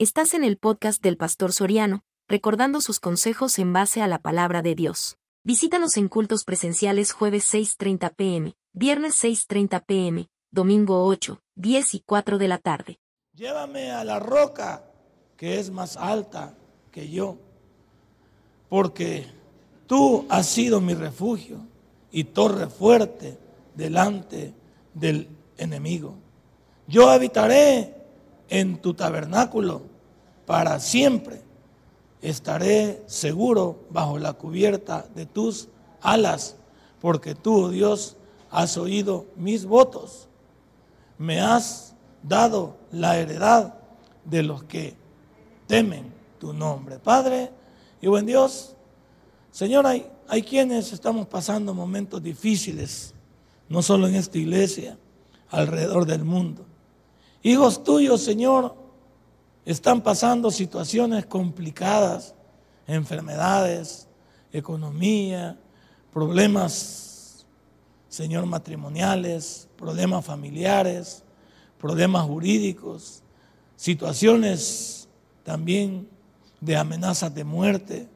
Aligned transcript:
Estás 0.00 0.34
en 0.34 0.44
el 0.44 0.58
podcast 0.58 1.02
del 1.02 1.16
Pastor 1.16 1.52
Soriano, 1.52 2.04
recordando 2.28 2.80
sus 2.80 3.00
consejos 3.00 3.58
en 3.58 3.72
base 3.72 4.00
a 4.00 4.06
la 4.06 4.20
palabra 4.20 4.62
de 4.62 4.76
Dios. 4.76 5.18
Visítanos 5.42 5.96
en 5.96 6.06
cultos 6.06 6.44
presenciales 6.44 7.10
jueves 7.10 7.52
6.30 7.52 8.14
pm, 8.14 8.54
viernes 8.72 9.20
6.30 9.24 9.84
pm, 9.84 10.28
domingo 10.52 11.04
8, 11.04 11.40
10 11.56 11.94
y 11.94 12.00
4 12.06 12.38
de 12.38 12.46
la 12.46 12.58
tarde. 12.58 13.00
Llévame 13.34 13.90
a 13.90 14.04
la 14.04 14.20
roca 14.20 14.84
que 15.36 15.58
es 15.58 15.72
más 15.72 15.96
alta 15.96 16.56
que 16.92 17.10
yo, 17.10 17.36
porque 18.68 19.26
tú 19.88 20.26
has 20.28 20.46
sido 20.46 20.80
mi 20.80 20.94
refugio 20.94 21.58
y 22.12 22.22
torre 22.22 22.68
fuerte 22.68 23.36
delante 23.74 24.54
del 24.94 25.28
enemigo. 25.56 26.14
Yo 26.86 27.10
habitaré 27.10 27.97
en 28.48 28.78
tu 28.80 28.94
tabernáculo 28.94 29.82
para 30.46 30.80
siempre. 30.80 31.42
Estaré 32.20 33.02
seguro 33.06 33.86
bajo 33.90 34.18
la 34.18 34.32
cubierta 34.32 35.06
de 35.14 35.26
tus 35.26 35.68
alas, 36.00 36.56
porque 37.00 37.34
tú, 37.34 37.64
oh 37.64 37.68
Dios, 37.68 38.16
has 38.50 38.76
oído 38.76 39.26
mis 39.36 39.64
votos. 39.64 40.28
Me 41.18 41.40
has 41.40 41.94
dado 42.22 42.76
la 42.90 43.18
heredad 43.18 43.74
de 44.24 44.42
los 44.42 44.64
que 44.64 44.96
temen 45.66 46.12
tu 46.38 46.52
nombre. 46.52 46.98
Padre 46.98 47.50
y 48.00 48.06
buen 48.06 48.26
Dios, 48.26 48.74
Señor, 49.50 49.86
hay, 49.86 50.10
hay 50.28 50.42
quienes 50.42 50.92
estamos 50.92 51.26
pasando 51.26 51.74
momentos 51.74 52.22
difíciles, 52.22 53.14
no 53.68 53.82
solo 53.82 54.08
en 54.08 54.14
esta 54.14 54.38
iglesia, 54.38 54.98
alrededor 55.50 56.06
del 56.06 56.24
mundo. 56.24 56.67
Hijos 57.42 57.84
tuyos, 57.84 58.22
Señor, 58.22 58.74
están 59.64 60.02
pasando 60.02 60.50
situaciones 60.50 61.26
complicadas, 61.26 62.34
enfermedades, 62.86 64.08
economía, 64.52 65.58
problemas, 66.12 67.46
Señor, 68.08 68.46
matrimoniales, 68.46 69.68
problemas 69.76 70.24
familiares, 70.24 71.22
problemas 71.78 72.24
jurídicos, 72.26 73.22
situaciones 73.76 75.08
también 75.44 76.08
de 76.60 76.76
amenazas 76.76 77.32
de 77.34 77.44
muerte, 77.44 78.08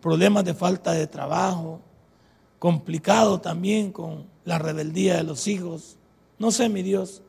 problemas 0.00 0.44
de 0.44 0.54
falta 0.54 0.92
de 0.92 1.06
trabajo, 1.06 1.80
complicado 2.60 3.40
también 3.40 3.90
con 3.90 4.26
la 4.44 4.58
rebeldía 4.58 5.16
de 5.16 5.24
los 5.24 5.48
hijos. 5.48 5.96
No 6.38 6.52
sé, 6.52 6.68
mi 6.68 6.82
Dios, 6.82 7.22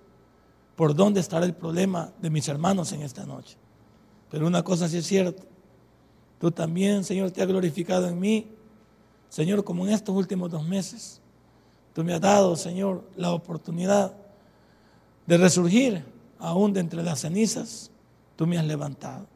por 0.76 0.94
dónde 0.94 1.20
estará 1.20 1.46
el 1.46 1.54
problema 1.54 2.12
de 2.22 2.30
mis 2.30 2.48
hermanos 2.48 2.92
en 2.92 3.02
esta 3.02 3.26
noche. 3.26 3.58
Pero 4.30 4.48
una 4.48 4.64
cosa 4.64 4.90
sí 4.90 4.98
es 4.98 5.08
cierta, 5.08 5.44
tú 6.40 6.52
también, 6.52 7.04
Señor, 7.04 7.32
te 7.32 7.42
has 7.42 7.48
glorificado 7.48 8.08
en 8.08 8.20
mí, 8.20 8.48
Señor, 9.30 9.64
como 9.64 9.86
en 9.88 9.94
estos 9.94 10.16
últimos 10.16 10.52
dos 10.52 10.68
meses. 10.68 11.22
Tú 11.94 12.04
me 12.04 12.14
has 12.14 12.22
dado, 12.22 12.56
Señor, 12.56 13.04
la 13.16 13.32
oportunidad 13.32 14.14
de 15.26 15.38
resurgir 15.38 16.04
aún 16.40 16.74
de 16.74 16.82
entre 16.82 17.04
las 17.04 17.22
cenizas. 17.22 17.90
Tú 18.36 18.46
me 18.46 18.58
has 18.58 18.66
levantado. 18.66 19.28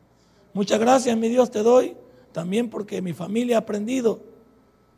Muchas 0.53 0.79
gracias, 0.79 1.17
mi 1.17 1.29
Dios, 1.29 1.49
te 1.51 1.63
doy 1.63 1.95
también 2.31 2.69
porque 2.69 3.01
mi 3.01 3.13
familia 3.13 3.57
ha 3.57 3.59
aprendido 3.59 4.19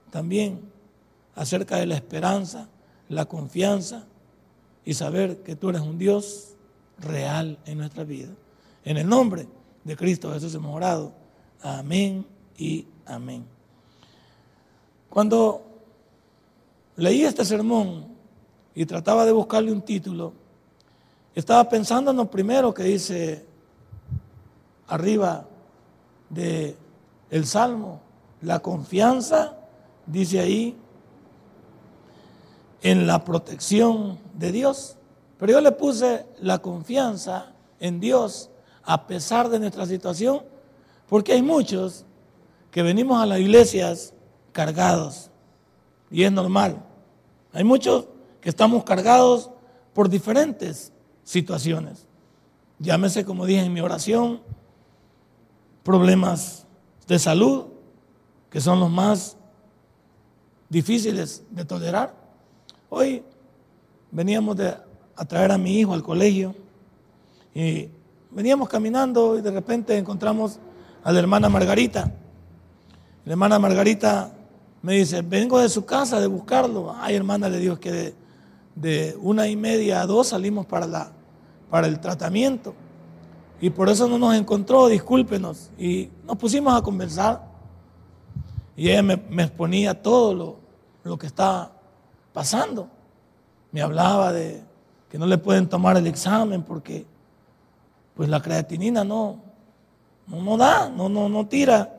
también 0.09 0.59
acerca 1.36 1.78
de 1.78 1.86
la 1.86 1.95
esperanza, 1.95 2.67
la 3.09 3.25
confianza 3.25 4.06
y 4.86 4.94
saber 4.94 5.44
que 5.44 5.56
tú 5.56 5.70
eres 5.70 5.82
un 5.82 5.98
Dios 5.98 6.56
real 7.00 7.58
en 7.66 7.78
nuestra 7.78 8.04
vida. 8.04 8.30
En 8.84 8.98
el 8.98 9.08
nombre 9.08 9.48
de 9.84 9.96
Cristo 9.96 10.32
Jesús 10.34 10.54
hemos 10.56 10.76
orado. 10.76 11.14
Amén 11.62 12.26
y 12.58 12.86
amén. 13.06 13.46
Cuando 15.09 15.64
leí 16.96 17.24
este 17.24 17.46
sermón 17.46 18.06
y 18.74 18.86
trataba 18.86 19.25
de 19.25 19.31
buscarle 19.31 19.72
un 19.72 19.81
título, 19.81 20.34
estaba 21.36 21.68
pensando 21.69 22.12
en 22.12 22.18
lo 22.18 22.30
primero 22.30 22.74
que 22.74 22.84
dice 22.84 23.46
arriba 24.88 25.46
de 26.30 26.75
el 27.30 27.46
salmo, 27.46 28.02
la 28.42 28.59
confianza, 28.59 29.58
dice 30.06 30.40
ahí, 30.40 30.75
en 32.81 33.08
la 33.08 33.24
protección 33.24 34.19
de 34.34 34.52
Dios. 34.52 34.97
Pero 35.38 35.53
yo 35.53 35.62
le 35.62 35.72
puse 35.72 36.25
la 36.40 36.59
confianza 36.59 37.53
en 37.80 38.00
Dios 38.00 38.50
a 38.84 39.08
pesar 39.08 39.50
de 39.50 39.59
nuestra 39.59 39.86
situación, 39.86 40.42
porque 41.08 41.34
hay 41.34 41.42
muchos 41.42 42.06
que 42.72 42.84
venimos 42.84 43.22
a 43.22 43.25
las 43.25 43.40
iglesias 43.40 44.14
cargados, 44.52 45.30
y 46.09 46.24
es 46.24 46.31
normal. 46.31 46.84
Hay 47.53 47.64
muchos 47.64 48.06
que 48.40 48.50
estamos 48.50 48.84
cargados 48.84 49.50
por 49.94 50.09
diferentes 50.09 50.92
situaciones. 51.24 52.08
Llámese, 52.80 53.25
como 53.25 53.46
dije 53.46 53.62
en 53.62 53.74
mi 53.74 53.81
oración, 53.81 54.42
problemas 55.84 56.66
de 57.08 57.19
salud, 57.19 57.66
que 58.50 58.62
son 58.62 58.80
los 58.80 58.90
más 58.90 59.38
difíciles 60.69 61.44
de 61.50 61.66
tolerar. 61.66 62.21
Hoy 62.94 63.24
veníamos 64.12 64.57
de, 64.57 64.75
a 65.16 65.24
traer 65.24 65.53
a 65.53 65.57
mi 65.57 65.79
hijo 65.79 65.94
al 65.94 66.03
colegio 66.03 66.53
y 67.56 67.88
veníamos 68.31 68.68
caminando 68.68 69.38
y 69.38 69.41
de 69.41 69.50
repente 69.50 69.97
encontramos 69.97 70.59
a 71.01 71.13
la 71.13 71.19
hermana 71.19 71.47
Margarita. 71.47 72.12
La 73.24 73.31
hermana 73.31 73.59
Margarita 73.59 74.34
me 74.81 74.96
dice, 74.96 75.22
vengo 75.22 75.57
de 75.59 75.69
su 75.69 75.85
casa 75.85 76.19
de 76.19 76.28
buscarlo. 76.28 76.94
Ay, 77.00 77.16
hermana, 77.16 77.47
le 77.47 77.59
digo 77.59 77.80
que 77.80 78.13
de, 78.75 79.18
una 79.22 79.47
y 79.47 79.56
media 79.56 80.01
a 80.01 80.06
dos 80.06 80.28
salimos 80.28 80.66
para, 80.66 80.85
la, 80.85 81.13
para 81.69 81.88
el 81.88 81.97
tratamiento. 82.01 82.74
Y 83.62 83.69
por 83.69 83.88
eso 83.88 84.09
no 84.09 84.18
nos 84.18 84.35
encontró, 84.35 84.90
discúlpenos. 84.90 85.72
Y 85.80 86.09
nos 86.25 86.35
pusimos 86.35 86.75
a 86.75 86.81
conversar. 86.81 87.41
Y 88.75 88.90
ella 88.90 89.01
me, 89.01 89.44
exponía 89.44 89.94
todo 89.94 90.34
lo, 90.34 90.59
lo 91.06 91.18
que 91.18 91.28
estaba 91.28 91.81
pasando. 92.34 92.88
Me 93.72 93.81
hablaba 93.81 94.31
de 94.31 94.64
que 95.09 95.18
no 95.18 95.25
le 95.25 95.38
pueden 95.38 95.68
tomar 95.68 95.97
el 95.97 96.08
examen 96.08 96.64
porque 96.64 97.06
pues 98.16 98.30
la 98.30 98.42
creatinina 98.42 99.03
no, 99.03 99.40
no, 100.28 100.58
da, 100.58 100.90
no, 100.90 101.09
no, 101.09 101.30
no 101.30 101.47
tira. 101.47 101.94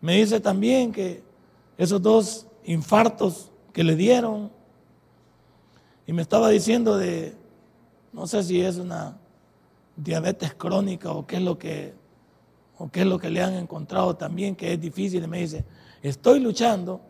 Me 0.00 0.16
dice 0.16 0.40
también 0.40 0.92
que 0.92 1.22
esos 1.78 2.00
dos 2.00 2.46
infartos 2.64 3.50
que 3.72 3.84
le 3.84 3.94
dieron, 3.94 4.50
y 6.06 6.12
me 6.12 6.22
estaba 6.22 6.48
diciendo 6.48 6.96
de, 6.96 7.34
no 8.12 8.26
sé 8.26 8.42
si 8.42 8.60
es 8.60 8.76
una 8.76 9.16
diabetes 9.96 10.54
crónica 10.54 11.10
o 11.10 11.26
qué 11.26 11.36
es 11.36 11.42
lo 11.42 11.58
que, 11.58 11.94
o 12.78 12.88
qué 12.88 13.00
es 13.00 13.06
lo 13.06 13.18
que 13.18 13.30
le 13.30 13.42
han 13.42 13.54
encontrado 13.54 14.14
también, 14.16 14.54
que 14.54 14.72
es 14.72 14.80
difícil, 14.80 15.24
y 15.24 15.26
me 15.26 15.40
dice, 15.40 15.64
estoy 16.02 16.40
luchando, 16.40 17.00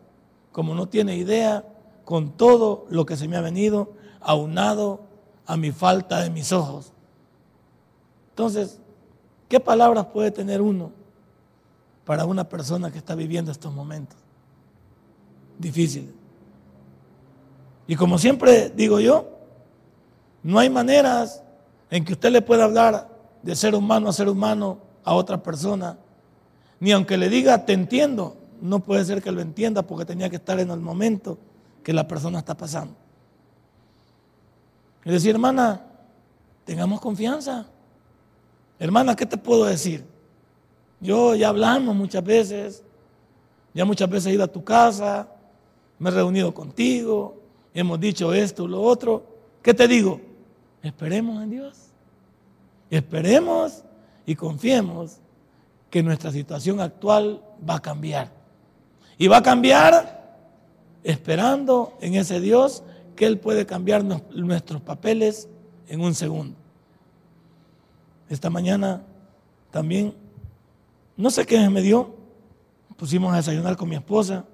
como 0.53 0.75
no 0.75 0.89
tiene 0.89 1.17
idea, 1.17 1.65
con 2.07 2.31
todo 2.31 2.87
lo 2.89 3.05
que 3.05 3.17
se 3.17 3.27
me 3.27 3.37
ha 3.37 3.41
venido 3.41 3.93
aunado 4.21 5.01
a 5.45 5.57
mi 5.57 5.73
falta 5.73 6.21
de 6.21 6.31
mis 6.31 6.53
ojos. 6.53 6.93
Entonces, 8.31 8.79
¿qué 9.49 9.59
palabras 9.59 10.07
puede 10.07 10.31
tener 10.31 10.63
uno 10.63 10.93
para 12.05 12.25
una 12.25 12.49
persona 12.49 12.93
que 12.93 12.99
está 12.99 13.17
viviendo 13.17 13.51
estos 13.51 13.75
momentos 13.75 14.17
difíciles? 15.59 16.11
Y 17.89 17.97
como 17.97 18.19
siempre 18.19 18.71
digo 18.71 19.01
yo, 19.01 19.29
no 20.45 20.61
hay 20.61 20.71
maneras 20.71 21.43
en 21.91 22.05
que 22.05 22.13
usted 22.13 22.31
le 22.31 22.41
pueda 22.41 22.65
hablar 22.65 23.09
de 23.43 23.57
ser 23.57 23.75
humano 23.75 24.09
a 24.09 24.13
ser 24.13 24.29
humano 24.29 24.79
a 25.03 25.13
otra 25.13 25.43
persona, 25.43 25.99
ni 26.79 26.93
aunque 26.93 27.17
le 27.17 27.29
diga 27.29 27.67
te 27.67 27.73
entiendo, 27.73 28.37
no 28.61 28.79
puede 28.79 29.05
ser 29.05 29.21
que 29.21 29.33
lo 29.33 29.41
entienda 29.41 29.83
porque 29.83 30.05
tenía 30.05 30.31
que 30.31 30.37
estar 30.37 30.61
en 30.61 30.71
el 30.71 30.79
momento 30.79 31.37
que 31.87 31.93
la 31.93 32.09
persona 32.09 32.41
está 32.41 32.57
pasando. 32.57 32.97
Es 35.05 35.13
decir, 35.13 35.31
hermana, 35.31 35.83
tengamos 36.65 37.01
confianza. 37.01 37.65
Hermana, 38.81 39.15
¿qué 39.15 39.25
te 39.25 39.37
puedo 39.37 39.67
decir? 39.67 40.05
Yo 41.01 41.37
ya 41.37 41.49
hablamos 41.49 41.95
muchas 41.95 42.25
veces, 42.25 42.83
ya 43.73 43.85
muchas 43.85 44.11
veces 44.11 44.27
he 44.27 44.33
ido 44.33 44.43
a 44.43 44.49
tu 44.49 44.65
casa, 44.65 45.29
me 46.01 46.11
he 46.11 46.13
reunido 46.13 46.53
contigo, 46.53 47.41
hemos 47.73 48.01
dicho 48.01 48.35
esto, 48.35 48.67
lo 48.67 48.83
otro. 48.83 49.25
¿Qué 49.63 49.73
te 49.73 49.87
digo? 49.87 50.21
Esperemos 50.83 51.41
en 51.41 51.51
Dios. 51.51 51.79
Esperemos 52.91 53.85
y 54.27 54.35
confiemos 54.35 55.19
que 55.89 56.03
nuestra 56.03 56.33
situación 56.33 56.81
actual 56.81 57.45
va 57.63 57.77
a 57.77 57.81
cambiar. 57.81 58.33
Y 59.19 59.29
va 59.29 59.37
a 59.37 59.43
cambiar 59.45 60.26
esperando 61.07 61.97
en 62.01 62.17
ese 62.17 62.41
Dios 62.41 62.83
que 63.15 63.27
Él 63.27 63.39
puede 63.39 63.65
cambiar 63.65 64.05
nuestros 64.05 64.83
papeles 64.83 65.49
en 65.89 66.01
un 66.01 66.15
segundo. 66.17 66.57
Esta 68.29 68.51
mañana 68.51 69.05
también, 69.71 70.15
no 71.17 71.31
sé 71.31 71.47
qué 71.47 71.71
me 71.71 71.81
dio, 71.81 72.13
pusimos 72.97 73.33
a 73.33 73.37
desayunar 73.37 73.77
con 73.77 73.89
mi 73.89 73.95
esposa 73.95 74.45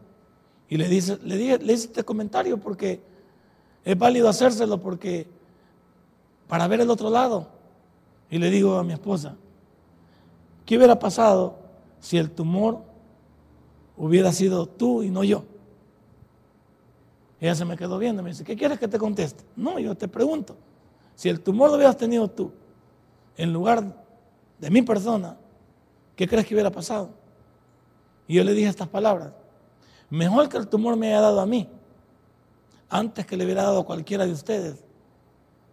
y 0.69 0.77
le, 0.77 0.89
dice, 0.89 1.19
le, 1.23 1.39
dije, 1.39 1.59
le 1.59 1.73
hice 1.73 1.87
este 1.87 2.05
comentario 2.05 2.59
porque 2.59 3.01
es 3.83 3.99
válido 3.99 4.29
hacérselo 4.29 4.79
porque 4.79 5.27
para 6.49 6.69
ver 6.69 6.83
el 6.83 6.91
otro 6.91 7.09
lado. 7.09 7.49
Y 8.31 8.37
le 8.37 8.51
digo 8.51 8.77
a 8.77 8.85
mi 8.85 8.93
esposa, 8.93 9.37
¿qué 10.67 10.77
hubiera 10.77 10.99
pasado 10.99 11.59
si 11.99 12.19
el 12.19 12.31
tumor 12.31 12.83
hubiera 13.97 14.33
sido 14.33 14.67
tú 14.67 15.03
y 15.03 15.09
no 15.09 15.25
yo? 15.25 15.45
Ella 17.43 17.57
se 17.57 17.65
me 17.65 17.77
quedó 17.77 17.99
viendo, 17.99 18.23
me 18.23 18.31
dice, 18.31 18.45
¿qué 18.45 18.55
quieres 18.55 18.79
que 18.79 18.87
te 18.87 18.99
conteste? 18.99 19.43
No, 19.57 19.81
yo 19.81 19.97
te 19.97 20.07
pregunto, 20.07 20.57
si 21.17 21.29
el 21.29 21.41
tumor 21.41 21.71
lo 21.71 21.75
hubieras 21.75 21.97
tenido 21.97 22.29
tú, 22.29 22.53
en 23.37 23.53
lugar 23.53 23.85
de 24.61 24.71
mi 24.71 24.81
persona, 24.83 25.37
¿qué 26.15 26.29
crees 26.29 26.47
que 26.47 26.55
hubiera 26.55 26.71
pasado? 26.71 27.11
Y 28.29 28.35
yo 28.37 28.45
le 28.45 28.55
dije 28.55 28.69
estas 28.69 28.87
palabras, 28.87 29.33
mejor 30.09 30.49
que 30.49 30.57
el 30.57 30.69
tumor 30.69 30.95
me 30.95 31.09
haya 31.09 31.21
dado 31.21 31.41
a 31.41 31.47
mí, 31.47 31.69
antes 32.89 33.27
que 33.27 33.37
le 33.37 33.45
hubiera 33.45 33.65
dado 33.65 33.81
a 33.81 33.87
cualquiera 33.87 34.25
de 34.25 34.31
ustedes, 34.31 34.85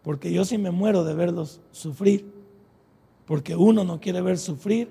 porque 0.01 0.33
yo 0.33 0.45
sí 0.45 0.57
me 0.57 0.71
muero 0.71 1.03
de 1.03 1.13
verlos 1.13 1.61
sufrir, 1.71 2.33
porque 3.27 3.55
uno 3.55 3.83
no 3.83 3.99
quiere 3.99 4.21
ver 4.21 4.39
sufrir 4.39 4.89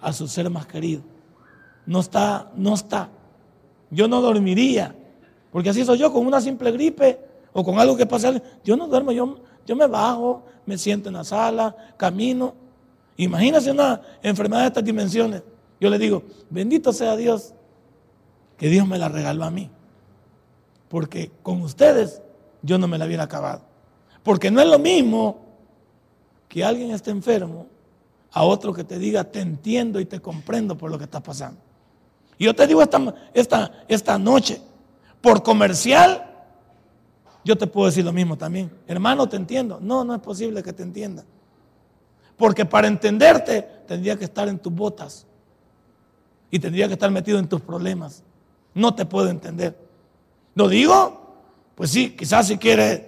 a 0.00 0.12
su 0.12 0.28
ser 0.28 0.48
más 0.48 0.66
querido. 0.66 1.02
No 1.86 1.98
está, 1.98 2.52
no 2.54 2.74
está. 2.74 3.10
Yo 3.90 4.06
no 4.06 4.20
dormiría, 4.20 4.94
porque 5.50 5.70
así 5.70 5.84
soy 5.84 5.98
yo 5.98 6.12
con 6.12 6.26
una 6.26 6.40
simple 6.40 6.70
gripe 6.72 7.18
o 7.52 7.64
con 7.64 7.78
algo 7.78 7.96
que 7.96 8.06
pasa. 8.06 8.40
Yo 8.64 8.76
no 8.76 8.86
duermo, 8.86 9.12
yo, 9.12 9.38
yo 9.66 9.76
me 9.76 9.86
bajo, 9.86 10.44
me 10.66 10.78
siento 10.78 11.08
en 11.08 11.16
la 11.16 11.24
sala, 11.24 11.74
camino. 11.96 12.54
Imagínense 13.16 13.70
una 13.70 14.00
enfermedad 14.22 14.62
de 14.62 14.68
estas 14.68 14.84
dimensiones. 14.84 15.42
Yo 15.80 15.90
le 15.90 15.98
digo, 15.98 16.22
bendito 16.48 16.92
sea 16.92 17.16
Dios, 17.16 17.54
que 18.56 18.68
Dios 18.68 18.86
me 18.86 18.98
la 18.98 19.08
regaló 19.08 19.44
a 19.44 19.50
mí. 19.50 19.70
Porque 20.88 21.30
con 21.42 21.62
ustedes 21.62 22.20
yo 22.62 22.78
no 22.78 22.86
me 22.86 22.98
la 22.98 23.06
hubiera 23.06 23.24
acabado. 23.24 23.62
Porque 24.22 24.50
no 24.50 24.60
es 24.60 24.68
lo 24.68 24.78
mismo 24.78 25.38
que 26.48 26.64
alguien 26.64 26.90
esté 26.90 27.10
enfermo 27.10 27.66
a 28.32 28.44
otro 28.44 28.72
que 28.72 28.84
te 28.84 28.98
diga, 28.98 29.24
te 29.24 29.40
entiendo 29.40 29.98
y 29.98 30.04
te 30.04 30.20
comprendo 30.20 30.76
por 30.76 30.90
lo 30.90 30.98
que 30.98 31.04
está 31.04 31.20
pasando. 31.20 31.60
Y 32.38 32.44
yo 32.44 32.54
te 32.54 32.66
digo 32.66 32.82
esta, 32.82 33.14
esta, 33.34 33.72
esta 33.88 34.18
noche, 34.18 34.60
por 35.20 35.42
comercial, 35.42 36.30
yo 37.44 37.56
te 37.56 37.66
puedo 37.66 37.86
decir 37.86 38.04
lo 38.04 38.12
mismo 38.12 38.36
también. 38.36 38.70
Hermano, 38.86 39.28
te 39.28 39.36
entiendo. 39.36 39.78
No, 39.80 40.04
no 40.04 40.14
es 40.14 40.20
posible 40.20 40.62
que 40.62 40.72
te 40.72 40.82
entienda. 40.82 41.24
Porque 42.36 42.64
para 42.64 42.88
entenderte 42.88 43.62
tendría 43.86 44.16
que 44.16 44.24
estar 44.24 44.48
en 44.48 44.58
tus 44.58 44.72
botas 44.72 45.26
y 46.50 46.58
tendría 46.58 46.86
que 46.86 46.94
estar 46.94 47.10
metido 47.10 47.38
en 47.38 47.48
tus 47.48 47.60
problemas. 47.60 48.22
No 48.74 48.94
te 48.94 49.04
puedo 49.04 49.28
entender. 49.28 49.76
¿Lo 50.54 50.68
digo? 50.68 51.20
Pues 51.74 51.90
sí, 51.90 52.10
quizás 52.16 52.46
si 52.46 52.58
quieres 52.58 53.02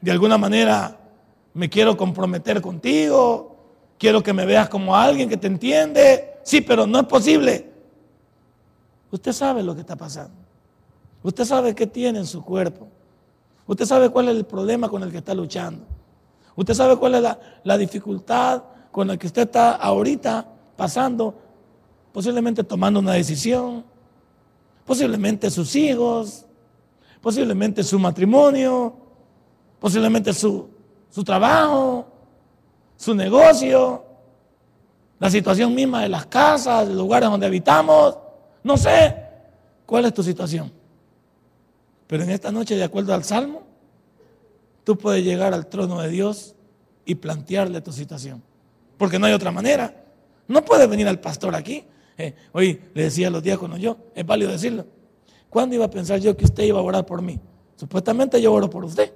de 0.00 0.10
alguna 0.10 0.36
manera 0.36 0.98
me 1.54 1.70
quiero 1.70 1.96
comprometer 1.96 2.60
contigo, 2.60 3.56
quiero 3.98 4.22
que 4.22 4.32
me 4.32 4.44
veas 4.44 4.68
como 4.68 4.96
alguien 4.96 5.28
que 5.28 5.36
te 5.36 5.46
entiende. 5.46 6.34
Sí, 6.42 6.60
pero 6.60 6.86
no 6.86 7.00
es 7.00 7.06
posible. 7.06 7.70
Usted 9.10 9.32
sabe 9.32 9.62
lo 9.62 9.74
que 9.74 9.80
está 9.80 9.96
pasando. 9.96 10.43
Usted 11.24 11.46
sabe 11.46 11.74
qué 11.74 11.86
tiene 11.86 12.18
en 12.18 12.26
su 12.26 12.44
cuerpo. 12.44 12.86
Usted 13.66 13.86
sabe 13.86 14.10
cuál 14.10 14.28
es 14.28 14.36
el 14.36 14.44
problema 14.44 14.90
con 14.90 15.02
el 15.02 15.10
que 15.10 15.16
está 15.16 15.32
luchando. 15.34 15.86
Usted 16.54 16.74
sabe 16.74 16.96
cuál 16.96 17.14
es 17.14 17.22
la, 17.64 17.78
dificultad 17.78 18.62
con 18.92 19.08
la 19.08 19.16
que 19.16 19.26
usted 19.26 19.42
está 19.42 19.72
ahorita 19.72 20.46
pasando, 20.76 21.34
posiblemente 22.12 22.62
tomando 22.62 23.00
una 23.00 23.14
decisión, 23.14 23.84
posiblemente 24.84 25.50
sus 25.50 25.74
hijos, 25.76 26.44
posiblemente 27.22 27.82
su 27.82 27.98
matrimonio, 27.98 28.94
posiblemente 29.80 30.30
su, 30.34 30.68
su 31.08 31.24
trabajo, 31.24 32.06
su 32.98 33.14
negocio, 33.14 34.04
la 35.18 35.30
situación 35.30 35.74
misma 35.74 36.02
de 36.02 36.10
las 36.10 36.26
casas, 36.26 36.86
de 36.86 36.92
los 36.92 37.02
lugares 37.02 37.30
donde 37.30 37.46
habitamos. 37.46 38.18
No 38.62 38.76
sé 38.76 39.16
cuál 39.86 40.04
es 40.04 40.12
tu 40.12 40.22
situación. 40.22 40.83
Pero 42.06 42.22
en 42.22 42.30
esta 42.30 42.52
noche, 42.52 42.76
de 42.76 42.84
acuerdo 42.84 43.14
al 43.14 43.24
Salmo, 43.24 43.62
tú 44.84 44.96
puedes 44.98 45.24
llegar 45.24 45.54
al 45.54 45.66
trono 45.66 46.00
de 46.00 46.08
Dios 46.08 46.54
y 47.04 47.14
plantearle 47.16 47.80
tu 47.80 47.92
situación. 47.92 48.42
Porque 48.98 49.18
no 49.18 49.26
hay 49.26 49.32
otra 49.32 49.50
manera. 49.50 50.04
No 50.46 50.64
puedes 50.64 50.88
venir 50.88 51.08
al 51.08 51.20
pastor 51.20 51.54
aquí. 51.54 51.84
Eh, 52.16 52.34
hoy 52.52 52.80
le 52.94 53.04
decía 53.04 53.28
a 53.28 53.30
los 53.30 53.42
diáconos 53.42 53.80
yo, 53.80 53.96
es 54.14 54.24
válido 54.24 54.52
decirlo. 54.52 54.86
¿Cuándo 55.50 55.74
iba 55.74 55.84
a 55.84 55.90
pensar 55.90 56.20
yo 56.20 56.36
que 56.36 56.44
usted 56.44 56.64
iba 56.64 56.78
a 56.78 56.82
orar 56.82 57.06
por 57.06 57.22
mí? 57.22 57.40
Supuestamente 57.76 58.40
yo 58.40 58.52
oro 58.52 58.68
por 58.68 58.84
usted. 58.84 59.12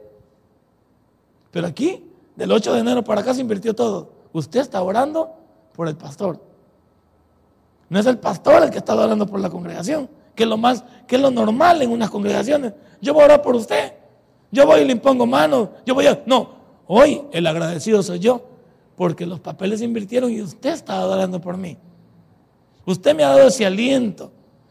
Pero 1.50 1.67
aquí, 1.67 2.05
del 2.37 2.52
8 2.52 2.75
de 2.75 2.81
enero 2.81 3.05
para 3.05 3.20
acá 3.20 3.34
se 3.34 3.41
invirtió 3.41 3.75
todo. 3.75 4.12
Usted 4.32 4.61
está 4.61 4.82
orando 4.82 5.34
por 5.75 5.88
el 5.88 5.96
pastor. 5.96 6.41
No 7.88 7.99
es 7.99 8.06
el 8.06 8.19
pastor 8.19 8.62
el 8.62 8.70
que 8.70 8.79
está 8.79 8.94
orando 8.94 9.26
por 9.26 9.41
la 9.41 9.49
congregación, 9.49 10.08
que 10.38 10.44
es 10.44 10.49
lo 10.49 10.56
más, 10.56 10.85
que 11.08 11.17
es 11.17 11.20
lo 11.20 11.32
normal 11.32 11.82
en 11.82 11.90
unas 11.90 12.11
congregaciones. 12.11 12.73
Yo 13.00 13.12
voy 13.12 13.23
a 13.23 13.25
orar 13.25 13.43
por 13.43 13.56
usted. 13.56 13.93
Yo 14.52 14.64
voy 14.64 14.82
y 14.82 14.85
le 14.85 14.93
impongo 14.93 15.26
manos. 15.26 15.70
Yo 15.85 15.96
voy 15.96 16.06
a. 16.06 16.23
No, 16.26 16.50
hoy 16.87 17.23
el 17.32 17.44
agradecido 17.44 18.05
soy 18.05 18.20
yo, 18.20 18.40
porque 18.96 19.26
los 19.26 19.40
papeles 19.40 19.81
se 19.81 19.85
invirtieron 19.85 20.31
y 20.31 20.40
usted 20.40 20.70
está 20.70 21.05
orando 21.05 21.40
por 21.40 21.56
mí. 21.56 21.76
Usted 22.87 23.17
me 23.17 23.25
ha 23.25 23.31
dado 23.31 23.49
ese 23.49 23.67
aliento. 23.67 24.31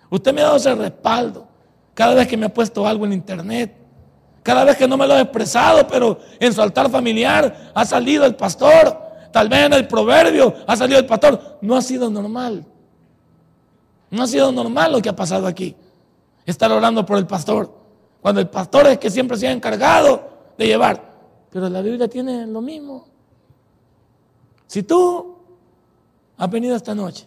Usted 0.09 0.33
me 0.33 0.39
ha 0.39 0.45
dado 0.45 0.55
ese 0.55 0.73
respaldo. 0.73 1.45
Cada 1.93 2.15
vez 2.15 2.29
que 2.29 2.37
me 2.37 2.45
ha 2.45 2.53
puesto 2.53 2.87
algo 2.87 3.05
en 3.05 3.11
internet. 3.11 3.75
Cada 4.43 4.63
vez 4.63 4.77
que 4.77 4.87
no 4.87 4.95
me 4.95 5.05
lo 5.05 5.17
he 5.17 5.21
expresado, 5.21 5.85
pero 5.85 6.17
en 6.39 6.53
su 6.53 6.61
altar 6.61 6.89
familiar 6.89 7.71
ha 7.75 7.83
salido 7.83 8.25
el 8.25 8.35
pastor. 8.35 8.97
Tal 9.33 9.49
vez 9.49 9.65
en 9.65 9.73
el 9.73 9.85
proverbio 9.85 10.53
ha 10.65 10.77
salido 10.77 10.97
el 10.97 11.05
pastor. 11.05 11.57
No 11.61 11.75
ha 11.75 11.81
sido 11.81 12.09
normal. 12.09 12.65
No 14.09 14.23
ha 14.23 14.27
sido 14.27 14.51
normal 14.51 14.91
lo 14.91 15.01
que 15.01 15.09
ha 15.09 15.15
pasado 15.15 15.47
aquí. 15.47 15.75
Estar 16.45 16.71
orando 16.71 17.05
por 17.05 17.17
el 17.17 17.27
pastor. 17.27 17.73
Cuando 18.21 18.41
el 18.41 18.49
pastor 18.49 18.87
es 18.87 18.97
que 18.97 19.09
siempre 19.09 19.37
se 19.37 19.47
ha 19.47 19.51
encargado 19.51 20.29
de 20.57 20.67
llevar. 20.67 21.15
Pero 21.49 21.69
la 21.69 21.81
Biblia 21.81 22.07
tiene 22.07 22.45
lo 22.47 22.61
mismo. 22.61 23.07
Si 24.65 24.83
tú 24.83 25.37
has 26.37 26.49
venido 26.49 26.75
esta 26.75 26.93
noche 26.93 27.25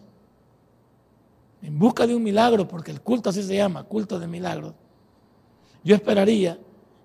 en 1.62 1.78
busca 1.78 2.06
de 2.06 2.14
un 2.14 2.22
milagro, 2.22 2.66
porque 2.66 2.90
el 2.90 3.00
culto 3.00 3.30
así 3.30 3.42
se 3.42 3.56
llama, 3.56 3.84
culto 3.84 4.18
de 4.18 4.26
milagros, 4.26 4.74
yo 5.82 5.94
esperaría 5.94 6.58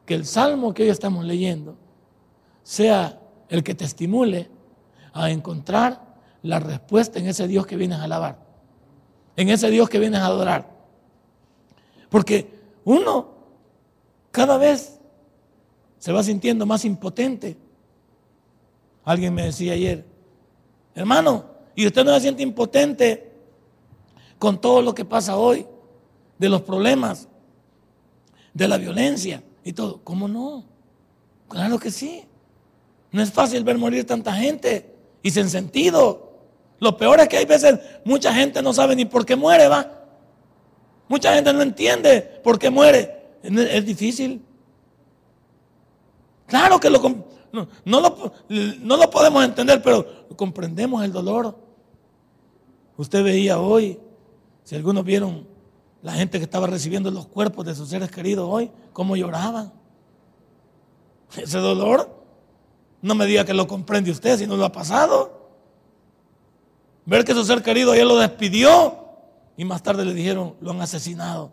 que 0.05 0.13
el 0.13 0.25
salmo 0.25 0.73
que 0.73 0.83
hoy 0.83 0.89
estamos 0.89 1.25
leyendo 1.25 1.75
sea 2.63 3.19
el 3.49 3.63
que 3.63 3.75
te 3.75 3.85
estimule 3.85 4.49
a 5.13 5.31
encontrar 5.31 6.15
la 6.41 6.59
respuesta 6.59 7.19
en 7.19 7.27
ese 7.27 7.47
Dios 7.47 7.65
que 7.65 7.75
vienes 7.75 7.99
a 7.99 8.03
alabar, 8.03 8.44
en 9.35 9.49
ese 9.49 9.69
Dios 9.69 9.89
que 9.89 9.99
vienes 9.99 10.21
a 10.21 10.27
adorar. 10.27 10.69
Porque 12.09 12.49
uno 12.83 13.29
cada 14.31 14.57
vez 14.57 14.99
se 15.97 16.11
va 16.11 16.23
sintiendo 16.23 16.65
más 16.65 16.85
impotente. 16.85 17.57
Alguien 19.03 19.33
me 19.33 19.45
decía 19.45 19.73
ayer, 19.73 20.05
hermano, 20.93 21.45
¿y 21.75 21.85
usted 21.85 22.03
no 22.03 22.13
se 22.13 22.21
siente 22.21 22.43
impotente 22.43 23.31
con 24.37 24.59
todo 24.59 24.81
lo 24.81 24.93
que 24.93 25.05
pasa 25.05 25.37
hoy? 25.37 25.65
De 26.37 26.49
los 26.49 26.61
problemas, 26.61 27.27
de 28.53 28.67
la 28.67 28.77
violencia 28.77 29.43
y 29.63 29.73
todo. 29.73 30.01
¿Cómo 30.03 30.27
no? 30.27 30.65
Claro 31.47 31.79
que 31.79 31.91
sí. 31.91 32.25
No 33.11 33.21
es 33.21 33.31
fácil 33.31 33.63
ver 33.63 33.77
morir 33.77 34.05
tanta 34.05 34.33
gente 34.33 34.93
y 35.21 35.31
sin 35.31 35.49
sentido. 35.49 36.34
Lo 36.79 36.97
peor 36.97 37.19
es 37.19 37.27
que 37.27 37.37
hay 37.37 37.45
veces 37.45 37.79
mucha 38.03 38.33
gente 38.33 38.61
no 38.61 38.73
sabe 38.73 38.95
ni 38.95 39.05
por 39.05 39.25
qué 39.25 39.35
muere, 39.35 39.67
va. 39.67 39.91
Mucha 41.07 41.33
gente 41.33 41.53
no 41.53 41.61
entiende 41.61 42.21
por 42.43 42.59
qué 42.59 42.69
muere. 42.69 43.37
Es 43.43 43.85
difícil. 43.85 44.43
Claro 46.47 46.79
que 46.79 46.89
lo, 46.89 46.99
no, 47.51 47.67
no, 47.85 48.01
lo, 48.01 48.33
no 48.49 48.97
lo 48.97 49.09
podemos 49.09 49.43
entender, 49.43 49.81
pero 49.81 50.27
comprendemos 50.35 51.03
el 51.03 51.11
dolor. 51.11 51.57
Usted 52.97 53.23
veía 53.23 53.59
hoy, 53.59 53.99
si 54.63 54.75
algunos 54.75 55.03
vieron 55.03 55.47
la 56.01 56.13
gente 56.13 56.37
que 56.37 56.43
estaba 56.43 56.67
recibiendo 56.67 57.09
los 57.11 57.27
cuerpos 57.27 57.65
de 57.65 57.75
sus 57.75 57.89
seres 57.89 58.11
queridos 58.11 58.47
hoy, 58.49 58.71
cómo 58.93 59.15
lloraban. 59.15 59.73
Ese 61.35 61.57
dolor, 61.57 62.23
no 63.01 63.15
me 63.15 63.25
diga 63.25 63.43
que 63.45 63.53
lo 63.53 63.67
comprende 63.67 64.11
usted 64.11 64.37
si 64.37 64.47
no 64.47 64.55
lo 64.55 64.65
ha 64.65 64.71
pasado. 64.71 65.34
Ver 67.05 67.23
que 67.23 67.33
su 67.33 67.45
ser 67.45 67.61
querido 67.61 67.95
ya 67.95 68.03
lo 68.03 68.17
despidió 68.17 69.05
y 69.57 69.65
más 69.65 69.83
tarde 69.83 70.05
le 70.05 70.13
dijeron, 70.13 70.55
lo 70.59 70.71
han 70.71 70.81
asesinado. 70.81 71.51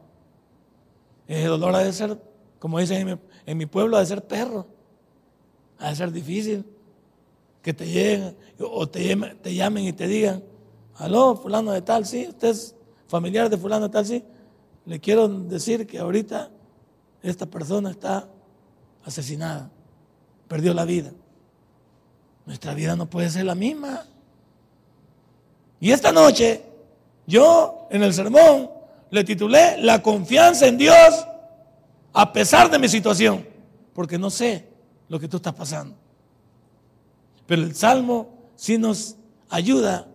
Ese 1.27 1.47
dolor 1.47 1.75
ha 1.75 1.81
de 1.81 1.93
ser, 1.93 2.19
como 2.59 2.79
dicen 2.79 3.21
en 3.47 3.59
mi, 3.59 3.67
pueblo, 3.67 3.97
ha 3.97 4.01
de 4.01 4.07
ser 4.07 4.27
perro. 4.27 4.67
Ha 5.79 5.91
de 5.91 5.97
ser 5.97 6.13
difícil. 6.13 6.65
que 7.61 7.73
te 7.73 7.87
lleguen 7.87 8.37
o 8.59 8.89
te, 8.89 9.15
te 9.41 9.55
llamen 9.55 9.85
y 9.85 9.93
te 9.93 10.09
digan, 10.09 10.43
aló, 10.97 11.37
fulano 11.37 11.71
de 11.73 11.83
tal, 11.83 12.05
sí, 12.05 12.27
usted 12.29 12.49
es 12.49 12.75
familiar 13.07 13.49
de 13.49 13.57
fulano 13.57 13.87
de 13.87 13.93
tal, 13.93 14.07
sí. 14.07 14.25
Le 14.85 14.99
quiero 14.99 15.29
decir 15.29 15.87
que 15.87 15.99
ahorita 15.99 16.51
esta 17.23 17.47
persona 17.47 17.91
está 17.91 18.29
asesinada, 19.05 19.71
perdió 20.49 20.75
la 20.75 20.85
vida. 20.85 21.13
Nuestra 22.47 22.75
vida 22.75 22.97
no 22.97 23.09
puede 23.09 23.31
ser 23.31 23.45
la 23.45 23.55
misma. 23.55 24.07
Y 25.83 25.91
esta 25.91 26.13
noche, 26.13 26.63
yo 27.27 27.89
en 27.91 28.05
el 28.05 28.15
sermón 28.15 28.71
le 29.11 29.25
titulé 29.25 29.79
La 29.79 30.01
confianza 30.01 30.69
en 30.69 30.79
Dios 30.79 31.27
a 32.13 32.33
pesar 32.33 32.71
de 32.71 32.79
mi 32.79 32.89
situación, 32.89 33.45
porque 33.93 34.17
no 34.17 34.31
sé 34.31 34.69
lo 35.09 35.19
que 35.19 35.27
tú 35.27 35.39
estás 35.39 35.55
pasando. 35.55 35.97
Pero 37.47 37.63
el 37.63 37.75
Salmo 37.75 38.29
sí 38.55 38.79
nos 38.79 39.17
ayuda 39.49 40.07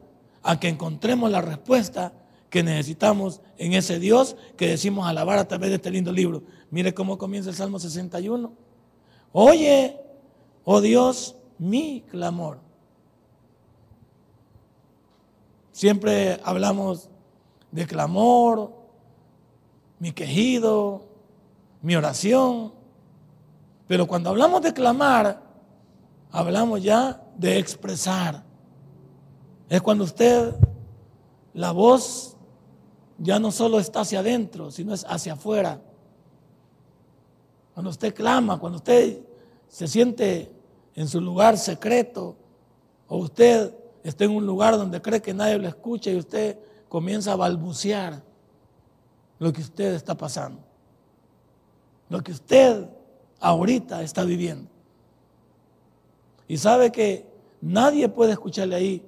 a 0.42 0.58
que 0.58 0.70
encontremos 0.70 1.30
la 1.30 1.42
respuesta 1.42 2.14
que 2.50 2.64
necesitamos 2.64 3.42
en 3.58 3.74
ese 3.74 4.00
Dios 4.00 4.38
que 4.56 4.70
decimos 4.70 5.06
alabar 5.06 5.38
a 5.38 5.50
través 5.50 5.72
de 5.72 5.76
este 5.76 5.92
lindo 5.92 6.14
libro. 6.14 6.44
Mire 6.72 6.94
cómo 6.94 7.18
comienza 7.18 7.50
el 7.50 7.58
Salmo 7.58 7.78
61. 7.78 8.54
Oye, 9.34 9.98
oh 10.64 10.80
Dios, 10.80 11.36
mi 11.58 12.06
clamor. 12.10 12.67
Siempre 15.78 16.42
hablamos 16.44 17.08
de 17.72 17.86
clamor, 17.86 18.74
mi 20.00 20.12
quejido, 20.12 21.04
mi 21.84 21.96
oración. 21.96 22.74
Pero 23.88 24.08
cuando 24.08 24.32
hablamos 24.32 24.64
de 24.64 24.74
clamar, 24.74 25.40
hablamos 26.32 26.82
ya 26.82 27.22
de 27.38 27.60
expresar. 27.60 28.44
Es 29.70 29.80
cuando 29.84 30.06
usted, 30.06 30.56
la 31.54 31.74
voz 31.74 32.36
ya 33.20 33.38
no 33.38 33.52
solo 33.52 33.80
está 33.80 34.00
hacia 34.00 34.22
adentro, 34.22 34.72
sino 34.72 34.96
es 34.96 35.06
hacia 35.08 35.34
afuera. 35.34 35.80
Cuando 37.76 37.92
usted 37.92 38.16
clama, 38.16 38.58
cuando 38.58 38.78
usted 38.78 39.20
se 39.68 39.88
siente 39.88 40.52
en 40.96 41.08
su 41.08 41.22
lugar 41.22 41.56
secreto, 41.56 42.36
o 43.08 43.18
usted 43.18 43.76
está 44.04 44.26
en 44.26 44.32
un 44.32 44.46
lugar 44.46 44.78
donde 44.78 45.02
cree 45.02 45.22
que 45.22 45.34
nadie 45.34 45.58
lo 45.58 45.68
escucha 45.68 46.12
y 46.12 46.16
usted 46.16 46.58
comienza 46.90 47.34
a 47.34 47.36
balbucear 47.36 48.24
lo 49.40 49.54
que 49.54 49.62
usted 49.62 49.94
está 49.94 50.16
pasando, 50.16 50.62
lo 52.10 52.22
que 52.22 52.32
usted 52.32 52.88
ahorita 53.40 54.02
está 54.02 54.24
viviendo. 54.24 54.70
Y 56.48 56.58
sabe 56.58 56.92
que 56.92 57.26
nadie 57.62 58.08
puede 58.10 58.32
escucharle 58.32 58.76
ahí, 58.76 59.06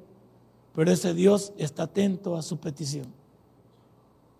pero 0.74 0.92
ese 0.92 1.14
Dios 1.14 1.54
está 1.58 1.84
atento 1.84 2.36
a 2.36 2.42
su 2.42 2.60
petición. 2.60 3.12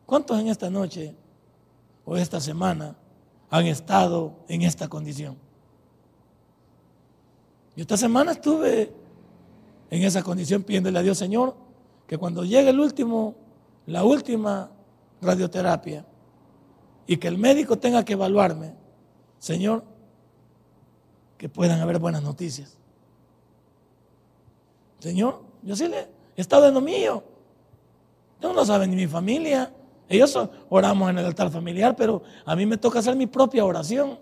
¿Cuántos 0.06 0.40
en 0.40 0.48
esta 0.48 0.70
noche 0.70 1.16
o 2.06 2.18
esta 2.18 2.40
semana 2.40 2.96
han 3.50 3.66
estado 3.68 4.34
en 4.48 4.64
esta 4.64 4.88
condición? 4.88 5.38
Yo 7.76 7.84
esta 7.84 7.98
semana 7.98 8.34
estuve 8.34 8.92
en 9.90 10.04
esa 10.04 10.24
condición 10.24 10.64
pidiéndole 10.64 11.00
a 11.00 11.02
Dios, 11.02 11.18
Señor, 11.18 11.56
que 12.08 12.18
cuando 12.18 12.44
llegue 12.44 12.70
el 12.70 12.80
último, 12.80 13.36
la 13.86 14.04
última 14.04 14.72
radioterapia 15.22 16.06
y 17.08 17.18
que 17.18 17.28
el 17.28 17.38
médico 17.38 17.78
tenga 17.78 18.06
que 18.06 18.14
evaluarme, 18.14 18.74
Señor, 19.40 19.84
que 21.38 21.50
puedan 21.50 21.80
haber 21.80 22.00
buenas 22.00 22.22
noticias. 22.22 22.78
Señor, 25.00 25.42
yo 25.64 25.76
sí 25.76 25.88
le 25.88 26.08
he 26.36 26.42
estado 26.42 26.68
en 26.68 26.74
lo 26.74 26.82
mío. 26.82 27.24
No 28.42 28.54
lo 28.54 28.66
sabe 28.66 28.88
ni 28.88 28.96
mi 28.96 29.08
familia. 29.08 29.74
Ellos 30.08 30.38
oramos 30.70 31.10
en 31.10 31.18
el 31.18 31.26
altar 31.26 31.50
familiar, 31.50 31.96
pero 31.96 32.24
a 32.46 32.56
mí 32.56 32.66
me 32.66 32.78
toca 32.78 33.00
hacer 33.00 33.16
mi 33.16 33.28
propia 33.28 33.66
oración. 33.66 34.20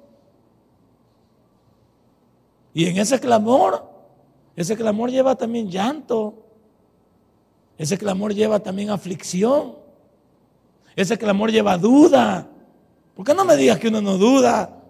Y 2.73 2.85
en 2.85 2.97
ese 2.97 3.19
clamor, 3.19 3.86
ese 4.57 4.75
clamor 4.75 5.11
lleva 5.11 5.35
también 5.35 5.69
llanto. 5.69 6.33
Ese 7.77 7.95
clamor 7.95 8.33
lleva 8.33 8.59
también 8.59 8.89
aflicción. 8.89 9.75
Ese 10.95 11.15
clamor 11.15 11.51
lleva 11.51 11.77
duda. 11.77 12.49
¿Por 13.15 13.23
qué 13.23 13.35
no 13.35 13.45
me 13.45 13.55
digas 13.55 13.77
que 13.77 13.89
uno 13.89 14.01
no 14.01 14.17
duda 14.17 14.81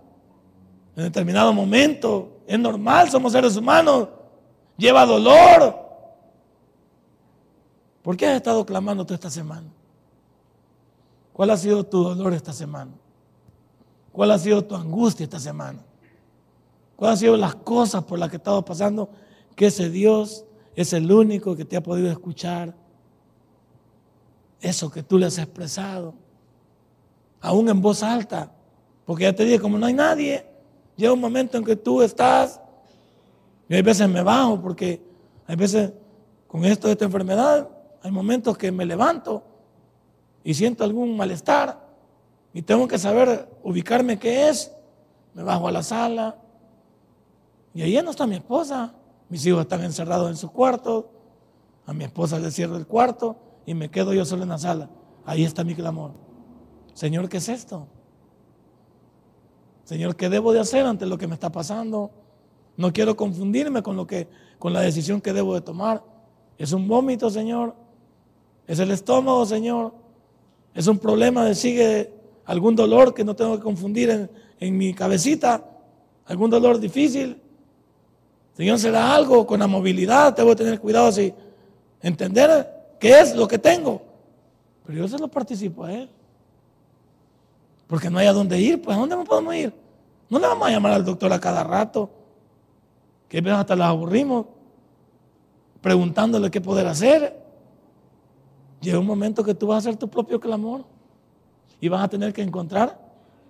en 0.95 1.03
determinado 1.03 1.51
momento? 1.51 2.37
Es 2.47 2.57
normal, 2.57 3.09
somos 3.09 3.33
seres 3.33 3.57
humanos. 3.57 4.07
Lleva 4.77 5.05
dolor. 5.05 5.75
¿Por 8.03 8.15
qué 8.15 8.25
has 8.25 8.37
estado 8.37 8.65
clamando 8.65 9.05
tú 9.05 9.13
esta 9.13 9.29
semana? 9.29 9.67
¿Cuál 11.33 11.49
ha 11.49 11.57
sido 11.57 11.83
tu 11.83 12.03
dolor 12.03 12.33
esta 12.33 12.53
semana? 12.53 12.91
¿Cuál 14.13 14.31
ha 14.31 14.39
sido 14.39 14.63
tu 14.63 14.75
angustia 14.75 15.25
esta 15.25 15.41
semana? 15.41 15.79
¿Cuáles 16.95 17.15
han 17.15 17.19
sido 17.19 17.35
las 17.35 17.55
cosas 17.55 18.05
por 18.05 18.17
las 18.17 18.29
que 18.29 18.37
has 18.37 18.39
estado 18.39 18.63
pasando? 18.63 19.09
Que 19.57 19.65
ese 19.65 19.89
Dios 19.89 20.45
es 20.75 20.93
el 20.93 21.11
único 21.11 21.55
que 21.55 21.65
te 21.65 21.75
ha 21.75 21.81
podido 21.81 22.09
escuchar. 22.09 22.75
Eso 24.61 24.89
que 24.89 25.01
tú 25.03 25.17
le 25.17 25.25
has 25.25 25.37
expresado, 25.37 26.13
aún 27.41 27.67
en 27.67 27.81
voz 27.81 28.03
alta. 28.03 28.51
Porque 29.05 29.23
ya 29.23 29.33
te 29.33 29.43
dije, 29.43 29.59
como 29.59 29.77
no 29.77 29.87
hay 29.87 29.93
nadie, 29.93 30.45
llega 30.95 31.11
un 31.11 31.19
momento 31.19 31.57
en 31.57 31.65
que 31.65 31.75
tú 31.75 32.01
estás, 32.01 32.61
y 33.67 33.75
hay 33.75 33.81
veces 33.81 34.07
me 34.07 34.21
bajo, 34.21 34.61
porque 34.61 35.01
hay 35.47 35.55
veces 35.55 35.91
con 36.47 36.63
esto 36.63 36.87
de 36.87 36.93
esta 36.93 37.05
enfermedad, 37.05 37.67
hay 38.03 38.11
momentos 38.11 38.57
que 38.57 38.71
me 38.71 38.85
levanto 38.85 39.43
y 40.43 40.53
siento 40.53 40.83
algún 40.83 41.17
malestar 41.17 41.85
y 42.53 42.61
tengo 42.61 42.87
que 42.87 42.97
saber 42.97 43.49
ubicarme 43.63 44.17
qué 44.17 44.49
es. 44.49 44.71
Me 45.33 45.43
bajo 45.43 45.67
a 45.67 45.71
la 45.71 45.83
sala 45.83 46.35
y 47.73 47.81
ahí 47.81 47.99
no 48.01 48.11
está 48.11 48.25
mi 48.25 48.35
esposa. 48.35 48.93
Mis 49.29 49.45
hijos 49.45 49.61
están 49.61 49.83
encerrados 49.83 50.29
en 50.29 50.37
su 50.37 50.51
cuarto. 50.51 51.11
A 51.85 51.93
mi 51.93 52.03
esposa 52.03 52.39
le 52.39 52.51
cierro 52.51 52.77
el 52.77 52.87
cuarto 52.87 53.37
y 53.65 53.73
me 53.73 53.89
quedo 53.89 54.13
yo 54.13 54.25
solo 54.25 54.43
en 54.43 54.49
la 54.49 54.57
sala. 54.57 54.89
Ahí 55.25 55.43
está 55.43 55.63
mi 55.63 55.75
clamor. 55.75 56.11
Señor, 56.93 57.29
¿qué 57.29 57.37
es 57.37 57.49
esto? 57.49 57.87
Señor, 59.83 60.15
¿qué 60.15 60.29
debo 60.29 60.51
de 60.51 60.59
hacer 60.59 60.85
ante 60.85 61.05
lo 61.05 61.17
que 61.17 61.27
me 61.27 61.33
está 61.33 61.51
pasando? 61.51 62.11
No 62.75 62.91
quiero 62.91 63.15
confundirme 63.15 63.81
con 63.81 63.95
lo 63.95 64.05
que 64.05 64.27
con 64.59 64.73
la 64.73 64.81
decisión 64.81 65.21
que 65.21 65.33
debo 65.33 65.53
de 65.53 65.61
tomar. 65.61 66.03
Es 66.57 66.71
un 66.71 66.87
vómito, 66.87 67.29
Señor. 67.29 67.75
Es 68.65 68.79
el 68.79 68.91
estómago, 68.91 69.45
Señor. 69.45 69.93
Es 70.73 70.87
un 70.87 70.97
problema 70.97 71.45
de 71.45 71.55
sigue 71.55 72.13
algún 72.45 72.75
dolor 72.75 73.13
que 73.13 73.23
no 73.23 73.35
tengo 73.35 73.57
que 73.57 73.63
confundir 73.63 74.29
en, 74.59 74.77
mi 74.77 74.93
cabecita. 74.93 75.63
Algún 76.25 76.49
dolor 76.49 76.79
difícil. 76.79 77.41
Señor, 78.57 78.79
será 78.79 79.13
algo 79.13 79.45
con 79.45 79.59
la 79.59 79.67
movilidad. 79.67 80.33
Tengo 80.33 80.49
que 80.49 80.55
tener 80.55 80.79
cuidado 80.79 81.05
así. 81.05 81.31
Entender 82.01 82.95
qué 82.99 83.19
es 83.19 83.35
lo 83.35 83.47
que 83.47 83.59
tengo. 83.59 84.01
Pero 84.83 84.97
yo 84.97 85.07
se 85.07 85.19
lo 85.19 85.27
participo 85.27 85.83
a 85.83 85.93
Él. 85.93 86.09
Porque 87.85 88.09
no 88.09 88.17
hay 88.17 88.25
a 88.25 88.33
dónde 88.33 88.59
ir. 88.59 88.81
Pues 88.81 88.97
¿a 88.97 88.99
dónde 88.99 89.15
podemos 89.17 89.53
ir? 89.53 89.71
No 90.27 90.39
le 90.39 90.47
vamos 90.47 90.67
a 90.67 90.71
llamar 90.71 90.93
al 90.93 91.05
doctor 91.05 91.31
a 91.31 91.39
cada 91.39 91.63
rato. 91.63 92.09
Que 93.29 93.41
veces 93.41 93.59
hasta 93.59 93.75
las 93.75 93.89
aburrimos. 93.89 94.47
Preguntándole 95.79 96.49
qué 96.49 96.59
poder 96.59 96.87
hacer. 96.87 97.39
Llega 98.81 98.97
un 98.97 99.05
momento 99.05 99.43
que 99.43 99.53
tú 99.53 99.67
vas 99.67 99.75
a 99.75 99.89
hacer 99.89 99.99
tu 99.99 100.09
propio 100.09 100.39
clamor 100.39 100.83
y 101.79 101.89
vas 101.89 102.03
a 102.03 102.07
tener 102.07 102.33
que 102.33 102.41
encontrar 102.41 102.99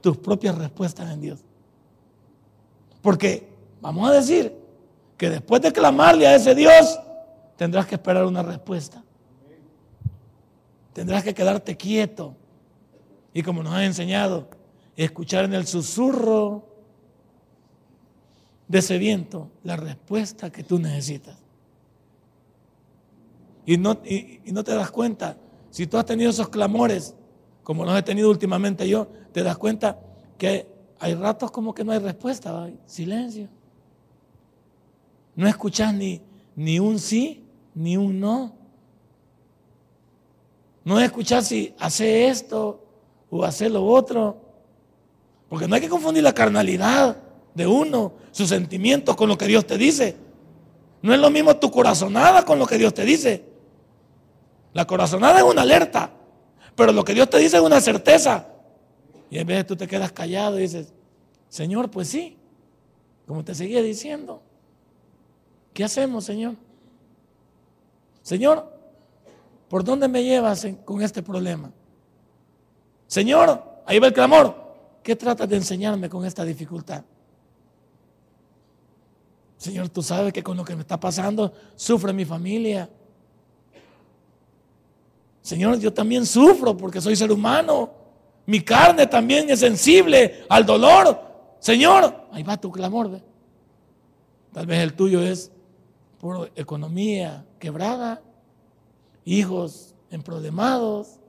tus 0.01 0.17
propias 0.17 0.57
respuestas 0.57 1.09
en 1.11 1.21
Dios. 1.21 1.39
Porque 3.01 3.47
vamos 3.79 4.09
a 4.09 4.11
decir 4.11 4.56
que 5.17 5.29
después 5.29 5.61
de 5.61 5.73
clamarle 5.73 6.27
a 6.27 6.35
ese 6.35 6.53
Dios, 6.53 6.99
tendrás 7.57 7.87
que 7.87 7.95
esperar 7.95 8.25
una 8.25 8.43
respuesta. 8.43 9.03
Tendrás 10.93 11.23
que 11.23 11.33
quedarte 11.33 11.75
quieto. 11.75 12.35
Y 13.33 13.41
como 13.43 13.63
nos 13.63 13.73
ha 13.73 13.83
enseñado, 13.83 14.47
escuchar 14.95 15.45
en 15.45 15.53
el 15.53 15.67
susurro 15.67 16.65
de 18.67 18.79
ese 18.79 18.97
viento 18.97 19.49
la 19.63 19.75
respuesta 19.75 20.51
que 20.51 20.63
tú 20.63 20.79
necesitas. 20.79 21.37
Y 23.65 23.77
no, 23.77 23.99
y, 24.05 24.39
no 24.45 24.63
te 24.63 24.73
das 24.73 24.91
cuenta. 24.91 25.37
Si 25.71 25.87
tú 25.87 25.97
has 25.97 26.05
tenido 26.05 26.29
esos 26.29 26.49
clamores, 26.49 27.15
como 27.63 27.83
los 27.85 27.97
he 27.97 28.03
tenido 28.03 28.29
últimamente 28.29 28.87
yo, 28.87 29.07
te 29.33 29.43
das 29.43 29.57
cuenta 29.57 29.99
que 30.37 30.67
hay 30.99 31.15
ratos 31.15 31.51
como 31.51 31.73
que 31.73 31.83
no 31.83 31.91
hay 31.91 31.99
respuesta, 31.99 32.69
silencio. 32.85 33.49
No 35.37 35.47
escuchas 35.47 35.93
ni, 35.93 36.19
ni 36.55 36.79
un 36.79 36.97
sí, 36.97 37.45
ni 37.75 37.95
un 37.95 38.19
no. 38.19 38.55
No 40.83 40.99
escuchas 40.99 41.47
si 41.47 41.75
hace 41.77 42.27
esto 42.27 42.83
o 43.29 43.43
hace 43.43 43.69
lo 43.69 43.85
otro. 43.85 44.41
Porque 45.47 45.67
no 45.67 45.75
hay 45.75 45.81
que 45.81 45.89
confundir 45.89 46.23
la 46.23 46.33
carnalidad 46.33 47.17
de 47.53 47.67
uno, 47.67 48.13
sus 48.31 48.49
sentimientos 48.49 49.15
con 49.15 49.29
lo 49.29 49.37
que 49.37 49.45
Dios 49.45 49.67
te 49.67 49.77
dice. 49.77 50.17
No 51.03 51.13
es 51.13 51.19
lo 51.19 51.29
mismo 51.29 51.55
tu 51.57 51.69
corazonada 51.69 52.43
con 52.43 52.57
lo 52.57 52.65
que 52.65 52.79
Dios 52.79 52.95
te 52.95 53.05
dice. 53.05 53.45
La 54.73 54.87
corazonada 54.87 55.37
es 55.37 55.43
una 55.43 55.61
alerta, 55.61 56.09
pero 56.75 56.91
lo 56.91 57.03
que 57.03 57.13
Dios 57.13 57.29
te 57.29 57.37
dice 57.37 57.57
es 57.57 57.63
una 57.63 57.79
certeza. 57.79 58.47
Y 59.29 59.37
vez 59.43 59.57
de 59.57 59.63
tú 59.65 59.75
te 59.75 59.87
quedas 59.87 60.11
callado 60.11 60.57
y 60.57 60.63
dices, 60.63 60.93
Señor, 61.47 61.91
pues 61.91 62.07
sí, 62.07 62.37
como 63.27 63.43
te 63.43 63.53
seguía 63.53 63.83
diciendo, 63.83 64.41
¿qué 65.77 65.83
hacemos, 65.83 66.25
Señor? 66.25 66.55
Señor, 68.23 68.67
¿por 69.69 69.83
dónde 69.83 70.07
me 70.07 70.23
llevas 70.23 70.67
con 70.83 71.03
este 71.03 71.21
problema? 71.21 71.71
Señor, 73.05 73.83
ahí 73.85 73.99
va 73.99 74.07
el 74.07 74.13
clamor. 74.13 74.55
¿Qué 75.03 75.15
tratas 75.15 75.47
de 75.47 75.57
enseñarme 75.57 76.09
con 76.09 76.25
esta 76.25 76.43
dificultad? 76.43 77.03
Señor, 79.57 79.89
tú 79.89 80.01
sabes 80.01 80.33
que 80.33 80.41
con 80.41 80.57
lo 80.57 80.65
que 80.65 80.73
me 80.75 80.81
está 80.81 80.99
pasando 80.99 81.53
sufre 81.75 82.11
mi 82.11 82.25
familia. 82.25 82.89
Señor, 85.43 85.77
yo 85.77 85.93
también 85.93 86.25
sufro 86.25 86.75
porque 86.75 86.99
soy 86.99 87.15
ser 87.15 87.31
humano. 87.31 87.91
Mi 88.47 88.61
carne 88.61 89.05
también 89.05 89.47
es 89.51 89.59
sensible 89.59 90.43
al 90.49 90.65
dolor. 90.65 91.21
Señor, 91.59 92.29
ahí 92.31 92.41
va 92.41 92.57
tu 92.57 92.71
clamor. 92.71 93.21
Tal 94.51 94.65
vez 94.65 94.79
el 94.79 94.95
tuyo 94.95 95.21
es 95.21 95.51
por 96.19 96.51
economía 96.55 97.45
quebrada, 97.59 98.21
hijos 99.25 99.93
en 100.09 100.23
problemados, 100.23 101.19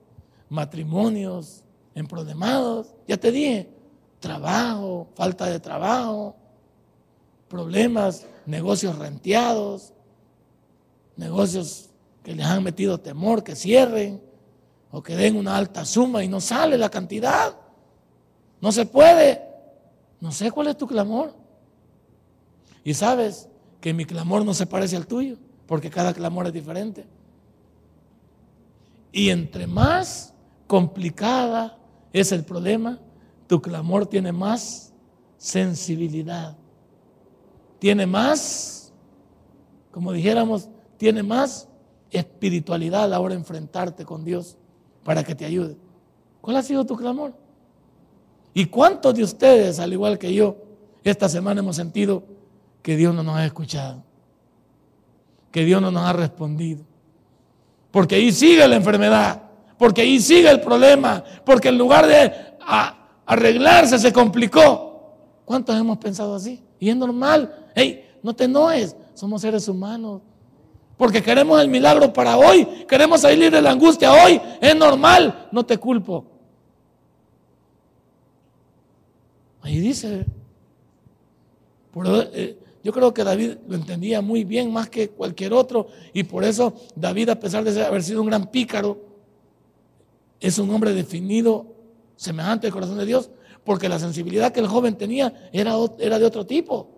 matrimonios 0.48 1.64
en 1.94 2.06
problemados. 2.06 2.94
Ya 3.06 3.16
te 3.16 3.30
dije, 3.30 3.68
trabajo, 4.20 5.08
falta 5.14 5.46
de 5.46 5.60
trabajo, 5.60 6.36
problemas, 7.48 8.26
negocios 8.46 8.98
renteados, 8.98 9.92
negocios 11.16 11.90
que 12.22 12.34
les 12.34 12.46
han 12.46 12.62
metido 12.62 12.98
temor, 12.98 13.42
que 13.42 13.56
cierren 13.56 14.22
o 14.90 15.02
que 15.02 15.16
den 15.16 15.36
una 15.36 15.56
alta 15.56 15.84
suma 15.84 16.24
y 16.24 16.28
no 16.28 16.40
sale 16.40 16.78
la 16.78 16.88
cantidad. 16.88 17.54
No 18.60 18.72
se 18.72 18.86
puede. 18.86 19.42
No 20.20 20.32
sé 20.32 20.50
cuál 20.50 20.68
es 20.68 20.76
tu 20.76 20.86
clamor. 20.86 21.34
Y 22.84 22.94
sabes 22.94 23.48
que 23.80 23.94
mi 23.94 24.04
clamor 24.04 24.44
no 24.44 24.54
se 24.54 24.66
parece 24.66 24.96
al 24.96 25.06
tuyo, 25.06 25.36
porque 25.66 25.90
cada 25.90 26.12
clamor 26.12 26.46
es 26.46 26.52
diferente. 26.52 27.06
Y 29.12 29.30
entre 29.30 29.66
más 29.66 30.34
complicada 30.66 31.78
es 32.12 32.32
el 32.32 32.44
problema, 32.44 32.98
tu 33.46 33.60
clamor 33.60 34.06
tiene 34.06 34.32
más 34.32 34.92
sensibilidad. 35.36 36.56
Tiene 37.78 38.06
más, 38.06 38.92
como 39.90 40.12
dijéramos, 40.12 40.68
tiene 40.96 41.22
más 41.22 41.68
espiritualidad 42.10 43.12
a 43.12 43.32
enfrentarte 43.32 44.04
con 44.04 44.24
Dios 44.24 44.56
para 45.04 45.22
que 45.22 45.34
te 45.34 45.44
ayude. 45.44 45.76
¿Cuál 46.40 46.56
ha 46.56 46.62
sido 46.62 46.84
tu 46.84 46.96
clamor? 46.96 47.34
¿Y 48.52 48.66
cuántos 48.66 49.14
de 49.14 49.22
ustedes, 49.22 49.78
al 49.78 49.92
igual 49.92 50.18
que 50.18 50.34
yo, 50.34 50.56
esta 51.04 51.28
semana 51.28 51.60
hemos 51.60 51.76
sentido 51.76 52.24
que 52.88 52.96
Dios 52.96 53.14
no 53.14 53.22
nos 53.22 53.36
ha 53.36 53.44
escuchado? 53.44 54.02
Que 55.52 55.62
Dios 55.66 55.82
no 55.82 55.90
nos 55.90 56.04
ha 56.04 56.14
respondido. 56.14 56.86
Porque 57.90 58.14
ahí 58.14 58.32
sigue 58.32 58.66
la 58.66 58.76
enfermedad, 58.76 59.42
porque 59.76 60.00
ahí 60.00 60.18
sigue 60.18 60.48
el 60.48 60.62
problema, 60.62 61.22
porque 61.44 61.68
en 61.68 61.76
lugar 61.76 62.06
de 62.06 62.32
arreglarse 63.26 63.98
se 63.98 64.10
complicó. 64.10 65.18
¿Cuántos 65.44 65.78
hemos 65.78 65.98
pensado 65.98 66.34
así? 66.34 66.64
Y 66.80 66.88
es 66.88 66.96
normal. 66.96 67.68
Hey, 67.74 68.08
no 68.22 68.34
te 68.34 68.44
enojes, 68.44 68.96
somos 69.12 69.42
seres 69.42 69.68
humanos. 69.68 70.22
Porque 70.96 71.22
queremos 71.22 71.60
el 71.60 71.68
milagro 71.68 72.10
para 72.10 72.38
hoy, 72.38 72.86
queremos 72.88 73.20
salir 73.20 73.50
de 73.50 73.60
la 73.60 73.72
angustia 73.72 74.10
hoy, 74.14 74.40
es 74.62 74.74
normal, 74.74 75.46
no 75.52 75.62
te 75.66 75.76
culpo. 75.76 76.24
Ahí 79.60 79.78
dice, 79.78 80.24
eh, 82.32 82.58
yo 82.82 82.92
creo 82.92 83.12
que 83.12 83.24
David 83.24 83.56
lo 83.66 83.74
entendía 83.74 84.20
muy 84.20 84.44
bien 84.44 84.72
más 84.72 84.88
que 84.88 85.10
cualquier 85.10 85.52
otro 85.52 85.88
y 86.12 86.22
por 86.22 86.44
eso 86.44 86.74
David, 86.94 87.30
a 87.30 87.40
pesar 87.40 87.64
de 87.64 87.84
haber 87.84 88.02
sido 88.02 88.20
un 88.22 88.28
gran 88.28 88.50
pícaro, 88.50 88.98
es 90.40 90.58
un 90.58 90.70
hombre 90.70 90.92
definido 90.92 91.66
semejante 92.16 92.68
al 92.68 92.72
corazón 92.72 92.98
de 92.98 93.06
Dios, 93.06 93.30
porque 93.64 93.88
la 93.88 93.98
sensibilidad 93.98 94.52
que 94.52 94.60
el 94.60 94.68
joven 94.68 94.96
tenía 94.96 95.50
era, 95.52 95.74
era 95.98 96.18
de 96.18 96.24
otro 96.24 96.46
tipo. 96.46 96.88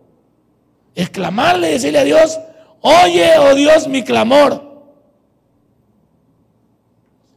Exclamarle, 0.95 1.69
decirle 1.69 1.99
a 1.99 2.05
Dios, 2.05 2.39
oye, 2.83 3.33
oh 3.39 3.55
Dios, 3.55 3.89
mi 3.89 4.05
clamor. 4.05 4.69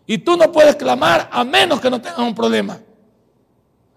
Y 0.06 0.18
tú 0.18 0.36
no 0.36 0.52
puedes 0.52 0.76
clamar 0.76 1.30
a 1.32 1.46
menos 1.46 1.80
que 1.80 1.90
no 1.90 2.02
tengas 2.02 2.20
un 2.20 2.36
problema. 2.36 2.80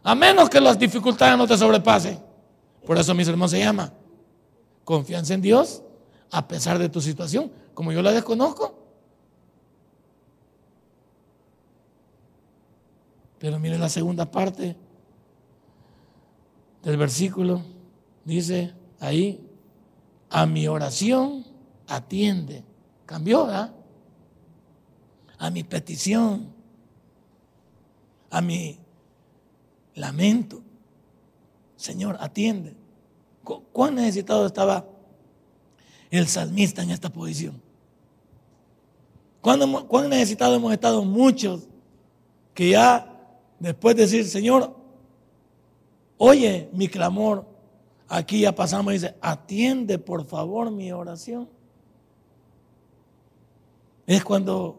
A 0.05 0.15
menos 0.15 0.49
que 0.49 0.61
las 0.61 0.79
dificultades 0.79 1.37
no 1.37 1.49
te 1.49 1.59
sobrepasen. 1.59 2.21
Por 2.87 2.97
eso 2.97 3.13
mi 3.13 3.25
sermón 3.25 3.49
se 3.49 3.59
llama 3.59 3.93
Confianza 4.87 5.35
en 5.35 5.41
Dios 5.41 5.83
a 6.31 6.47
pesar 6.47 6.79
de 6.79 6.89
tu 6.89 7.01
situación. 7.01 7.51
Como 7.75 7.91
yo 7.91 8.03
la 8.03 8.13
desconozco. 8.13 8.79
Pero 13.41 13.59
mire 13.59 13.79
la 13.79 13.89
segunda 13.89 14.31
parte 14.31 14.77
del 16.85 16.97
versículo. 16.97 17.63
Dice 18.25 18.75
ahí, 19.01 19.45
a 20.31 20.47
mi 20.47 20.69
oración 20.69 21.45
atiende. 21.89 22.63
Cambió, 23.07 23.47
¿verdad? 23.47 23.75
A 25.39 25.51
mi 25.51 25.65
petición, 25.65 26.55
a 28.31 28.41
mi 28.41 28.79
lamento. 29.97 30.63
Señor, 31.75 32.19
atiende. 32.21 32.86
¿Cuán 33.73 33.95
necesitado 33.95 34.47
estaba 34.47 34.85
el 36.11 36.27
salmista 36.27 36.83
en 36.83 36.91
esta 36.91 37.09
posición? 37.11 37.61
¿Cuán, 39.41 39.61
cuán 39.87 40.09
necesitado 40.09 40.57
hemos 40.57 40.73
estado 40.73 41.05
muchos 41.05 41.69
que 42.53 42.71
ya 42.71 43.13
después 43.59 43.97
de 43.97 44.03
decir, 44.03 44.27
Señor, 44.27 44.77
oye 46.19 46.69
mi 46.73 46.89
clamor, 46.89 47.47
Aquí 48.09 48.41
ya 48.41 48.55
pasamos 48.55 48.93
y 48.93 48.99
dice, 48.99 49.17
atiende 49.21 49.99
por 49.99 50.25
favor 50.25 50.71
mi 50.71 50.93
oración. 50.93 51.49
Es 54.07 54.23
cuando 54.23 54.79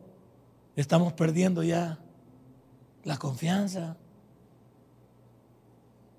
estamos 0.76 1.12
perdiendo 1.12 1.62
ya 1.62 2.00
la 3.04 3.18
confianza. 3.18 3.98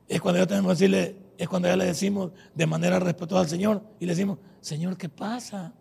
Es 0.06 0.20
cuando 0.20 0.40
ya 0.40 0.46
tenemos 0.46 0.68
que 0.68 0.74
decirle, 0.74 1.16
es 1.38 1.48
cuando 1.48 1.68
ya 1.68 1.76
le 1.76 1.86
decimos 1.86 2.32
de 2.54 2.66
manera 2.66 2.98
respetuosa 2.98 3.44
al 3.44 3.48
Señor 3.48 3.82
y 3.98 4.04
le 4.04 4.12
decimos, 4.12 4.38
Señor, 4.60 4.98
¿qué 4.98 5.08
pasa? 5.08 5.72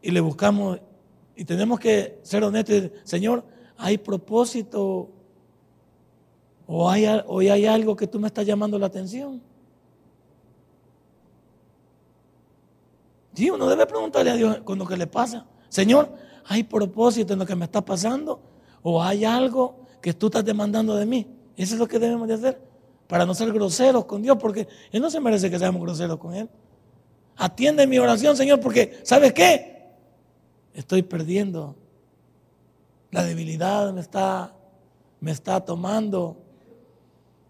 Y 0.00 0.10
le 0.10 0.20
buscamos 0.20 0.80
y 1.36 1.44
tenemos 1.44 1.78
que 1.78 2.18
ser 2.22 2.42
honestos 2.42 2.90
Señor, 3.04 3.44
hay 3.76 3.98
propósito 3.98 5.10
¿O 6.74 6.88
hay, 6.88 7.04
hay 7.04 7.66
algo 7.66 7.94
que 7.94 8.06
tú 8.06 8.18
me 8.18 8.28
estás 8.28 8.46
llamando 8.46 8.78
la 8.78 8.86
atención? 8.86 9.42
Sí, 13.34 13.50
uno 13.50 13.68
debe 13.68 13.84
preguntarle 13.84 14.30
a 14.30 14.36
Dios 14.36 14.58
con 14.64 14.78
lo 14.78 14.86
que 14.86 14.96
le 14.96 15.06
pasa. 15.06 15.46
Señor, 15.68 16.10
¿hay 16.46 16.62
propósito 16.62 17.34
en 17.34 17.40
lo 17.40 17.46
que 17.46 17.56
me 17.56 17.66
está 17.66 17.84
pasando? 17.84 18.40
¿O 18.82 19.02
hay 19.02 19.24
algo 19.24 19.86
que 20.00 20.14
tú 20.14 20.26
estás 20.26 20.44
demandando 20.44 20.94
de 20.94 21.04
mí? 21.04 21.26
Eso 21.56 21.74
es 21.74 21.78
lo 21.78 21.86
que 21.86 21.98
debemos 21.98 22.28
de 22.28 22.34
hacer 22.34 22.72
para 23.06 23.26
no 23.26 23.34
ser 23.34 23.52
groseros 23.52 24.06
con 24.06 24.22
Dios, 24.22 24.38
porque 24.40 24.66
Él 24.90 25.02
no 25.02 25.10
se 25.10 25.20
merece 25.20 25.50
que 25.50 25.58
seamos 25.58 25.82
groseros 25.82 26.18
con 26.18 26.34
Él. 26.34 26.48
Atiende 27.36 27.86
mi 27.86 27.98
oración, 27.98 28.36
Señor, 28.36 28.60
porque 28.60 29.00
¿sabes 29.02 29.32
qué? 29.34 29.90
Estoy 30.72 31.02
perdiendo. 31.02 31.76
La 33.10 33.22
debilidad 33.22 33.92
me 33.92 34.00
está, 34.00 34.54
me 35.20 35.30
está 35.30 35.60
tomando. 35.62 36.38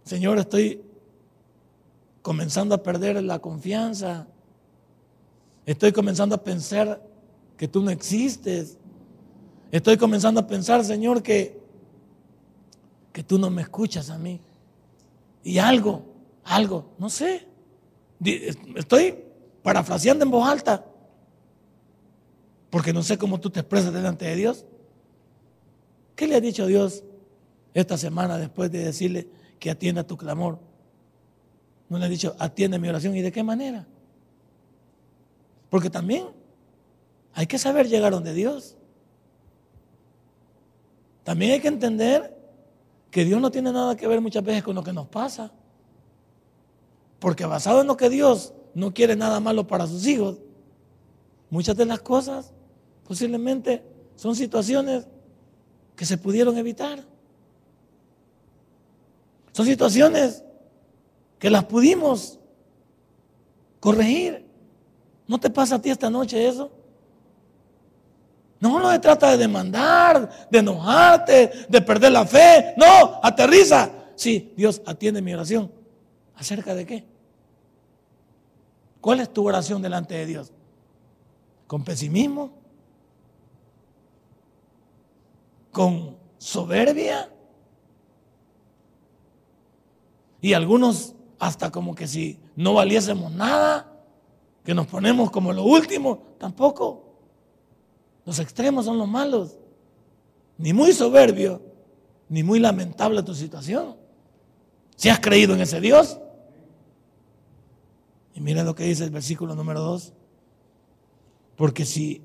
Señor, 0.02 0.38
estoy 0.38 0.82
comenzando 2.22 2.74
a 2.74 2.82
perder 2.82 3.22
la 3.22 3.38
confianza. 3.38 4.26
Estoy 5.64 5.92
comenzando 5.92 6.34
a 6.34 6.42
pensar 6.42 7.00
que 7.56 7.68
tú 7.68 7.82
no 7.82 7.90
existes. 7.90 8.78
Estoy 9.70 9.96
comenzando 9.96 10.40
a 10.40 10.46
pensar, 10.48 10.84
Señor, 10.84 11.22
que, 11.22 11.61
que 13.12 13.22
tú 13.22 13.38
no 13.38 13.50
me 13.50 13.62
escuchas 13.62 14.10
a 14.10 14.18
mí. 14.18 14.40
Y 15.44 15.58
algo, 15.58 16.04
algo, 16.44 16.92
no 16.98 17.10
sé. 17.10 17.46
Estoy 18.76 19.18
parafraseando 19.62 20.24
en 20.24 20.30
voz 20.30 20.48
alta. 20.48 20.84
Porque 22.70 22.92
no 22.92 23.02
sé 23.02 23.18
cómo 23.18 23.38
tú 23.38 23.50
te 23.50 23.60
expresas 23.60 23.92
delante 23.92 24.24
de 24.24 24.36
Dios. 24.36 24.64
¿Qué 26.16 26.26
le 26.26 26.36
ha 26.36 26.40
dicho 26.40 26.66
Dios 26.66 27.04
esta 27.74 27.96
semana 27.96 28.38
después 28.38 28.70
de 28.70 28.84
decirle, 28.84 29.28
que 29.58 29.70
atienda 29.70 30.04
tu 30.04 30.16
clamor. 30.16 30.58
no 31.88 31.98
le 31.98 32.06
ha 32.06 32.08
dicho, 32.08 32.34
atiende 32.38 32.78
mi 32.78 32.88
oración. 32.88 33.14
¿Y 33.16 33.22
de 33.22 33.30
qué 33.30 33.44
manera? 33.44 33.86
Porque 35.70 35.88
también 35.88 36.26
hay 37.32 37.46
que 37.46 37.58
saber 37.58 37.88
llegar 37.88 38.12
donde 38.12 38.34
Dios. 38.34 38.76
También 41.22 41.52
hay 41.52 41.60
que 41.60 41.68
entender 41.68 42.31
que 43.12 43.26
Dios 43.26 43.40
no 43.42 43.50
tiene 43.50 43.70
nada 43.70 43.94
que 43.94 44.08
ver 44.08 44.22
muchas 44.22 44.42
veces 44.42 44.62
con 44.62 44.74
lo 44.74 44.82
que 44.82 44.92
nos 44.92 45.06
pasa. 45.06 45.52
Porque 47.18 47.44
basado 47.44 47.82
en 47.82 47.86
lo 47.86 47.96
que 47.96 48.08
Dios 48.08 48.54
no 48.74 48.94
quiere 48.94 49.14
nada 49.14 49.38
malo 49.38 49.66
para 49.66 49.86
sus 49.86 50.06
hijos, 50.06 50.38
muchas 51.50 51.76
de 51.76 51.84
las 51.84 52.00
cosas 52.00 52.54
posiblemente 53.06 53.84
son 54.16 54.34
situaciones 54.34 55.06
que 55.94 56.06
se 56.06 56.16
pudieron 56.16 56.56
evitar. 56.56 57.04
Son 59.52 59.66
situaciones 59.66 60.42
que 61.38 61.50
las 61.50 61.64
pudimos 61.64 62.40
corregir. 63.78 64.46
¿No 65.28 65.38
te 65.38 65.50
pasa 65.50 65.74
a 65.74 65.82
ti 65.82 65.90
esta 65.90 66.08
noche 66.08 66.48
eso? 66.48 66.72
No, 68.62 68.78
no 68.78 68.92
se 68.92 69.00
trata 69.00 69.32
de 69.32 69.38
demandar, 69.38 70.48
de 70.48 70.60
enojarte, 70.60 71.66
de 71.68 71.80
perder 71.80 72.12
la 72.12 72.24
fe. 72.24 72.74
No, 72.76 73.18
aterriza. 73.20 73.90
Sí, 74.14 74.54
Dios 74.56 74.80
atiende 74.86 75.20
mi 75.20 75.34
oración. 75.34 75.68
¿Acerca 76.36 76.72
de 76.72 76.86
qué? 76.86 77.04
¿Cuál 79.00 79.18
es 79.18 79.32
tu 79.32 79.44
oración 79.44 79.82
delante 79.82 80.14
de 80.14 80.26
Dios? 80.26 80.52
¿Con 81.66 81.82
pesimismo? 81.82 82.52
¿Con 85.72 86.16
soberbia? 86.38 87.28
Y 90.40 90.52
algunos 90.52 91.16
hasta 91.40 91.72
como 91.72 91.96
que 91.96 92.06
si 92.06 92.38
no 92.54 92.74
valiésemos 92.74 93.32
nada, 93.32 93.92
que 94.64 94.72
nos 94.72 94.86
ponemos 94.86 95.32
como 95.32 95.52
lo 95.52 95.64
último, 95.64 96.36
tampoco. 96.38 97.11
Los 98.24 98.38
extremos 98.38 98.84
son 98.84 98.98
los 98.98 99.08
malos. 99.08 99.58
Ni 100.58 100.72
muy 100.72 100.92
soberbio, 100.92 101.60
ni 102.28 102.42
muy 102.42 102.58
lamentable 102.58 103.22
tu 103.22 103.34
situación. 103.34 103.96
Si 104.96 105.08
has 105.08 105.20
creído 105.20 105.54
en 105.54 105.60
ese 105.60 105.80
Dios. 105.80 106.18
Y 108.34 108.40
mira 108.40 108.62
lo 108.62 108.74
que 108.74 108.84
dice 108.84 109.04
el 109.04 109.10
versículo 109.10 109.54
número 109.54 109.80
2. 109.80 110.12
Porque 111.56 111.84
si 111.84 112.22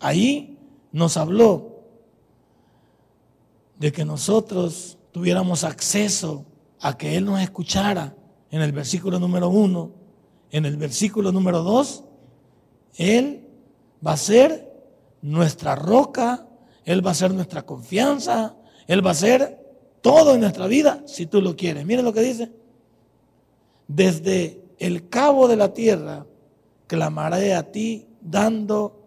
ahí 0.00 0.58
nos 0.92 1.16
habló 1.16 1.82
de 3.78 3.92
que 3.92 4.04
nosotros 4.04 4.98
tuviéramos 5.12 5.64
acceso 5.64 6.44
a 6.80 6.96
que 6.96 7.16
Él 7.16 7.24
nos 7.24 7.40
escuchara 7.40 8.16
en 8.50 8.62
el 8.62 8.72
versículo 8.72 9.18
número 9.18 9.48
1, 9.48 9.90
en 10.50 10.66
el 10.66 10.76
versículo 10.76 11.32
número 11.32 11.62
2, 11.62 12.04
Él 12.96 13.48
va 14.06 14.12
a 14.12 14.16
ser 14.16 14.65
nuestra 15.22 15.74
roca, 15.74 16.46
Él 16.84 17.04
va 17.06 17.10
a 17.10 17.14
ser 17.14 17.32
nuestra 17.32 17.62
confianza, 17.62 18.56
Él 18.86 19.04
va 19.04 19.10
a 19.10 19.14
ser 19.14 19.64
todo 20.00 20.34
en 20.34 20.40
nuestra 20.40 20.66
vida 20.66 21.02
si 21.06 21.26
tú 21.26 21.40
lo 21.40 21.56
quieres. 21.56 21.84
Miren 21.84 22.04
lo 22.04 22.12
que 22.12 22.20
dice. 22.20 22.52
Desde 23.88 24.62
el 24.78 25.08
cabo 25.08 25.48
de 25.48 25.56
la 25.56 25.72
tierra 25.72 26.26
clamaré 26.86 27.54
a 27.54 27.70
ti 27.72 28.06
dando 28.20 29.02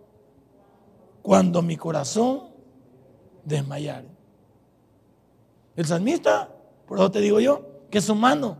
cuando 1.22 1.62
mi 1.62 1.78
corazón 1.78 2.50
desmayare. 3.44 4.08
El 5.76 5.86
salmista, 5.86 6.50
por 6.88 6.98
eso 6.98 7.12
te 7.12 7.22
digo 7.22 7.40
yo, 7.40 7.86
que 7.90 8.00
es 8.00 8.10
humano. 8.10 8.58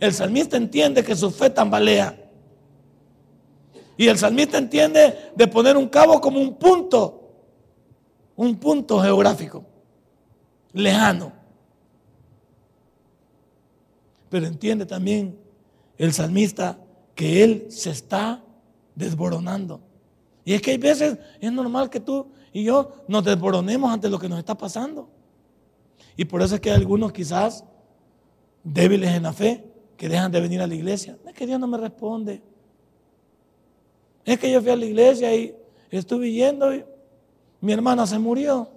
El 0.00 0.12
salmista 0.12 0.56
entiende 0.56 1.04
que 1.04 1.14
su 1.14 1.30
fe 1.30 1.50
tambalea. 1.50 2.21
Y 3.96 4.08
el 4.08 4.18
salmista 4.18 4.58
entiende 4.58 5.32
de 5.34 5.46
poner 5.46 5.76
un 5.76 5.88
cabo 5.88 6.20
como 6.20 6.40
un 6.40 6.54
punto, 6.54 7.30
un 8.36 8.56
punto 8.56 9.00
geográfico, 9.00 9.64
lejano. 10.72 11.32
Pero 14.30 14.46
entiende 14.46 14.86
también 14.86 15.38
el 15.98 16.12
salmista 16.12 16.78
que 17.14 17.44
él 17.44 17.66
se 17.68 17.90
está 17.90 18.42
desboronando. 18.94 19.80
Y 20.44 20.54
es 20.54 20.62
que 20.62 20.72
hay 20.72 20.78
veces 20.78 21.18
es 21.40 21.52
normal 21.52 21.90
que 21.90 22.00
tú 22.00 22.26
y 22.52 22.64
yo 22.64 23.04
nos 23.08 23.24
desboronemos 23.24 23.92
ante 23.92 24.08
lo 24.08 24.18
que 24.18 24.28
nos 24.28 24.38
está 24.38 24.56
pasando. 24.56 25.08
Y 26.16 26.24
por 26.24 26.42
eso 26.42 26.56
es 26.56 26.60
que 26.60 26.70
hay 26.70 26.76
algunos 26.76 27.12
quizás 27.12 27.64
débiles 28.64 29.10
en 29.10 29.22
la 29.22 29.32
fe 29.32 29.64
que 29.96 30.08
dejan 30.08 30.32
de 30.32 30.40
venir 30.40 30.60
a 30.60 30.66
la 30.66 30.74
iglesia. 30.74 31.16
Es 31.26 31.34
que 31.34 31.46
Dios 31.46 31.60
no 31.60 31.66
me 31.66 31.78
responde. 31.78 32.42
Es 34.24 34.38
que 34.38 34.50
yo 34.50 34.60
fui 34.60 34.70
a 34.70 34.76
la 34.76 34.84
iglesia 34.84 35.34
y 35.34 35.54
estuve 35.90 36.30
yendo 36.30 36.74
y 36.74 36.84
mi 37.60 37.72
hermana 37.72 38.06
se 38.06 38.18
murió, 38.18 38.68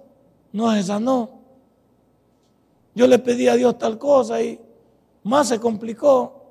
no 0.52 0.72
se 0.72 0.82
sanó. 0.82 1.30
Yo 2.94 3.06
le 3.06 3.18
pedí 3.18 3.48
a 3.48 3.56
Dios 3.56 3.78
tal 3.78 3.98
cosa 3.98 4.40
y 4.40 4.60
más 5.22 5.48
se 5.48 5.60
complicó. 5.60 6.44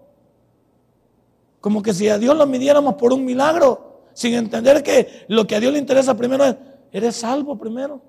Como 1.62 1.82
que 1.82 1.94
si 1.94 2.10
a 2.10 2.18
Dios 2.18 2.38
lo 2.38 2.46
midiéramos 2.46 2.96
por 2.96 3.14
un 3.14 3.26
milagro, 3.26 4.04
sin 4.14 4.34
entender 4.34 4.84
que 4.84 5.26
lo 5.28 5.48
que 5.48 5.56
a 5.56 5.60
Dios 5.60 5.74
le 5.74 5.80
interesa 5.80 6.16
primero 6.16 6.46
es, 6.46 6.56
eres 6.92 7.16
salvo 7.16 7.58
primero. 7.58 8.02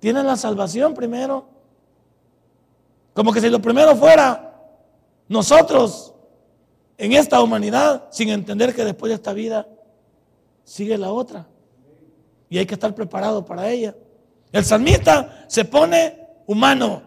Tienes 0.00 0.24
la 0.24 0.36
salvación 0.36 0.92
primero. 0.94 1.46
Como 3.12 3.32
que 3.32 3.40
si 3.40 3.48
lo 3.48 3.60
primero 3.60 3.94
fuera 3.94 4.62
nosotros 5.28 6.13
en 6.96 7.12
esta 7.12 7.42
humanidad 7.42 8.08
sin 8.10 8.28
entender 8.28 8.74
que 8.74 8.84
después 8.84 9.10
de 9.10 9.16
esta 9.16 9.32
vida 9.32 9.68
sigue 10.64 10.96
la 10.98 11.10
otra. 11.12 11.46
Y 12.48 12.58
hay 12.58 12.66
que 12.66 12.74
estar 12.74 12.94
preparado 12.94 13.44
para 13.44 13.68
ella. 13.70 13.96
El 14.52 14.64
salmista 14.64 15.46
se 15.48 15.64
pone 15.64 16.18
humano. 16.46 17.02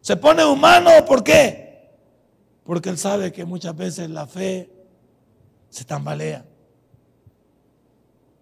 Se 0.00 0.16
pone 0.16 0.44
humano, 0.44 0.90
¿por 1.06 1.22
qué? 1.22 1.90
Porque 2.64 2.90
él 2.90 2.98
sabe 2.98 3.32
que 3.32 3.44
muchas 3.44 3.76
veces 3.76 4.10
la 4.10 4.26
fe 4.26 4.70
se 5.68 5.84
tambalea. 5.84 6.44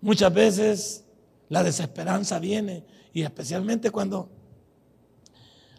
Muchas 0.01 0.33
veces 0.33 1.05
la 1.51 1.63
desesperanza 1.63 2.39
viene 2.39 2.85
y 3.13 3.23
especialmente 3.23 3.91
cuando 3.91 4.31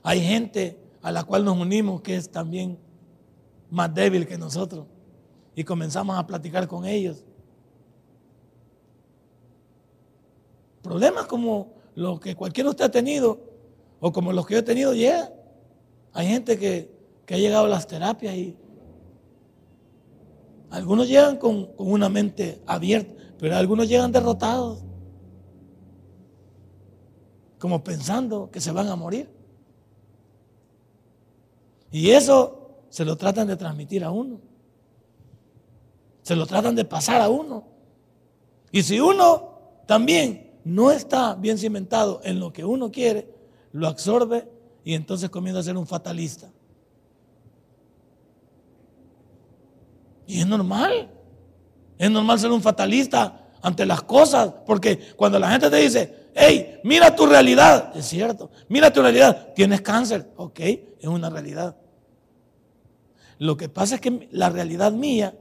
hay 0.04 0.22
gente 0.22 0.80
a 1.02 1.12
la 1.12 1.24
cual 1.24 1.46
nos 1.46 1.58
unimos 1.58 2.02
que 2.02 2.16
es 2.16 2.30
también 2.30 2.78
más 3.72 3.92
débil 3.94 4.28
que 4.28 4.38
nosotros. 4.38 4.86
Y 5.56 5.64
comenzamos 5.64 6.18
a 6.18 6.28
platicar 6.28 6.68
con 6.68 6.86
ellos. 6.86 7.24
Problemas 10.84 11.26
como 11.26 11.74
los 11.96 12.20
que 12.20 12.36
cualquiera 12.36 12.70
usted 12.70 12.86
ha 12.86 12.92
tenido 12.92 13.40
o 14.00 14.12
como 14.12 14.32
los 14.34 14.46
que 14.46 14.54
yo 14.54 14.60
he 14.60 14.64
tenido 14.64 14.94
llega. 14.94 15.32
Hay 16.14 16.28
gente 16.28 16.60
que, 16.60 16.92
que 17.26 17.36
ha 17.36 17.38
llegado 17.38 17.66
a 17.66 17.70
las 17.70 17.88
terapias 17.88 18.36
y 18.36 18.58
algunos 20.70 21.08
llegan 21.08 21.38
con, 21.38 21.66
con 21.74 21.92
una 21.92 22.10
mente 22.10 22.62
abierta, 22.66 23.14
pero 23.38 23.56
algunos 23.56 23.88
llegan 23.88 24.12
derrotados, 24.12 24.84
como 27.60 27.84
pensando 27.84 28.50
que 28.50 28.62
se 28.62 28.72
van 28.72 28.88
a 28.88 28.96
morir. 28.96 29.30
Y 31.92 32.12
eso 32.12 32.61
se 32.92 33.06
lo 33.06 33.16
tratan 33.16 33.48
de 33.48 33.56
transmitir 33.56 34.04
a 34.04 34.12
uno. 34.12 34.42
Se 36.22 36.36
lo 36.36 36.46
tratan 36.46 36.76
de 36.76 36.86
pasar 36.86 37.22
a 37.22 37.30
uno. 37.30 37.64
Y 38.70 38.84
si 38.84 39.00
uno 39.00 39.60
también 39.88 40.60
no 40.66 40.92
está 40.92 41.34
bien 41.36 41.58
cimentado 41.58 42.20
en 42.24 42.40
lo 42.40 42.52
que 42.52 42.66
uno 42.66 42.92
quiere, 42.92 43.34
lo 43.72 43.88
absorbe 43.88 44.48
y 44.84 44.94
entonces 44.94 45.30
comienza 45.30 45.62
a 45.62 45.64
ser 45.64 45.78
un 45.78 45.88
fatalista. 45.88 46.52
Y 50.28 50.42
es 50.42 50.48
normal. 50.48 51.10
Es 51.98 52.12
normal 52.12 52.40
ser 52.40 52.52
un 52.52 52.62
fatalista 52.62 53.48
ante 53.62 53.86
las 53.86 54.02
cosas, 54.02 54.52
porque 54.66 55.14
cuando 55.16 55.40
la 55.40 55.50
gente 55.50 55.70
te 55.70 55.78
dice, 55.78 56.30
hey, 56.36 56.82
mira 56.84 57.16
tu 57.16 57.26
realidad, 57.26 57.96
es 57.96 58.08
cierto, 58.08 58.52
mira 58.68 58.92
tu 58.92 59.02
realidad, 59.02 59.54
tienes 59.56 59.82
cáncer, 59.82 60.30
ok, 60.36 60.60
es 60.60 61.08
una 61.08 61.30
realidad. 61.30 61.78
Lo 63.42 63.58
que 63.58 63.70
pasa 63.70 63.96
es 63.96 64.02
que 64.02 64.30
la 64.30 64.52
realidad 64.52 64.92
mía 64.92 65.34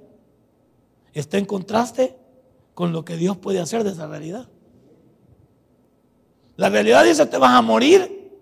está 1.13 1.37
en 1.37 1.45
contraste 1.45 2.17
con 2.73 2.95
lo 2.95 3.05
que 3.05 3.19
Dios 3.19 3.37
puede 3.37 3.61
hacer 3.61 3.85
de 3.85 3.91
esa 3.91 4.07
realidad. 4.07 4.49
La 6.57 6.71
realidad 6.71 7.05
dice, 7.05 7.27
te 7.27 7.37
vas 7.37 7.51
a 7.51 7.61
morir. 7.61 8.41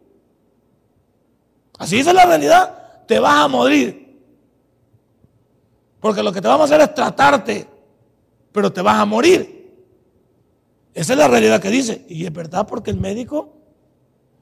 Así 1.76 1.96
dice 1.96 2.12
la 2.12 2.24
realidad, 2.24 3.04
te 3.08 3.18
vas 3.18 3.34
a 3.34 3.48
morir. 3.48 4.22
Porque 5.98 6.22
lo 6.22 6.32
que 6.32 6.40
te 6.40 6.46
vamos 6.46 6.70
a 6.70 6.76
hacer 6.76 6.88
es 6.88 6.94
tratarte, 6.94 7.66
pero 8.52 8.72
te 8.72 8.80
vas 8.80 9.00
a 9.00 9.06
morir. 9.06 9.74
Esa 10.94 11.14
es 11.14 11.18
la 11.18 11.26
realidad 11.26 11.60
que 11.60 11.70
dice. 11.70 12.06
Y 12.08 12.24
es 12.24 12.32
verdad 12.32 12.64
porque 12.64 12.92
el 12.92 13.00
médico, 13.00 13.56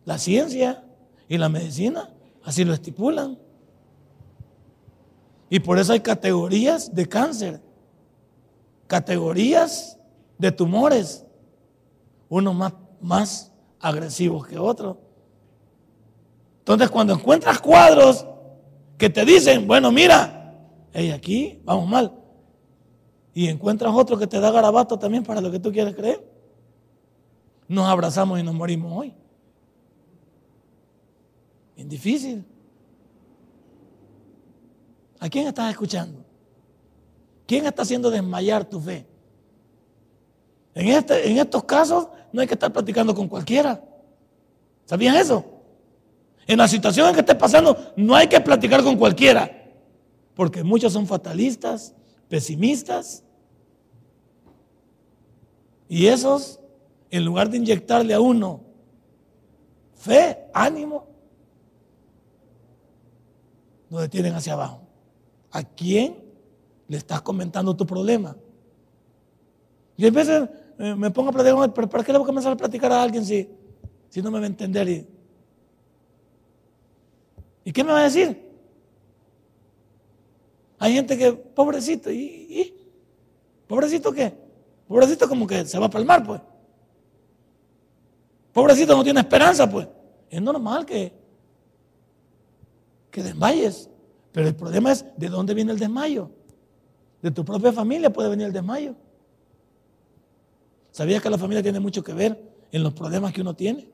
la 0.05 0.18
ciencia 0.18 0.85
y 1.26 1.38
la 1.38 1.48
medicina 1.48 2.11
así 2.44 2.66
lo 2.66 2.74
estipulan. 2.74 3.45
Y 5.48 5.61
por 5.61 5.78
eso 5.78 5.92
hay 5.92 6.00
categorías 6.00 6.94
de 6.94 7.06
cáncer, 7.06 7.61
categorías 8.87 9.98
de 10.38 10.52
tumores, 10.52 11.24
unos 12.28 12.54
más, 12.54 12.74
más 13.00 13.52
agresivos 13.80 14.46
que 14.46 14.59
otros. 14.59 14.96
Entonces 16.59 16.90
cuando 16.90 17.14
encuentras 17.14 17.61
cuadros 17.61 18.26
que 18.98 19.09
te 19.09 19.24
dicen, 19.24 19.66
bueno, 19.66 19.92
mira, 19.92 20.59
hey, 20.92 21.11
aquí 21.11 21.61
vamos 21.64 21.88
mal, 21.88 22.12
y 23.32 23.48
encuentras 23.48 23.92
otro 23.94 24.16
que 24.18 24.26
te 24.26 24.40
da 24.40 24.50
garabato 24.50 24.98
también 24.98 25.22
para 25.22 25.40
lo 25.40 25.50
que 25.50 25.61
tú 25.61 25.70
quieres 25.70 25.94
creer, 25.94 26.26
nos 27.68 27.87
abrazamos 27.87 28.40
y 28.40 28.42
nos 28.42 28.54
morimos 28.54 28.92
hoy. 28.96 29.14
Bien 31.76 31.88
difícil. 31.88 32.44
¿A 35.18 35.29
quién 35.29 35.46
estás 35.46 35.70
escuchando? 35.70 36.24
¿Quién 37.46 37.66
está 37.66 37.83
haciendo 37.83 38.11
desmayar 38.11 38.64
tu 38.64 38.81
fe? 38.81 39.07
En, 40.74 40.88
este, 40.88 41.31
en 41.31 41.38
estos 41.38 41.64
casos 41.64 42.09
no 42.33 42.40
hay 42.40 42.46
que 42.46 42.55
estar 42.55 42.72
platicando 42.72 43.14
con 43.14 43.29
cualquiera. 43.29 43.83
¿Sabían 44.85 45.16
eso? 45.16 45.44
En 46.46 46.59
la 46.59 46.68
situación 46.68 47.09
en 47.09 47.14
que 47.14 47.20
estés 47.20 47.37
pasando 47.37 47.76
no 47.96 48.14
hay 48.14 48.29
que 48.29 48.40
platicar 48.40 48.83
con 48.83 48.96
cualquiera. 48.96 49.50
Porque 50.35 50.62
muchos 50.62 50.92
son 50.92 51.07
fatalistas, 51.07 51.94
pesimistas. 52.29 53.24
Y 55.88 56.07
esos, 56.07 56.61
en 57.11 57.24
lugar 57.24 57.48
de 57.48 57.57
inyectarle 57.57 58.12
a 58.12 58.20
uno 58.20 58.61
fe, 59.94 60.38
ánimo, 60.52 61.07
lo 63.90 64.00
detienen 64.00 64.35
hacia 64.35 64.52
abajo. 64.52 64.86
¿A 65.57 65.62
quién 65.64 66.23
le 66.87 66.99
estás 66.99 67.23
comentando 67.23 67.75
tu 67.75 67.87
problema? 67.87 68.37
Y 69.97 70.07
a 70.07 70.11
veces 70.11 70.51
eh, 70.79 70.95
me 70.95 71.11
pongo 71.11 71.31
a 71.31 71.33
platicar, 71.33 71.73
pero 71.73 71.88
¿para 71.88 72.05
qué 72.05 72.12
le 72.12 72.19
voy 72.19 72.27
a 72.27 72.27
comenzar 72.27 72.53
a 72.53 72.57
platicar 72.59 72.92
a 72.92 73.03
alguien 73.03 73.25
si, 73.25 73.49
si 74.11 74.21
no 74.21 74.31
me 74.31 74.38
va 74.38 74.45
a 74.45 74.49
entender? 74.49 74.87
Y, 74.87 75.07
¿Y 77.64 77.73
qué 77.73 77.83
me 77.83 77.90
va 77.90 78.01
a 78.01 78.03
decir? 78.03 78.38
Hay 80.79 80.92
gente 80.92 81.16
que, 81.16 81.33
pobrecito, 81.33 82.11
¿y? 82.11 82.19
y? 82.19 82.75
¿Pobrecito 83.66 84.12
qué? 84.12 84.35
Pobrecito 84.87 85.27
como 85.27 85.47
que 85.47 85.64
se 85.64 85.79
va 85.79 85.87
a 85.87 85.90
palmar, 85.90 86.23
pues. 86.23 86.42
Pobrecito 88.53 88.95
no 88.95 89.03
tiene 89.03 89.21
esperanza, 89.21 89.71
pues. 89.71 89.88
Es 90.29 90.42
normal 90.42 90.85
que, 90.85 91.14
que 93.11 93.23
desmayes. 93.23 93.88
Pero 94.37 94.49
el 94.49 94.55
problema 94.55 94.92
es 94.92 95.07
de 95.16 95.31
dónde 95.31 95.55
viene 95.55 95.72
el 95.72 95.79
desmayo. 95.79 96.31
De 97.22 97.31
tu 97.31 97.42
propia 97.42 97.72
familia 97.72 98.12
puede 98.12 98.29
venir 98.29 98.49
el 98.49 98.53
desmayo. 98.53 98.94
¿Sabías 100.90 101.22
que 101.22 101.31
la 101.31 101.38
familia 101.38 101.62
tiene 101.62 101.81
mucho 101.81 102.05
que 102.05 102.12
ver 102.12 102.38
en 102.70 102.83
los 102.83 102.92
problemas 102.92 103.33
que 103.33 103.40
uno 103.40 103.57
tiene? 103.57 103.88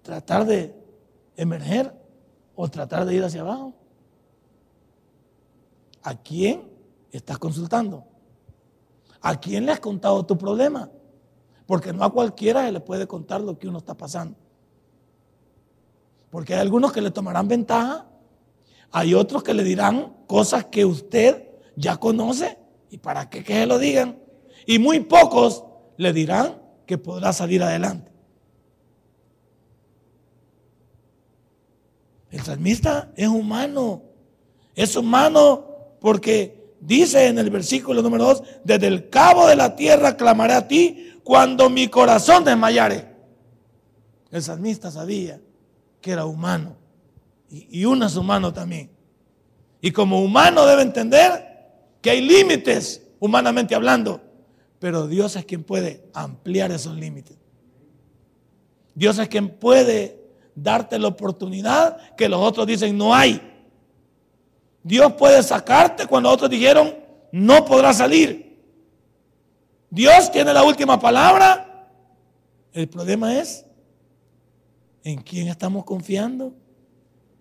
Tratar 0.00 0.46
de 0.46 0.74
emerger 1.36 1.92
o 2.56 2.66
tratar 2.70 3.04
de 3.04 3.14
ir 3.14 3.22
hacia 3.22 3.42
abajo. 3.42 3.74
¿A 6.02 6.14
quién 6.14 6.70
estás 7.12 7.38
consultando? 7.38 8.02
¿A 9.20 9.38
quién 9.38 9.66
le 9.66 9.72
has 9.72 9.80
contado 9.80 10.24
tu 10.24 10.38
problema? 10.38 10.90
Porque 11.66 11.92
no 11.92 12.02
a 12.02 12.10
cualquiera 12.10 12.64
se 12.64 12.72
le 12.72 12.80
puede 12.80 13.06
contar 13.06 13.42
lo 13.42 13.58
que 13.58 13.68
uno 13.68 13.76
está 13.76 13.94
pasando. 13.94 14.38
Porque 16.30 16.54
hay 16.54 16.60
algunos 16.60 16.92
que 16.92 17.00
le 17.00 17.10
tomarán 17.10 17.48
ventaja, 17.48 18.06
hay 18.92 19.14
otros 19.14 19.42
que 19.42 19.54
le 19.54 19.64
dirán 19.64 20.14
cosas 20.26 20.66
que 20.66 20.84
usted 20.84 21.48
ya 21.76 21.96
conoce 21.96 22.58
y 22.90 22.98
para 22.98 23.28
qué 23.28 23.44
que 23.44 23.54
se 23.54 23.66
lo 23.66 23.78
digan. 23.78 24.18
Y 24.66 24.78
muy 24.78 25.00
pocos 25.00 25.64
le 25.96 26.12
dirán 26.12 26.60
que 26.86 26.98
podrá 26.98 27.32
salir 27.32 27.62
adelante. 27.62 28.10
El 32.30 32.42
salmista 32.42 33.10
es 33.16 33.28
humano. 33.28 34.02
Es 34.76 34.94
humano 34.94 35.66
porque 36.00 36.74
dice 36.80 37.26
en 37.26 37.38
el 37.38 37.50
versículo 37.50 38.02
número 38.02 38.24
2, 38.24 38.42
desde 38.64 38.86
el 38.86 39.08
cabo 39.08 39.48
de 39.48 39.56
la 39.56 39.74
tierra 39.74 40.16
clamaré 40.16 40.54
a 40.54 40.68
ti 40.68 41.20
cuando 41.24 41.68
mi 41.68 41.88
corazón 41.88 42.44
desmayare. 42.44 43.10
El 44.30 44.42
salmista 44.42 44.92
sabía 44.92 45.40
que 46.00 46.12
era 46.12 46.24
humano. 46.24 46.76
Y, 47.48 47.84
uno 47.84 48.06
es 48.06 48.16
humano 48.16 48.52
también. 48.52 48.90
Y 49.80 49.90
como 49.90 50.22
humano 50.22 50.66
debe 50.66 50.82
entender 50.82 51.48
que 52.00 52.10
hay 52.10 52.20
límites, 52.20 53.02
humanamente 53.18 53.74
hablando. 53.74 54.20
Pero 54.78 55.08
Dios 55.08 55.36
es 55.36 55.44
quien 55.44 55.64
puede 55.64 56.08
ampliar 56.14 56.70
esos 56.70 56.96
límites. 56.96 57.36
Dios 58.94 59.18
es 59.18 59.28
quien 59.28 59.48
puede 59.48 60.20
darte 60.54 60.98
la 60.98 61.08
oportunidad 61.08 62.14
que 62.14 62.28
los 62.28 62.40
otros 62.40 62.66
dicen 62.66 62.96
no 62.96 63.14
hay. 63.14 63.40
Dios 64.82 65.12
puede 65.14 65.42
sacarte 65.42 66.06
cuando 66.06 66.30
otros 66.30 66.50
dijeron 66.50 66.94
no 67.32 67.64
podrá 67.64 67.92
salir. 67.92 68.58
Dios 69.90 70.30
tiene 70.30 70.54
la 70.54 70.62
última 70.62 70.98
palabra. 70.98 71.88
El 72.72 72.88
problema 72.88 73.36
es 73.38 73.64
en 75.04 75.20
quién 75.20 75.48
estamos 75.48 75.84
confiando 75.84 76.54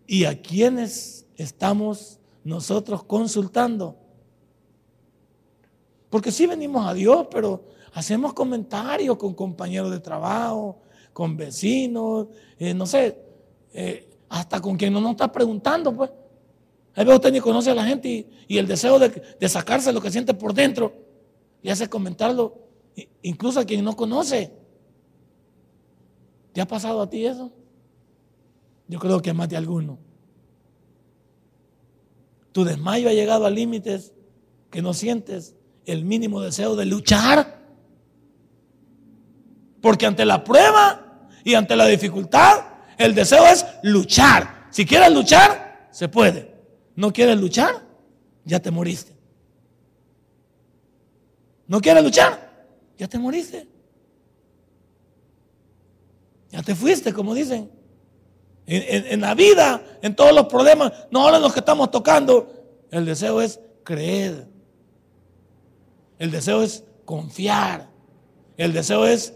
y 0.07 0.25
a 0.25 0.41
quiénes 0.41 1.27
estamos 1.35 2.19
nosotros 2.43 3.03
consultando. 3.03 3.97
Porque 6.09 6.31
sí 6.31 6.47
venimos 6.47 6.87
a 6.87 6.93
Dios, 6.93 7.27
pero 7.29 7.63
hacemos 7.93 8.33
comentarios 8.33 9.17
con 9.17 9.33
compañeros 9.33 9.91
de 9.91 9.99
trabajo, 9.99 10.81
con 11.13 11.37
vecinos, 11.37 12.27
eh, 12.57 12.73
no 12.73 12.85
sé, 12.85 13.17
eh, 13.73 14.09
hasta 14.29 14.59
con 14.61 14.77
quien 14.77 14.93
no 14.93 15.01
nos 15.01 15.11
está 15.11 15.31
preguntando, 15.31 15.95
pues. 15.95 16.11
A 16.95 17.03
veces 17.03 17.15
usted 17.15 17.31
ni 17.31 17.39
conoce 17.39 17.69
a 17.69 17.75
la 17.75 17.85
gente 17.85 18.27
y, 18.47 18.57
el 18.57 18.67
deseo 18.67 18.99
de, 18.99 19.47
sacarse 19.47 19.93
lo 19.93 20.01
que 20.01 20.11
siente 20.11 20.33
por 20.33 20.53
dentro 20.53 20.91
le 21.61 21.71
hace 21.71 21.87
comentarlo 21.87 22.57
incluso 23.21 23.59
a 23.59 23.65
quien 23.65 23.83
no 23.85 23.95
conoce. 23.95 24.51
¿Te 26.53 26.61
ha 26.61 26.67
pasado 26.67 27.01
a 27.01 27.09
ti 27.09 27.25
eso? 27.25 27.51
Yo 28.87 28.99
creo 28.99 29.21
que 29.21 29.33
de 29.33 29.57
alguno. 29.57 29.99
Tu 32.51 32.63
desmayo 32.63 33.09
ha 33.09 33.13
llegado 33.13 33.45
a 33.45 33.49
límites 33.49 34.13
que 34.71 34.81
no 34.81 34.93
sientes 34.93 35.55
el 35.85 36.03
mínimo 36.03 36.41
deseo 36.41 36.75
de 36.75 36.85
luchar. 36.85 37.59
Porque 39.81 40.05
ante 40.05 40.25
la 40.25 40.43
prueba 40.43 41.27
y 41.43 41.53
ante 41.53 41.75
la 41.75 41.85
dificultad, 41.85 42.63
el 42.97 43.15
deseo 43.15 43.45
es 43.45 43.65
luchar. 43.83 44.67
Si 44.71 44.85
quieres 44.85 45.13
luchar, 45.13 45.87
se 45.91 46.09
puede. 46.09 46.53
No 46.95 47.13
quieres 47.13 47.39
luchar, 47.39 47.85
ya 48.43 48.59
te 48.59 48.71
moriste. 48.71 49.15
No 51.67 51.79
quieres 51.79 52.03
luchar, 52.03 52.67
ya 52.97 53.07
te 53.07 53.19
moriste. 53.19 53.67
Ya 56.51 56.63
te 56.63 56.75
fuiste, 56.75 57.13
como 57.13 57.33
dicen. 57.33 57.71
En, 58.65 59.21
la 59.21 59.33
vida, 59.33 59.81
en 60.03 60.15
todos 60.15 60.33
los 60.33 60.45
problemas, 60.45 60.93
no 61.09 61.21
ahora 61.21 61.39
los 61.39 61.53
que 61.53 61.59
estamos 61.59 61.89
tocando. 61.89 62.53
El 62.91 63.05
deseo 63.05 63.41
es 63.41 63.59
creer. 63.83 64.47
El 66.19 66.29
deseo 66.29 66.61
es 66.61 66.83
confiar. 67.05 67.89
El 68.57 68.73
deseo 68.73 69.07
es 69.07 69.33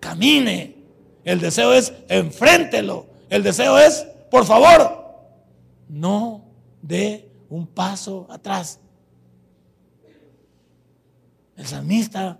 camine. 0.00 0.76
El 1.24 1.40
deseo 1.40 1.72
es 1.72 1.94
enfréntelo. 2.08 3.06
El 3.30 3.42
deseo 3.42 3.78
es, 3.78 4.06
por 4.30 4.44
favor, 4.44 5.04
no 5.88 6.44
dé 6.82 7.30
un 7.48 7.66
paso 7.66 8.26
atrás. 8.28 8.80
El 11.56 11.66
salmista 11.66 12.38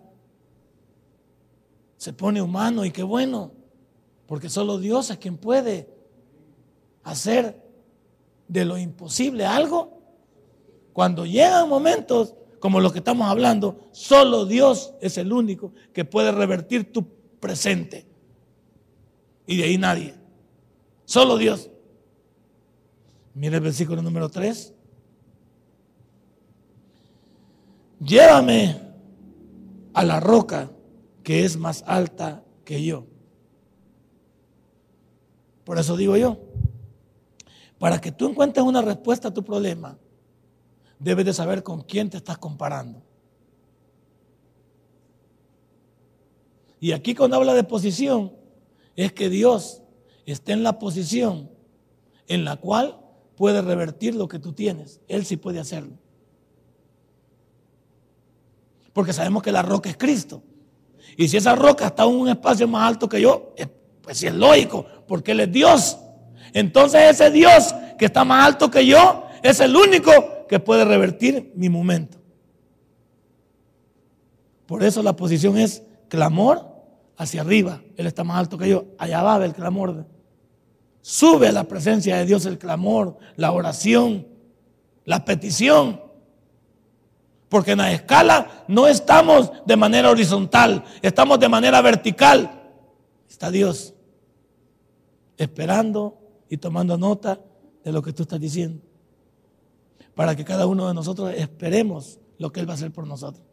se 1.97 2.13
pone 2.13 2.43
humano 2.43 2.85
y 2.85 2.91
qué 2.91 3.03
bueno, 3.03 3.53
porque 4.27 4.49
solo 4.49 4.79
Dios 4.79 5.11
es 5.11 5.19
quien 5.19 5.37
puede 5.37 5.89
hacer 7.03 7.63
de 8.49 8.65
lo 8.65 8.79
imposible 8.79 9.45
algo. 9.45 10.01
Cuando 10.93 11.27
llegan 11.27 11.69
momentos 11.69 12.35
como 12.61 12.81
los 12.81 12.93
que 12.93 12.99
estamos 12.99 13.29
hablando, 13.29 13.89
solo 13.93 14.47
Dios 14.47 14.95
es 15.01 15.19
el 15.19 15.33
único 15.33 15.73
que 15.93 16.05
puede 16.05 16.33
revertir 16.33 16.93
tu 16.93 17.07
presente. 17.41 18.07
Y 19.47 19.59
de 19.59 19.65
ahí 19.65 19.77
nadie. 19.77 20.15
Solo 21.05 21.37
Dios. 21.37 21.71
Mire 23.35 23.57
el 23.57 23.63
versículo 23.63 24.01
número 24.01 24.31
3. 24.31 24.73
Llévame 28.01 28.81
a 29.93 30.05
la 30.05 30.21
roca 30.21 30.71
que 31.23 31.45
es 31.45 31.57
más 31.57 31.85
alta 31.87 32.45
que 32.65 32.83
yo. 32.83 33.07
Por 35.65 35.79
eso 35.79 35.97
digo 35.97 36.17
yo, 36.17 36.39
Para 37.79 38.01
que 38.01 38.13
tú 38.13 38.29
encuentres 38.29 38.65
una 38.65 38.81
respuesta 38.83 39.29
a 39.29 39.35
tu 39.35 39.45
problema, 39.45 39.99
debes 40.99 41.27
de 41.27 41.35
saber 41.35 41.63
con 41.63 41.83
quién 41.83 42.09
te 42.09 42.17
estás 42.17 42.39
comparando. 42.39 43.03
Y 46.81 46.93
aquí 46.93 47.15
cuando 47.15 47.37
habla 47.37 47.53
de 47.53 47.65
posición, 47.65 48.33
es 48.97 49.13
que 49.13 49.29
Dios 49.29 49.83
está 50.25 50.53
en 50.53 50.63
la 50.63 50.79
posición 50.79 51.51
en 52.29 52.45
la 52.45 52.57
cual 52.57 53.01
puede 53.37 53.61
revertir 53.61 54.15
lo 54.15 54.29
que 54.29 54.39
tú 54.39 54.53
tienes. 54.53 55.01
Él 55.09 55.25
sí 55.25 55.37
puede 55.37 55.61
hacerlo. 55.61 55.99
Porque 58.93 59.13
sabemos 59.13 59.43
que 59.43 59.53
la 59.53 59.63
roca 59.63 59.91
es 59.91 59.97
Cristo. 59.97 60.43
Y 61.17 61.29
si 61.29 61.37
esa 61.37 61.55
roca 61.55 61.87
está 61.87 62.05
en 62.05 62.15
un 62.15 62.29
espacio 62.29 62.69
más 62.69 62.89
alto 62.89 63.09
que 63.09 63.21
yo, 63.21 63.53
pues 64.05 64.19
sí 64.19 64.27
es 64.27 64.35
lógico, 64.35 64.85
porque 65.09 65.33
Él 65.33 65.41
es 65.41 65.51
Dios. 65.51 65.99
Entonces 66.53 67.11
ese 67.11 67.31
Dios 67.31 67.75
que 67.99 68.05
está 68.05 68.25
más 68.25 68.47
alto 68.47 68.71
que 68.71 68.87
yo 68.87 69.27
es 69.43 69.61
el 69.61 69.75
único 69.75 70.47
que 70.47 70.61
puede 70.61 70.85
revertir 70.85 71.53
mi 71.57 71.69
momento. 71.69 72.19
Por 74.67 74.83
eso 74.83 75.03
la 75.03 75.17
posición 75.17 75.59
es 75.59 75.83
clamor 76.09 76.71
hacia 77.17 77.41
arriba. 77.41 77.81
Él 77.97 78.07
está 78.07 78.25
más 78.25 78.39
alto 78.39 78.59
que 78.59 78.69
yo. 78.69 78.87
Allá 78.99 79.23
va 79.23 79.43
el 79.45 79.55
clamor. 79.55 80.07
Sube 81.01 81.51
la 81.51 81.65
presencia 81.65 82.17
de 82.17 82.27
Dios 82.27 82.47
el 82.47 82.59
clamor, 82.59 83.19
la 83.37 83.53
oración, 83.53 84.27
la 85.05 85.25
petición. 85.25 86.01
Porque 87.49 87.73
en 87.73 87.79
la 87.79 87.93
escala 87.93 88.65
no 88.69 88.87
estamos 88.87 89.51
de 89.67 89.77
manera 89.77 90.11
horizontal, 90.11 90.85
estamos 91.03 91.39
de 91.39 91.49
manera 91.49 91.81
vertical. 91.83 92.63
Está 93.29 93.51
Dios 93.51 93.94
esperando 95.37 96.19
y 96.49 96.57
tomando 96.57 96.97
nota 96.97 97.41
de 97.85 97.93
lo 97.93 98.03
que 98.03 98.13
tú 98.13 98.23
estás 98.23 98.41
diciendo. 98.41 98.83
Para 100.15 100.37
que 100.37 100.45
cada 100.45 100.67
uno 100.67 100.89
de 100.89 100.95
nosotros 100.95 101.33
esperemos 101.37 102.21
lo 102.39 102.53
que 102.53 102.61
Él 102.61 102.69
va 102.69 102.73
a 102.73 102.77
hacer 102.77 102.93
por 102.93 103.07
nosotros. 103.07 103.45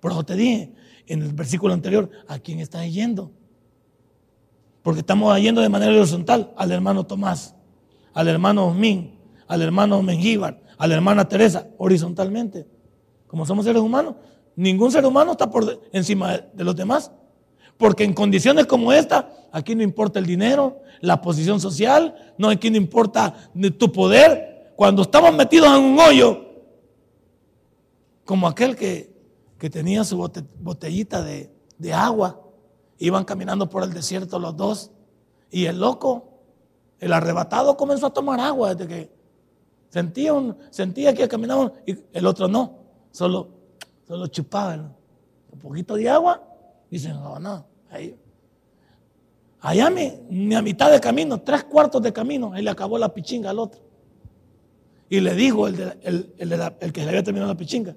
Por 0.00 0.12
eso 0.12 0.24
te 0.24 0.34
dije 0.34 0.72
en 1.06 1.22
el 1.22 1.32
versículo 1.32 1.74
anterior, 1.74 2.10
¿a 2.28 2.38
quién 2.38 2.60
estás 2.60 2.90
yendo? 2.92 3.30
Porque 4.82 5.00
estamos 5.00 5.38
yendo 5.40 5.60
de 5.60 5.68
manera 5.68 5.92
horizontal 5.92 6.52
al 6.56 6.70
hermano 6.70 7.04
Tomás, 7.04 7.54
al 8.14 8.28
hermano 8.28 8.68
Osmin, 8.68 9.18
al 9.48 9.62
hermano 9.62 10.02
Mengíbar, 10.02 10.62
a 10.78 10.86
la 10.86 10.94
hermana 10.94 11.28
Teresa, 11.28 11.68
horizontalmente. 11.78 12.66
Como 13.26 13.46
somos 13.46 13.64
seres 13.64 13.82
humanos, 13.82 14.14
ningún 14.54 14.90
ser 14.92 15.04
humano 15.04 15.32
está 15.32 15.50
por 15.50 15.82
encima 15.92 16.38
de 16.38 16.64
los 16.64 16.76
demás. 16.76 17.10
Porque 17.78 18.04
en 18.04 18.14
condiciones 18.14 18.66
como 18.66 18.92
esta, 18.92 19.30
aquí 19.52 19.74
no 19.74 19.82
importa 19.82 20.18
el 20.18 20.26
dinero, 20.26 20.80
la 21.00 21.20
posición 21.20 21.60
social, 21.60 22.34
no 22.38 22.48
aquí 22.48 22.70
no 22.70 22.76
importa 22.76 23.50
tu 23.78 23.92
poder. 23.92 24.72
Cuando 24.76 25.02
estamos 25.02 25.34
metidos 25.34 25.68
en 25.68 25.84
un 25.84 25.98
hoyo, 25.98 26.46
como 28.24 28.48
aquel 28.48 28.76
que, 28.76 29.14
tenía 29.70 30.04
su 30.04 30.16
botellita 30.60 31.22
de, 31.22 31.50
de 31.78 31.92
agua, 31.92 32.40
iban 32.98 33.24
caminando 33.24 33.68
por 33.68 33.82
el 33.82 33.92
desierto 33.92 34.38
los 34.38 34.56
dos, 34.56 34.90
y 35.50 35.66
el 35.66 35.80
loco, 35.80 36.28
el 37.00 37.12
arrebatado, 37.12 37.76
comenzó 37.76 38.06
a 38.06 38.12
tomar 38.12 38.40
agua 38.40 38.74
desde 38.74 38.88
que 38.88 39.10
sentía, 39.90 40.32
un, 40.32 40.56
sentía 40.70 41.14
que 41.14 41.28
caminaban, 41.28 41.72
y 41.86 41.96
el 42.12 42.26
otro 42.26 42.48
no, 42.48 42.78
solo, 43.10 43.48
solo 44.06 44.26
chupaba 44.28 44.94
un 45.50 45.58
poquito 45.58 45.94
de 45.94 46.08
agua 46.08 46.42
Dicen, 46.90 47.14
no, 47.14 47.38
no, 47.38 47.66
ahí. 47.90 48.16
Allá 49.60 49.90
ni 49.90 50.54
a 50.54 50.62
mitad 50.62 50.90
de 50.90 51.00
camino, 51.00 51.40
tres 51.40 51.64
cuartos 51.64 52.00
de 52.02 52.12
camino, 52.12 52.52
ahí 52.52 52.62
le 52.62 52.70
acabó 52.70 52.98
la 52.98 53.12
pichinga 53.12 53.50
al 53.50 53.58
otro. 53.58 53.80
Y 55.08 55.20
le 55.20 55.34
dijo 55.34 55.66
el, 55.66 55.74
que 56.92 57.02
le 57.02 57.08
había 57.08 57.22
terminado 57.22 57.52
la 57.52 57.56
pichinga, 57.56 57.96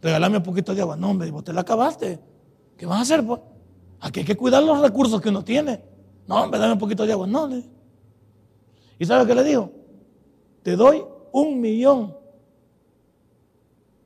regálame 0.00 0.38
un 0.38 0.42
poquito 0.42 0.74
de 0.74 0.82
agua. 0.82 0.96
No, 0.96 1.10
hombre, 1.10 1.30
vos 1.30 1.44
te 1.44 1.52
la 1.52 1.62
acabaste. 1.62 2.18
¿Qué 2.76 2.86
vas 2.86 2.98
a 2.98 3.02
hacer? 3.02 3.26
Pues? 3.26 3.40
Aquí 4.00 4.20
hay 4.20 4.26
que 4.26 4.36
cuidar 4.36 4.62
los 4.62 4.80
recursos 4.80 5.20
que 5.20 5.28
uno 5.28 5.44
tiene. 5.44 5.82
No, 6.26 6.42
hombre, 6.42 6.58
dame 6.58 6.72
un 6.72 6.78
poquito 6.78 7.06
de 7.06 7.12
agua. 7.12 7.26
No, 7.26 7.46
le 7.46 7.64
¿Y 8.98 9.04
sabe 9.04 9.26
qué 9.26 9.34
le 9.34 9.44
dijo? 9.44 9.70
Te 10.62 10.76
doy 10.76 11.04
un 11.32 11.60
millón 11.60 12.16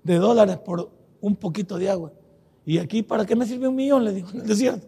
de 0.03 0.17
dólares 0.17 0.59
por 0.59 0.91
un 1.21 1.37
poquito 1.37 1.77
de 1.79 1.91
agua. 1.91 2.13
¿Y 2.67 2.79
aquí 2.79 3.03
para 3.03 3.25
qué 3.25 3.37
me 3.37 3.47
sirve 3.47 3.69
un 3.69 3.77
millón? 3.77 4.05
Le 4.05 4.13
dijo 4.13 4.31
en 4.33 4.41
el 4.41 4.47
desierto. 4.47 4.87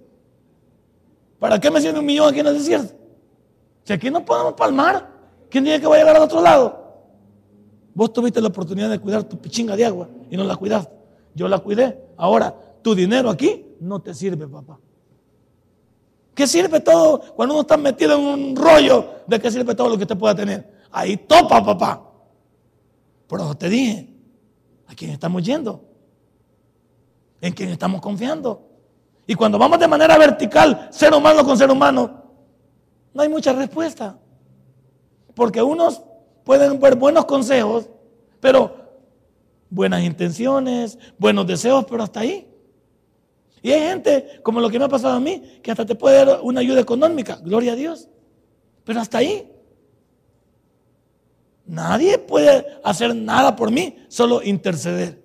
¿Para 1.38 1.60
qué 1.60 1.70
me 1.70 1.80
sirve 1.80 2.00
un 2.00 2.04
millón 2.04 2.28
aquí 2.28 2.40
en 2.40 2.48
el 2.48 2.58
desierto? 2.58 2.92
Si 3.84 3.92
aquí 3.92 4.10
no 4.10 4.24
podemos 4.24 4.54
palmar, 4.54 5.08
¿quién 5.48 5.62
dice 5.62 5.80
que 5.80 5.86
va 5.86 5.94
a 5.94 5.98
llegar 5.98 6.16
al 6.16 6.22
otro 6.22 6.42
lado? 6.42 6.76
Vos 7.94 8.12
tuviste 8.12 8.40
la 8.40 8.48
oportunidad 8.48 8.90
de 8.90 8.98
cuidar 8.98 9.22
tu 9.22 9.38
pichinga 9.38 9.76
de 9.76 9.84
agua 9.86 10.08
y 10.28 10.36
no 10.36 10.42
la 10.42 10.56
cuidaste. 10.56 10.92
Yo 11.34 11.46
la 11.46 11.60
cuidé. 11.60 11.96
Ahora, 12.16 12.52
tu 12.82 12.96
dinero 12.96 13.30
aquí 13.30 13.64
no 13.78 14.00
te 14.00 14.12
sirve, 14.12 14.48
papá. 14.48 14.80
¿Qué 16.34 16.48
sirve 16.48 16.80
todo 16.80 17.20
cuando 17.36 17.54
uno 17.54 17.62
está 17.62 17.76
metido 17.76 18.18
en 18.18 18.24
un 18.24 18.56
rollo 18.56 19.22
de 19.26 19.40
qué 19.40 19.50
sirve 19.52 19.74
todo 19.76 19.88
lo 19.88 19.96
que 19.96 20.02
usted 20.02 20.18
pueda 20.18 20.34
tener? 20.34 20.68
Ahí 20.90 21.16
topa, 21.16 21.64
papá. 21.64 22.02
Por 23.28 23.40
eso 23.40 23.54
te 23.54 23.68
dije, 23.68 24.08
¿a 24.88 24.94
quién 24.96 25.12
estamos 25.12 25.42
yendo? 25.44 25.87
En 27.40 27.52
quien 27.52 27.70
estamos 27.70 28.00
confiando. 28.00 28.68
Y 29.26 29.34
cuando 29.34 29.58
vamos 29.58 29.78
de 29.78 29.88
manera 29.88 30.16
vertical, 30.16 30.88
ser 30.90 31.12
humano 31.12 31.44
con 31.44 31.56
ser 31.56 31.70
humano, 31.70 32.24
no 33.12 33.22
hay 33.22 33.28
mucha 33.28 33.52
respuesta. 33.52 34.18
Porque 35.34 35.62
unos 35.62 36.02
pueden 36.44 36.80
ver 36.80 36.96
buenos 36.96 37.26
consejos, 37.26 37.88
pero 38.40 38.74
buenas 39.70 40.02
intenciones, 40.02 40.98
buenos 41.18 41.46
deseos, 41.46 41.84
pero 41.88 42.02
hasta 42.02 42.20
ahí. 42.20 42.48
Y 43.62 43.72
hay 43.72 43.80
gente, 43.80 44.40
como 44.42 44.60
lo 44.60 44.70
que 44.70 44.78
me 44.78 44.86
ha 44.86 44.88
pasado 44.88 45.14
a 45.14 45.20
mí, 45.20 45.60
que 45.62 45.70
hasta 45.70 45.84
te 45.84 45.94
puede 45.94 46.24
dar 46.24 46.40
una 46.42 46.60
ayuda 46.60 46.80
económica, 46.80 47.38
gloria 47.42 47.72
a 47.72 47.76
Dios. 47.76 48.08
Pero 48.84 49.00
hasta 49.00 49.18
ahí. 49.18 49.52
Nadie 51.66 52.18
puede 52.18 52.64
hacer 52.82 53.14
nada 53.14 53.54
por 53.54 53.70
mí, 53.70 53.98
solo 54.08 54.42
interceder. 54.42 55.17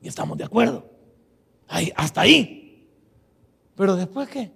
Y 0.00 0.08
estamos 0.08 0.38
de 0.38 0.44
acuerdo. 0.44 0.88
Ahí, 1.66 1.92
hasta 1.96 2.22
ahí. 2.22 2.88
Pero 3.74 3.96
después 3.96 4.28
qué? 4.28 4.50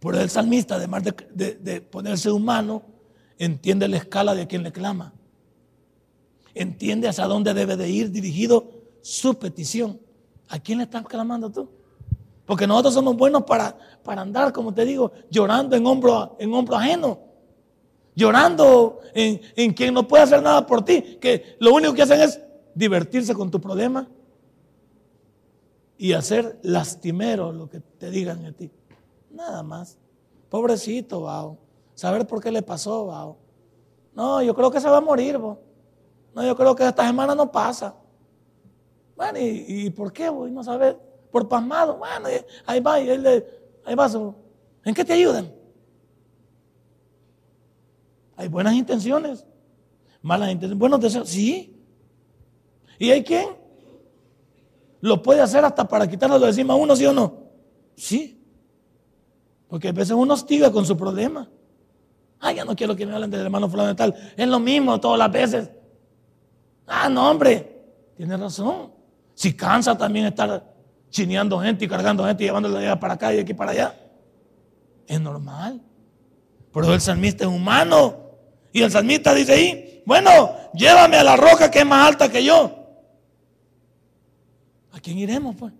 Por 0.00 0.16
el 0.16 0.30
salmista, 0.30 0.76
además 0.76 1.02
de, 1.04 1.80
ponerse 1.80 2.30
humano, 2.30 2.82
entiende 3.38 3.88
la 3.88 3.96
escala 3.96 4.34
de 4.34 4.46
quien 4.46 4.62
le 4.62 4.72
clama. 4.72 5.12
Entiende 6.54 7.08
hacia 7.08 7.24
dónde 7.26 7.54
debe 7.54 7.76
de 7.76 7.88
ir 7.88 8.10
dirigido 8.10 8.70
su 9.02 9.38
petición. 9.38 10.00
¿A 10.48 10.58
quién 10.58 10.78
le 10.78 10.84
estás 10.84 11.04
clamando 11.06 11.50
tú? 11.50 11.68
Porque 12.44 12.66
nosotros 12.66 12.94
somos 12.94 13.16
buenos 13.16 13.42
para, 13.42 13.76
para 14.04 14.22
andar, 14.22 14.52
como 14.52 14.72
te 14.72 14.84
digo, 14.84 15.12
llorando 15.30 15.74
en 15.76 15.86
hombro, 15.86 16.36
en 16.38 16.52
hombro 16.54 16.76
ajeno. 16.76 17.18
Llorando 18.14 19.00
en, 19.14 19.40
en 19.56 19.72
quien 19.72 19.92
no 19.92 20.06
puede 20.06 20.22
hacer 20.22 20.42
nada 20.42 20.66
por 20.66 20.84
ti. 20.84 21.18
Que 21.20 21.56
lo 21.58 21.74
único 21.74 21.92
que 21.92 22.02
hacen 22.02 22.20
es 22.20 22.40
divertirse 22.76 23.34
con 23.34 23.50
tu 23.50 23.58
problema 23.58 24.06
y 25.96 26.12
hacer 26.12 26.58
lastimero 26.62 27.50
lo 27.50 27.68
que 27.70 27.80
te 27.80 28.10
digan 28.10 28.44
a 28.44 28.52
ti. 28.52 28.70
Nada 29.30 29.62
más. 29.62 29.98
Pobrecito, 30.50 31.22
Bao. 31.22 31.56
Saber 31.94 32.26
por 32.26 32.42
qué 32.42 32.52
le 32.52 32.60
pasó, 32.60 33.06
Bao. 33.06 33.38
No, 34.14 34.42
yo 34.42 34.54
creo 34.54 34.70
que 34.70 34.80
se 34.80 34.90
va 34.90 34.98
a 34.98 35.00
morir, 35.00 35.38
Bao. 35.38 35.58
No, 36.34 36.44
yo 36.44 36.54
creo 36.54 36.76
que 36.76 36.86
esta 36.86 37.06
semana 37.06 37.34
no 37.34 37.50
pasa. 37.50 37.96
Bueno, 39.16 39.38
¿y, 39.40 39.88
por 39.88 40.12
qué, 40.12 40.28
voy? 40.28 40.50
No 40.50 40.62
sabes. 40.62 40.96
Por 41.30 41.48
pasmado. 41.48 41.96
Bueno, 41.96 42.28
ahí 42.66 42.80
va, 42.80 43.00
y 43.00 43.08
él 43.08 43.44
ahí 43.86 43.94
va. 43.94 44.34
¿En 44.84 44.94
qué 44.94 45.02
te 45.02 45.14
ayudan? 45.14 45.50
Hay 48.36 48.48
buenas 48.48 48.74
intenciones, 48.74 49.46
malas 50.20 50.50
intenciones, 50.50 50.78
buenos 50.78 51.00
deseos. 51.00 51.26
Sí, 51.26 51.75
¿Y 52.98 53.10
hay 53.10 53.22
quien 53.22 53.48
lo 55.00 55.22
puede 55.22 55.40
hacer 55.40 55.64
hasta 55.64 55.86
para 55.86 56.08
quitarlo 56.08 56.38
de 56.38 56.48
encima 56.48 56.74
a 56.74 56.76
uno, 56.76 56.96
sí 56.96 57.06
o 57.06 57.12
no? 57.12 57.34
Sí. 57.96 58.42
Porque 59.68 59.88
a 59.88 59.92
veces 59.92 60.12
uno 60.12 60.34
hostiga 60.34 60.70
con 60.70 60.86
su 60.86 60.96
problema. 60.96 61.48
Ay, 62.38 62.56
ya 62.56 62.64
no 62.64 62.76
quiero 62.76 62.94
que 62.94 63.06
me 63.06 63.14
hablen 63.14 63.30
del 63.30 63.40
hermano 63.40 63.68
fulano 63.68 63.96
tal. 63.96 64.14
Es 64.36 64.46
lo 64.46 64.60
mismo 64.60 65.00
todas 65.00 65.18
las 65.18 65.30
veces. 65.30 65.70
Ah, 66.86 67.08
no, 67.08 67.30
hombre. 67.30 67.76
Tiene 68.16 68.36
razón. 68.36 68.92
Si 69.34 69.54
cansa 69.54 69.96
también 69.96 70.26
estar 70.26 70.74
chineando 71.10 71.58
gente 71.60 71.84
y 71.84 71.88
cargando 71.88 72.24
gente 72.24 72.44
y 72.44 72.46
llevándola 72.46 72.78
de 72.78 72.86
allá 72.86 73.00
para 73.00 73.14
acá 73.14 73.34
y 73.34 73.38
aquí 73.38 73.54
para 73.54 73.72
allá. 73.72 73.94
Es 75.06 75.20
normal. 75.20 75.80
Pero 76.72 76.92
el 76.92 77.00
salmista 77.00 77.44
es 77.44 77.50
humano. 77.50 78.16
Y 78.72 78.82
el 78.82 78.90
salmista 78.90 79.34
dice 79.34 79.52
ahí, 79.54 80.02
bueno, 80.04 80.54
llévame 80.74 81.16
a 81.16 81.24
la 81.24 81.36
roca 81.36 81.70
que 81.70 81.80
es 81.80 81.86
más 81.86 82.06
alta 82.06 82.30
que 82.30 82.44
yo. 82.44 82.75
¿A 84.96 85.00
quién 85.00 85.18
iremos, 85.18 85.54
pues? 85.56 85.74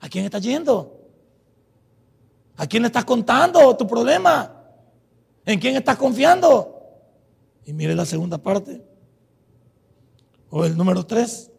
¿A 0.00 0.08
quién 0.08 0.24
está 0.24 0.40
yendo? 0.40 1.00
¿A 2.56 2.66
quién 2.66 2.82
le 2.82 2.88
estás 2.88 3.04
contando 3.04 3.76
tu 3.76 3.86
problema? 3.86 4.60
¿En 5.46 5.60
quién 5.60 5.76
estás 5.76 5.96
confiando? 5.96 6.82
Y 7.64 7.72
mire 7.72 7.94
la 7.94 8.04
segunda 8.04 8.38
parte. 8.38 8.84
O 10.50 10.64
el 10.64 10.76
número 10.76 11.06
tres. 11.06 11.52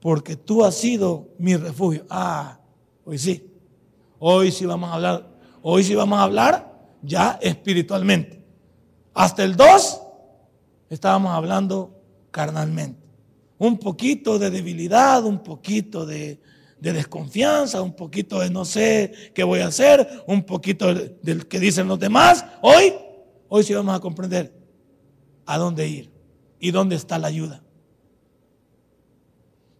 Porque 0.00 0.36
tú 0.36 0.64
has 0.64 0.74
sido 0.74 1.28
mi 1.36 1.54
refugio. 1.54 2.06
Ah, 2.08 2.58
hoy 3.04 3.18
sí. 3.18 3.46
Hoy 4.18 4.50
sí 4.50 4.64
vamos 4.64 4.88
a 4.88 4.94
hablar. 4.94 5.28
Hoy 5.60 5.84
sí 5.84 5.94
vamos 5.94 6.18
a 6.18 6.22
hablar 6.22 6.96
ya 7.02 7.38
espiritualmente. 7.42 8.42
Hasta 9.12 9.44
el 9.44 9.54
2 9.54 10.00
estábamos 10.88 11.34
hablando 11.34 11.90
carnalmente. 12.30 13.07
Un 13.58 13.78
poquito 13.78 14.38
de 14.38 14.50
debilidad, 14.50 15.24
un 15.24 15.42
poquito 15.42 16.06
de, 16.06 16.40
desconfianza, 16.80 17.82
un 17.82 17.94
poquito 17.94 18.38
de 18.40 18.50
no 18.50 18.64
sé 18.64 19.12
qué 19.34 19.42
voy 19.42 19.60
a 19.60 19.66
hacer, 19.66 20.24
un 20.26 20.44
poquito 20.44 20.94
del 20.94 21.48
que 21.48 21.58
dicen 21.58 21.88
los 21.88 21.98
demás. 21.98 22.44
Hoy, 22.62 22.94
hoy 23.48 23.64
sí 23.64 23.74
vamos 23.74 23.94
a 23.94 24.00
comprender 24.00 24.52
a 25.46 25.58
dónde 25.58 25.88
ir 25.88 26.10
y 26.60 26.70
dónde 26.70 26.96
está 26.96 27.18
la 27.18 27.28
ayuda. 27.28 27.62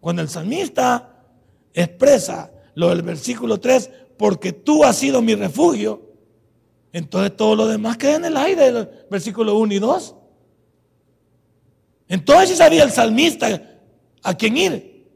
Cuando 0.01 0.23
el 0.23 0.29
salmista 0.29 1.25
expresa 1.73 2.53
lo 2.75 2.89
del 2.89 3.03
versículo 3.03 3.61
3, 3.61 3.91
porque 4.17 4.53
tú 4.53 4.85
has 4.85 4.97
sido 4.97 5.23
mi 5.23 5.35
refugio, 5.35 6.03
entonces 6.93 7.37
todo 7.37 7.55
lo 7.55 7.67
demás 7.67 7.97
queda 7.97 8.17
en 8.17 8.25
el 8.25 8.37
aire, 8.37 8.67
el 8.69 8.89
versículo 9.11 9.57
1 9.59 9.75
y 9.75 9.79
2. 9.79 10.15
Entonces 12.09 12.59
sabía 12.59 12.85
el 12.85 12.91
salmista 12.91 13.68
a 14.23 14.35
quién 14.35 14.57
ir. 14.57 15.09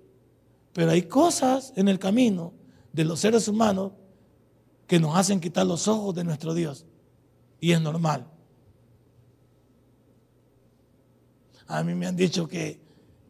Pero 0.72 0.90
hay 0.90 1.03
cosas 1.03 1.72
en 1.76 1.88
el 1.88 1.98
camino 1.98 2.53
de 2.92 3.05
los 3.05 3.20
seres 3.20 3.48
humanos 3.48 3.92
que 4.86 4.98
nos 4.98 5.16
hacen 5.16 5.40
quitar 5.40 5.66
los 5.66 5.88
ojos 5.88 6.14
de 6.14 6.24
nuestro 6.24 6.55
Dios. 6.55 6.86
Y 7.61 7.72
es 7.72 7.80
normal. 7.80 8.26
A 11.66 11.82
mí 11.82 11.94
me 11.94 12.07
han 12.07 12.16
dicho 12.16 12.48
que, 12.48 12.80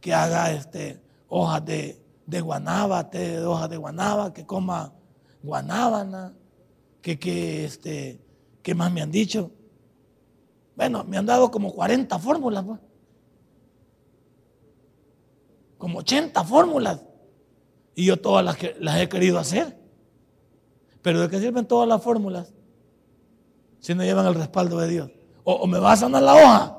que 0.01 0.15
haga 0.15 0.53
este, 0.53 1.01
hojas 1.29 1.65
de, 1.65 2.03
de 2.27 2.41
guanaba, 2.41 3.11
té 3.11 3.41
de 3.41 3.45
hojas 3.45 3.71
de 3.71 3.77
guanaba, 3.77 4.33
que 4.33 4.47
coma 4.47 4.93
guanábana, 5.43 6.35
que, 7.01 7.19
que 7.19 7.65
este, 7.65 8.21
¿qué 8.63 8.75
más 8.75 8.93
me 8.93 9.03
han 9.03 9.11
dicho? 9.11 9.51
Bueno, 10.75 11.05
me 11.05 11.19
han 11.19 11.27
dado 11.27 11.51
como 11.51 11.73
40 11.73 12.19
fórmulas. 12.19 12.65
Pues 12.65 12.81
como 15.83 15.99
80 15.99 16.45
fórmulas. 16.45 17.01
Y 17.97 18.07
yo 18.07 18.17
todas 18.17 18.45
las, 18.45 18.57
que, 18.57 18.77
las 18.79 19.01
he 19.01 19.09
querido 19.09 19.41
hacer. 19.41 19.77
Pero 21.03 21.21
¿de 21.21 21.29
qué 21.29 21.41
sirven 21.41 21.67
todas 21.67 21.89
las 21.89 22.01
fórmulas? 22.01 22.55
Si 23.81 23.93
no 23.93 24.05
llevan 24.05 24.25
el 24.27 24.37
respaldo 24.37 24.79
de 24.79 24.87
Dios. 24.87 25.11
O, 25.43 25.67
me 25.67 25.81
va 25.81 25.91
a 25.91 25.97
sanar 25.97 26.23
la 26.23 26.35
hoja. 26.35 26.79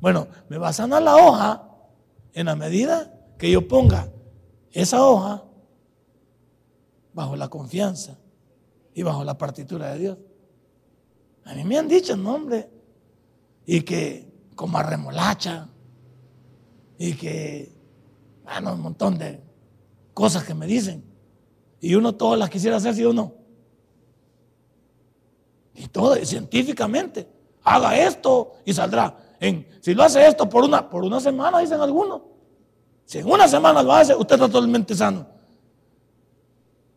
Bueno, 0.00 0.26
me 0.48 0.58
va 0.58 0.70
a 0.70 0.72
sanar 0.72 1.00
la 1.00 1.14
hoja 1.14 1.62
en 2.32 2.46
la 2.46 2.56
medida 2.56 3.14
que 3.38 3.52
yo 3.52 3.68
ponga 3.68 4.10
esa 4.72 5.06
hoja 5.06 5.44
bajo 7.12 7.36
la 7.36 7.46
confianza 7.46 8.18
y 8.94 9.04
bajo 9.04 9.22
la 9.22 9.38
partitura 9.38 9.92
de 9.92 9.98
Dios. 10.00 10.18
A 11.44 11.54
mí 11.54 11.62
me 11.62 11.78
han 11.78 11.86
dicho 11.86 12.14
el 12.14 12.22
nombre 12.24 12.68
y 13.64 13.82
que 13.82 14.28
como 14.56 14.82
remolacha 14.82 15.68
y 16.98 17.14
que 17.14 17.77
bueno, 18.48 18.74
un 18.74 18.80
montón 18.80 19.18
de 19.18 19.42
cosas 20.14 20.44
que 20.44 20.54
me 20.54 20.66
dicen. 20.66 21.04
Y 21.80 21.94
uno 21.94 22.14
todas 22.14 22.38
las 22.38 22.50
quisiera 22.50 22.76
hacer, 22.76 22.94
si 22.94 23.04
uno. 23.04 23.34
Y 25.74 25.86
todo, 25.88 26.16
científicamente. 26.16 27.28
Haga 27.62 27.96
esto 27.96 28.54
y 28.64 28.72
saldrá. 28.72 29.16
En, 29.38 29.68
si 29.80 29.94
lo 29.94 30.02
hace 30.02 30.26
esto 30.26 30.48
por 30.48 30.64
una, 30.64 30.88
por 30.88 31.04
una 31.04 31.20
semana, 31.20 31.60
dicen 31.60 31.80
algunos. 31.80 32.22
Si 33.04 33.18
en 33.18 33.30
una 33.30 33.46
semana 33.46 33.82
lo 33.82 33.92
hace, 33.92 34.14
usted 34.14 34.34
está 34.34 34.48
totalmente 34.48 34.94
sano. 34.94 35.26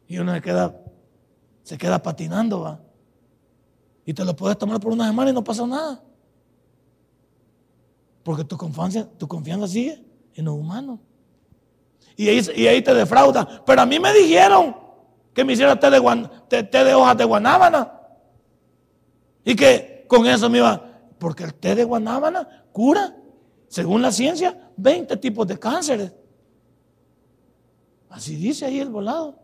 Y 0.07 0.17
uno 0.17 0.33
se 0.33 0.41
queda, 0.41 0.75
se 1.63 1.77
queda 1.77 2.01
patinando, 2.01 2.61
va. 2.61 2.79
Y 4.05 4.13
te 4.13 4.25
lo 4.25 4.35
puedes 4.35 4.57
tomar 4.57 4.79
por 4.79 4.91
una 4.91 5.07
semana 5.07 5.29
y 5.29 5.33
no 5.33 5.43
pasa 5.43 5.65
nada. 5.67 6.03
Porque 8.23 8.43
tu 8.43 8.57
confianza, 8.57 9.07
tu 9.17 9.27
confianza 9.27 9.67
sigue 9.67 10.03
en 10.33 10.45
lo 10.45 10.53
humano 10.53 10.99
y 12.17 12.27
ahí, 12.67 12.81
te 12.81 12.93
defraudan. 12.93 13.47
Pero 13.65 13.81
a 13.81 13.85
mí 13.85 13.99
me 13.99 14.13
dijeron 14.13 14.75
que 15.33 15.43
me 15.43 15.53
hiciera 15.53 15.79
té 15.79 15.89
de, 15.89 16.83
de 16.83 16.93
hojas 16.93 17.17
de 17.17 17.23
guanábana. 17.23 17.99
Y 19.43 19.55
que 19.55 20.05
con 20.07 20.27
eso 20.27 20.49
me 20.49 20.59
iba, 20.59 20.83
porque 21.17 21.43
el 21.43 21.53
té 21.53 21.75
de 21.75 21.83
guanábana 21.83 22.65
cura, 22.71 23.15
según 23.67 24.01
la 24.01 24.11
ciencia, 24.11 24.71
20 24.77 25.17
tipos 25.17 25.47
de 25.47 25.57
cánceres. 25.57 26.13
Así 28.09 28.35
dice 28.35 28.65
ahí 28.65 28.79
el 28.79 28.89
volado. 28.89 29.39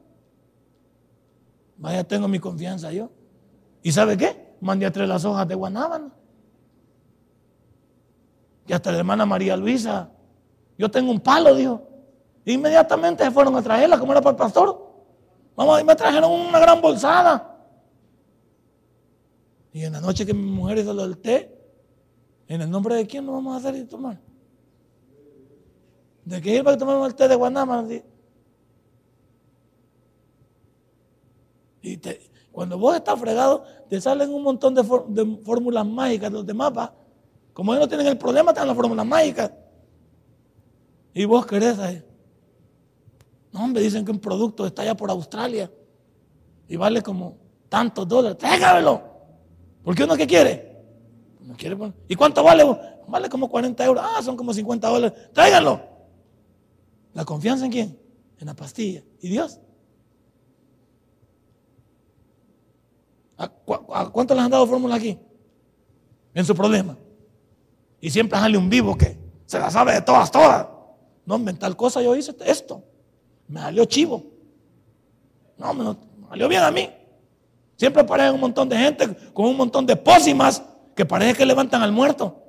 Vaya, 1.77 2.03
tengo 2.03 2.27
mi 2.27 2.39
confianza 2.39 2.91
yo. 2.91 3.09
¿Y 3.81 3.91
sabe 3.91 4.17
qué? 4.17 4.55
Mandé 4.59 4.85
a 4.85 4.91
traer 4.91 5.07
las 5.07 5.23
hojas 5.23 5.47
de 5.47 5.55
guanábana. 5.55 6.11
Y 8.67 8.73
hasta 8.73 8.91
la 8.91 8.97
hermana 8.97 9.25
María 9.25 9.55
Luisa, 9.55 10.09
yo 10.77 10.91
tengo 10.91 11.11
un 11.11 11.21
palo, 11.21 11.55
dijo. 11.55 11.86
Inmediatamente 12.53 13.25
se 13.25 13.31
fueron 13.31 13.55
a 13.57 13.61
traerla, 13.61 13.99
como 13.99 14.13
era 14.13 14.21
para 14.21 14.31
el 14.31 14.37
pastor. 14.37 14.87
Vamos, 15.55 15.83
me 15.83 15.95
trajeron 15.95 16.31
una 16.31 16.59
gran 16.59 16.79
bolsada. 16.79 17.57
Y 19.73 19.83
en 19.83 19.91
la 19.91 19.99
noche 19.99 20.25
que 20.25 20.33
mi 20.33 20.49
mujer 20.49 20.77
hizo 20.77 20.93
lo 20.93 21.01
del 21.01 21.17
té, 21.17 21.53
¿en 22.47 22.61
el 22.61 22.69
nombre 22.71 22.95
de 22.95 23.05
quién 23.05 23.25
lo 23.25 23.33
vamos 23.33 23.53
a 23.53 23.57
hacer 23.57 23.75
y 23.75 23.83
tomar? 23.83 24.17
¿De 26.23 26.41
qué 26.41 26.63
para 26.63 26.77
que 26.77 26.79
tomemos 26.79 27.07
el 27.09 27.15
té 27.15 27.27
de 27.27 27.35
Guanama? 27.35 27.85
Y 31.81 31.99
cuando 32.53 32.77
vos 32.77 32.95
estás 32.95 33.19
fregado, 33.19 33.65
te 33.89 33.99
salen 33.99 34.33
un 34.33 34.43
montón 34.43 34.73
de, 34.73 34.85
fórmulas 35.43 35.85
mágicas 35.85 36.31
de 36.31 36.37
los 36.37 36.45
demás. 36.45 36.91
Como 37.53 37.73
ellos 37.73 37.85
no 37.85 37.89
tienen 37.89 38.07
el 38.07 38.17
problema, 38.17 38.51
están 38.51 38.67
las 38.67 38.75
fórmulas 38.75 39.05
mágicas. 39.05 39.51
Y 41.13 41.25
vos 41.25 41.45
querés 41.45 41.77
ahí. 41.79 42.07
No, 43.51 43.63
hombre, 43.63 43.81
dicen 43.81 44.05
que 44.05 44.11
un 44.11 44.19
producto 44.19 44.65
está 44.65 44.81
allá 44.81 44.95
por 44.95 45.09
Australia 45.09 45.71
y 46.67 46.75
vale 46.75 47.01
como 47.01 47.37
tantos 47.69 48.07
dólares. 48.07 48.37
Tráigamelo. 48.37 49.01
¿Por 49.83 49.95
qué 49.95 50.03
uno 50.03 50.15
qué 50.15 50.27
quiere? 50.27 50.83
No 51.41 51.55
quiere 51.55 51.77
¿Y 52.07 52.15
cuánto 52.15 52.43
vale? 52.43 52.65
Vale 53.07 53.29
como 53.29 53.49
40 53.49 53.85
euros. 53.85 54.03
Ah, 54.05 54.21
son 54.21 54.35
como 54.35 54.53
50 54.53 54.87
dólares. 54.87 55.29
Tráiganlo. 55.33 55.81
¿La 57.13 57.23
confianza 57.23 57.65
en 57.65 57.71
quién? 57.71 57.99
En 58.37 58.47
la 58.47 58.53
pastilla. 58.53 59.01
¿Y 59.21 59.29
Dios? 59.29 59.59
¿A, 63.37 63.49
cuánto 64.11 64.33
les 64.33 64.43
han 64.43 64.51
dado 64.51 64.67
fórmula 64.67 64.95
aquí? 64.95 65.17
En 66.33 66.45
su 66.45 66.53
problema. 66.53 66.97
Y 68.01 68.09
siempre 68.09 68.37
sale 68.37 68.57
un 68.57 68.69
vivo 68.69 68.97
que 68.97 69.17
se 69.45 69.57
la 69.57 69.71
sabe 69.71 69.93
de 69.93 70.01
todas, 70.01 70.29
todas. 70.29 70.67
No, 71.25 71.35
en 71.35 71.57
tal 71.57 71.75
cosa 71.75 72.01
yo 72.01 72.15
hice 72.15 72.35
esto. 72.45 72.83
Me 73.47 73.59
salió 73.59 73.85
chivo. 73.85 74.23
No, 75.57 75.73
me 75.73 75.95
salió 76.29 76.47
bien 76.47 76.61
a 76.61 76.71
mí. 76.71 76.89
Siempre 77.75 78.01
aparece 78.01 78.31
un 78.31 78.39
montón 78.39 78.67
de 78.67 78.77
gente 78.77 79.15
con 79.33 79.45
un 79.45 79.57
montón 79.57 79.85
de 79.85 79.95
pócimas 79.95 80.63
que 80.95 81.05
parece 81.05 81.35
que 81.35 81.45
levantan 81.45 81.81
al 81.81 81.91
muerto. 81.91 82.43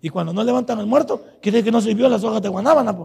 Y 0.00 0.08
cuando 0.08 0.32
no 0.32 0.42
levantan 0.42 0.78
al 0.78 0.86
muerto, 0.86 1.24
quiere 1.40 1.62
que 1.62 1.70
no 1.70 1.80
sirvió 1.80 2.08
las 2.08 2.24
hojas 2.24 2.42
de 2.42 2.48
guanábana. 2.48 2.96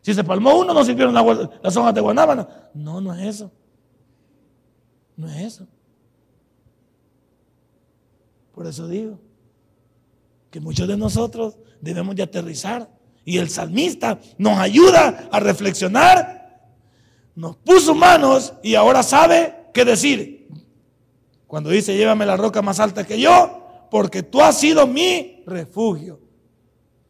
Si 0.00 0.12
se 0.14 0.24
palmó 0.24 0.58
uno, 0.58 0.74
no 0.74 0.84
sirvieron 0.84 1.14
las 1.14 1.76
hojas 1.76 1.94
de 1.94 2.00
guanábana. 2.00 2.70
No, 2.74 3.00
no 3.00 3.14
es 3.14 3.36
eso. 3.36 3.50
No 5.16 5.28
es 5.28 5.36
eso. 5.40 5.66
Por 8.52 8.66
eso 8.66 8.86
digo 8.86 9.18
que 10.50 10.60
muchos 10.60 10.86
de 10.86 10.96
nosotros 10.96 11.56
debemos 11.80 12.14
de 12.14 12.22
aterrizar 12.24 12.88
y 13.24 13.38
el 13.38 13.48
salmista 13.50 14.18
nos 14.38 14.58
ayuda 14.58 15.28
a 15.30 15.40
reflexionar, 15.40 16.70
nos 17.34 17.56
puso 17.56 17.94
manos 17.94 18.54
y 18.62 18.74
ahora 18.74 19.02
sabe 19.02 19.68
qué 19.72 19.84
decir. 19.84 20.48
Cuando 21.46 21.70
dice, 21.70 21.96
llévame 21.96 22.26
la 22.26 22.36
roca 22.36 22.62
más 22.62 22.80
alta 22.80 23.04
que 23.04 23.20
yo, 23.20 23.86
porque 23.90 24.22
tú 24.22 24.40
has 24.40 24.58
sido 24.58 24.86
mi 24.86 25.42
refugio. 25.46 26.20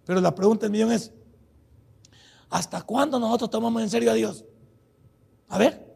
Pero 0.05 0.21
la 0.21 0.35
pregunta 0.35 0.67
del 0.67 0.73
millón 0.73 0.93
es, 0.93 1.13
¿hasta 2.51 2.83
cuándo 2.83 3.19
nosotros 3.19 3.51
tomamos 3.51 3.83
en 3.83 3.91
serio 3.91 4.11
a 4.11 4.15
Dios? 4.15 4.45
A 5.49 5.59
ver, 5.59 5.87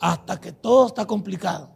hasta 0.00 0.40
que 0.40 0.52
todo 0.52 0.88
está 0.88 1.06
complicado. 1.06 1.70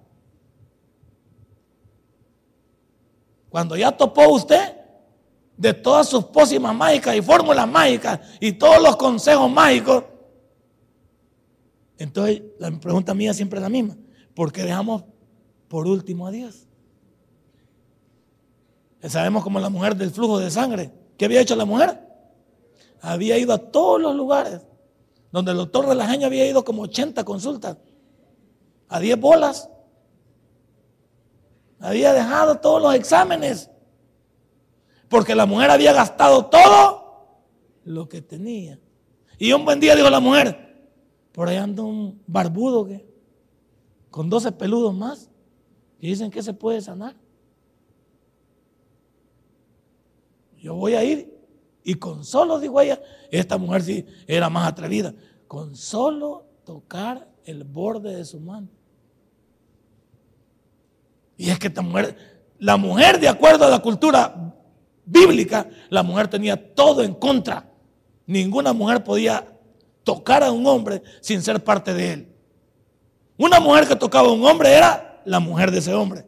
Cuando 3.51 3.77
ya 3.77 3.97
topó 3.97 4.29
usted, 4.31 4.84
de 5.57 5.73
todas 5.73 6.09
sus 6.09 6.25
pócimas 6.25 6.75
mágicas 6.75 7.17
y 7.17 7.23
fórmulas 7.23 7.69
mágicas 7.69 8.21
y 8.41 8.53
todos 8.53 8.83
los 8.83 8.97
consejos 8.97 9.51
mágicos, 9.51 10.05
Entonces, 11.97 12.43
la 12.59 12.71
pregunta 12.73 13.15
mía 13.15 13.33
siempre 13.33 13.59
es 13.59 13.63
la 13.63 13.69
misma. 13.69 13.97
¿Por 14.35 14.53
qué 14.53 14.65
dejamos 14.65 15.05
por 15.69 15.87
último 15.87 16.27
a 16.27 16.33
Dios? 16.33 16.67
Sabemos 19.09 19.45
como 19.45 19.61
la 19.61 19.69
mujer 19.69 19.95
del 19.97 20.11
flujo 20.11 20.39
de 20.39 20.51
sangre. 20.51 20.91
¿Qué 21.17 21.27
había 21.27 21.41
hecho 21.41 21.55
la 21.55 21.65
mujer? 21.65 22.01
Había 23.01 23.39
ido 23.39 23.53
a 23.53 23.59
todos 23.59 24.01
los 24.01 24.17
lugares. 24.17 24.63
Donde 25.31 25.53
el 25.53 25.59
doctor 25.59 25.87
de 25.87 25.95
la 25.95 26.11
había 26.11 26.47
ido 26.47 26.65
como 26.65 26.83
80 26.83 27.23
consultas. 27.25 27.77
A 28.89 28.99
10 28.99 29.21
bolas. 29.21 29.69
Había 31.81 32.13
dejado 32.13 32.57
todos 32.57 32.83
los 32.83 32.95
exámenes. 32.95 33.71
Porque 35.15 35.37
la 35.37 35.47
mujer 35.47 35.71
había 35.71 35.93
gastado 35.93 36.47
todo 36.47 37.37
lo 37.85 38.09
que 38.09 38.21
tenía. 38.21 38.81
Y 39.39 39.53
un 39.53 39.65
buen 39.65 39.79
día 39.79 39.95
dijo 39.95 40.11
la 40.11 40.19
mujer, 40.19 40.91
por 41.31 41.49
ahí 41.49 41.57
anda 41.57 41.85
un 41.85 42.21
barbudo 42.27 42.85
que 42.85 43.07
con 44.11 44.29
12 44.29 44.51
peludos 44.51 44.93
más. 44.93 45.31
Y 46.01 46.09
dicen 46.09 46.33
que 46.33 46.43
se 46.43 46.53
puede 46.53 46.81
sanar. 46.81 47.15
Yo 50.59 50.75
voy 50.75 50.95
a 50.95 51.05
ir. 51.05 51.33
Y 51.85 51.95
con 51.95 52.25
solo, 52.25 52.59
dijo 52.59 52.81
ella, 52.81 53.01
esta 53.31 53.57
mujer 53.57 53.83
sí 53.83 54.05
era 54.27 54.51
más 54.51 54.67
atrevida, 54.67 55.15
con 55.47 55.77
solo 55.77 56.45
tocar 56.65 57.29
el 57.45 57.63
borde 57.63 58.17
de 58.17 58.25
su 58.25 58.41
mano. 58.41 58.67
Y 61.37 61.51
es 61.51 61.59
que 61.61 61.69
esta 61.69 61.83
mujer, 61.83 62.49
la 62.59 62.77
mujer 62.77 63.21
de 63.21 63.29
acuerdo 63.29 63.65
a 63.65 63.71
la 63.71 63.79
cultura 63.79 64.51
bíblica, 65.05 65.69
la 65.91 66.03
mujer 66.03 66.29
tenía 66.29 66.75
todo 66.75 67.03
en 67.03 67.15
contra. 67.15 67.71
Ninguna 68.27 68.73
mujer 68.73 69.05
podía 69.05 69.47
tocar 70.03 70.43
a 70.43 70.53
un 70.53 70.67
hombre 70.67 71.03
sin 71.21 71.43
ser 71.43 71.63
parte 71.63 71.93
de 71.95 72.13
él. 72.13 72.29
Una 73.37 73.61
mujer 73.61 73.89
que 73.89 73.97
tocaba 73.97 74.29
a 74.29 74.33
un 74.33 74.45
hombre 74.45 74.73
era 74.73 75.23
la 75.25 75.41
mujer 75.41 75.71
de 75.71 75.79
ese 75.79 75.93
hombre. 75.95 76.27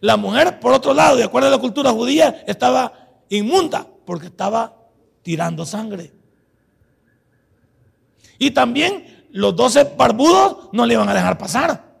La 0.00 0.16
mujer, 0.16 0.58
por 0.58 0.72
otro 0.72 0.94
lado, 0.94 1.16
de 1.16 1.24
acuerdo 1.24 1.48
a 1.48 1.52
la 1.52 1.58
cultura 1.58 1.92
judía, 1.92 2.42
estaba 2.46 2.92
inmunda 3.28 3.86
porque 4.04 4.26
estaba 4.26 4.76
tirando 5.22 5.64
sangre. 5.64 6.12
Y 8.38 8.50
también 8.50 9.26
los 9.30 9.54
doce 9.54 9.84
barbudos 9.96 10.70
no 10.72 10.84
le 10.86 10.94
iban 10.94 11.08
a 11.08 11.14
dejar 11.14 11.38
pasar. 11.38 11.92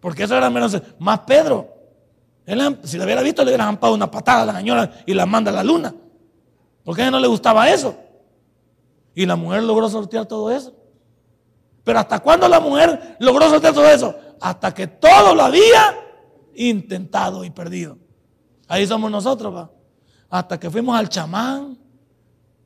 Porque 0.00 0.22
eso 0.22 0.36
era 0.36 0.48
menos, 0.48 0.80
más 0.98 1.20
Pedro. 1.20 1.73
Él, 2.46 2.78
si 2.84 2.98
lo 2.98 3.04
hubiera 3.04 3.22
visto, 3.22 3.42
le 3.42 3.50
hubiera 3.50 3.64
zampado 3.64 3.94
una 3.94 4.10
patada 4.10 4.42
a 4.42 4.46
la 4.46 4.56
señora 4.56 5.02
y 5.06 5.14
la 5.14 5.26
manda 5.26 5.50
a 5.50 5.54
la 5.54 5.64
luna. 5.64 5.94
Porque 6.84 7.02
a 7.02 7.06
él 7.06 7.12
no 7.12 7.20
le 7.20 7.28
gustaba 7.28 7.68
eso. 7.70 7.96
Y 9.14 9.26
la 9.26 9.36
mujer 9.36 9.62
logró 9.62 9.88
sortear 9.88 10.26
todo 10.26 10.50
eso. 10.50 10.74
Pero 11.82 11.98
¿hasta 11.98 12.18
cuándo 12.20 12.48
la 12.48 12.60
mujer 12.60 13.16
logró 13.18 13.48
sortear 13.48 13.74
todo 13.74 13.88
eso? 13.88 14.14
Hasta 14.40 14.74
que 14.74 14.86
todo 14.86 15.34
lo 15.34 15.42
había 15.42 15.96
intentado 16.54 17.44
y 17.44 17.50
perdido. 17.50 17.98
Ahí 18.68 18.86
somos 18.86 19.10
nosotros, 19.10 19.54
va 19.54 19.70
hasta 20.34 20.58
que 20.58 20.68
fuimos 20.68 20.98
al 20.98 21.08
chamán, 21.08 21.78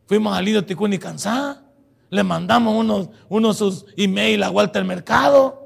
fuimos 0.07 0.35
al 0.35 0.43
Lido 0.43 0.65
Ticuni 0.65 0.99
Cansá, 0.99 1.63
le 2.09 2.25
mandamos 2.25 2.75
unos, 2.75 3.11
unos 3.29 3.59
sus 3.59 3.85
email 3.95 4.43
a 4.43 4.51
Walter 4.51 4.87
Mercado. 4.87 5.58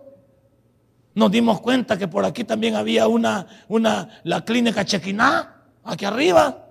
Nos 1.15 1.31
dimos 1.31 1.61
cuenta 1.61 1.99
que 1.99 2.09
por 2.09 2.25
aquí 2.25 2.45
también 2.45 2.75
había 2.75 3.07
una, 3.07 3.47
una, 3.69 4.21
la 4.25 4.45
clínica 4.45 4.85
Chequiná, 4.85 5.63
aquí 5.85 6.05
arriba. 6.05 6.67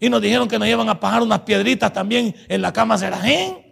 Y 0.00 0.08
nos 0.08 0.20
dijeron 0.20 0.48
que 0.48 0.58
nos 0.58 0.68
iban 0.68 0.88
a 0.88 0.98
pagar 0.98 1.22
unas 1.22 1.40
piedritas 1.40 1.92
también 1.92 2.34
en 2.48 2.62
la 2.62 2.72
cama 2.72 2.96
Serajén. 2.96 3.64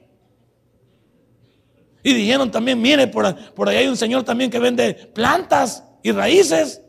Y 2.02 2.12
dijeron 2.12 2.50
también, 2.50 2.80
mire, 2.80 3.06
por, 3.06 3.34
por 3.54 3.68
ahí 3.68 3.78
hay 3.78 3.88
un 3.88 3.96
señor 3.96 4.24
también 4.24 4.50
que 4.50 4.58
vende 4.58 4.94
plantas 5.14 5.84
y 6.02 6.12
raíces. 6.12 6.82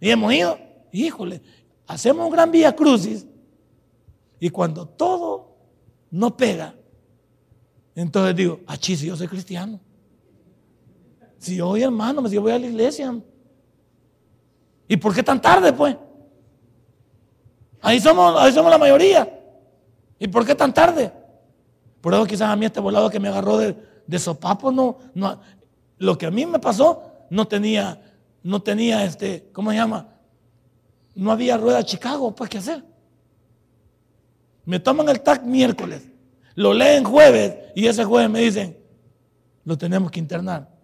Y 0.00 0.10
hemos 0.10 0.32
ido. 0.32 0.58
Híjole, 0.92 1.40
hacemos 1.86 2.26
un 2.26 2.32
gran 2.32 2.50
vía 2.50 2.74
crucis 2.74 3.26
y 4.38 4.50
cuando 4.50 4.86
todo 4.86 5.56
no 6.10 6.36
pega, 6.36 6.74
entonces 7.94 8.36
digo, 8.36 8.60
si 8.80 8.96
yo 8.96 9.16
soy 9.16 9.28
cristiano. 9.28 9.80
Si 11.46 11.56
yo 11.56 11.66
voy 11.66 11.82
hermano, 11.82 12.26
si 12.28 12.34
yo 12.34 12.42
voy 12.42 12.52
a 12.52 12.58
la 12.58 12.66
iglesia. 12.66 13.18
¿Y 14.88 14.96
por 14.96 15.14
qué 15.14 15.22
tan 15.22 15.40
tarde, 15.40 15.72
pues? 15.72 15.96
Ahí 17.80 18.00
somos, 18.00 18.40
ahí 18.40 18.52
somos 18.52 18.70
la 18.70 18.78
mayoría. 18.78 19.32
¿Y 20.18 20.28
por 20.28 20.44
qué 20.44 20.54
tan 20.54 20.72
tarde? 20.72 21.12
Por 22.00 22.14
eso 22.14 22.26
quizás 22.26 22.48
a 22.48 22.56
mí 22.56 22.66
este 22.66 22.80
volado 22.80 23.10
que 23.10 23.20
me 23.20 23.28
agarró 23.28 23.58
de, 23.58 23.76
de 24.06 24.18
sopapo, 24.18 24.70
no, 24.70 24.98
no, 25.14 25.40
lo 25.98 26.16
que 26.16 26.26
a 26.26 26.30
mí 26.30 26.46
me 26.46 26.58
pasó, 26.58 27.02
no 27.30 27.46
tenía, 27.46 28.00
no 28.42 28.62
tenía 28.62 29.04
este, 29.04 29.50
¿cómo 29.52 29.70
se 29.70 29.76
llama? 29.76 30.16
no 31.16 31.32
había 31.32 31.56
rueda 31.56 31.82
Chicago, 31.82 32.34
pues 32.34 32.50
¿qué 32.50 32.58
hacer? 32.58 32.84
Me 34.64 34.78
toman 34.78 35.08
el 35.08 35.22
TAC 35.22 35.42
miércoles, 35.44 36.02
lo 36.54 36.74
leen 36.74 37.04
jueves 37.04 37.56
y 37.74 37.86
ese 37.86 38.04
jueves 38.04 38.30
me 38.30 38.40
dicen, 38.40 38.76
lo 39.64 39.76
tenemos 39.78 40.10
que 40.10 40.20
internar. 40.20 40.75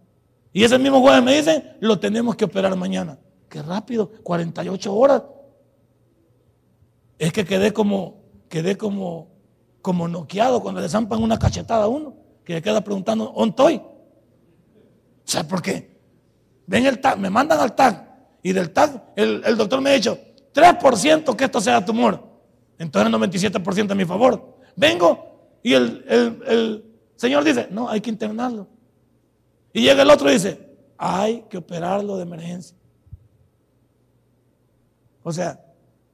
Y 0.53 0.65
ese 0.65 0.79
mismo 0.79 1.01
jueves 1.01 1.23
me 1.23 1.37
dicen, 1.37 1.77
lo 1.81 1.99
tenemos 1.99 2.37
que 2.37 2.45
operar 2.45 2.77
mañana. 2.77 3.19
Qué 3.49 3.63
rápido, 3.63 4.11
48 4.23 4.95
horas. 4.95 5.23
Es 7.19 7.33
que 7.33 7.45
quedé 7.45 7.73
como, 7.73 8.23
quedé 8.49 8.77
como, 8.77 9.29
como 9.81 10.09
noqueado 10.09 10.61
cuando 10.61 10.81
le 10.81 10.89
zampan 10.89 11.23
una 11.23 11.39
cachetada 11.39 11.85
a 11.85 11.89
uno, 11.89 12.15
que 12.45 12.55
le 12.55 12.63
queda 12.63 12.83
preguntando, 12.83 13.33
¿dónde 13.37 13.51
estoy? 13.51 13.83
¿Sabes 15.25 15.49
por 15.49 15.63
qué? 15.63 15.99
Ven 16.67 16.87
el 16.87 17.01
TAC, 17.01 17.19
me 17.19 17.31
mandan 17.31 17.61
al 17.61 17.75
TAC 17.75 18.09
y 18.43 18.53
del 18.53 18.71
TAC, 18.71 19.03
el, 19.17 19.57
doctor 19.57 19.81
me 19.81 19.91
ha 19.91 19.95
dicho, 19.95 20.19
3% 20.55 21.37
que 21.37 21.45
esto 21.45 21.61
sea 21.61 21.85
tumor. 21.85 22.23
Entonces 22.79 23.13
el 23.13 23.21
97% 23.21 23.93
a 23.93 23.95
mi 23.95 24.05
favor. 24.05 24.59
Vengo 24.75 25.59
y 25.63 25.75
el, 25.75 26.05
el, 26.09 26.85
Señor 27.17 27.45
dice, 27.45 27.69
no, 27.71 27.89
hay 27.89 28.01
que 28.01 28.11
internarlo. 28.11 28.67
Y 29.73 29.83
llega 29.83 30.03
el 30.03 30.11
otro 30.11 30.29
y 30.31 30.35
dice, 30.35 30.77
hay 30.99 31.43
que 31.49 31.59
operarlo 31.59 32.17
de 32.17 32.23
emergencia. 32.23 32.77
O 35.23 35.33
sea, 35.33 35.65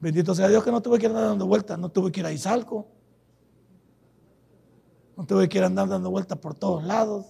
bendito 0.01 0.35
sea 0.35 0.49
Dios 0.49 0.63
que 0.63 0.71
no 0.71 0.81
tuve 0.81 0.99
que 0.99 1.07
ir 1.07 1.13
dando 1.13 1.47
vueltas, 1.47 1.79
no 1.79 1.89
tuve 1.89 2.13
que 2.13 2.21
ir 2.21 2.27
a 2.27 2.33
Izalco, 2.33 2.87
no 5.17 5.27
tuve 5.27 5.49
que 5.49 5.59
ir 5.59 5.65
andar 5.65 5.89
dando 5.89 6.11
vueltas 6.11 6.39
por 6.39 6.55
todos 6.55 6.85
lados. 6.85 7.27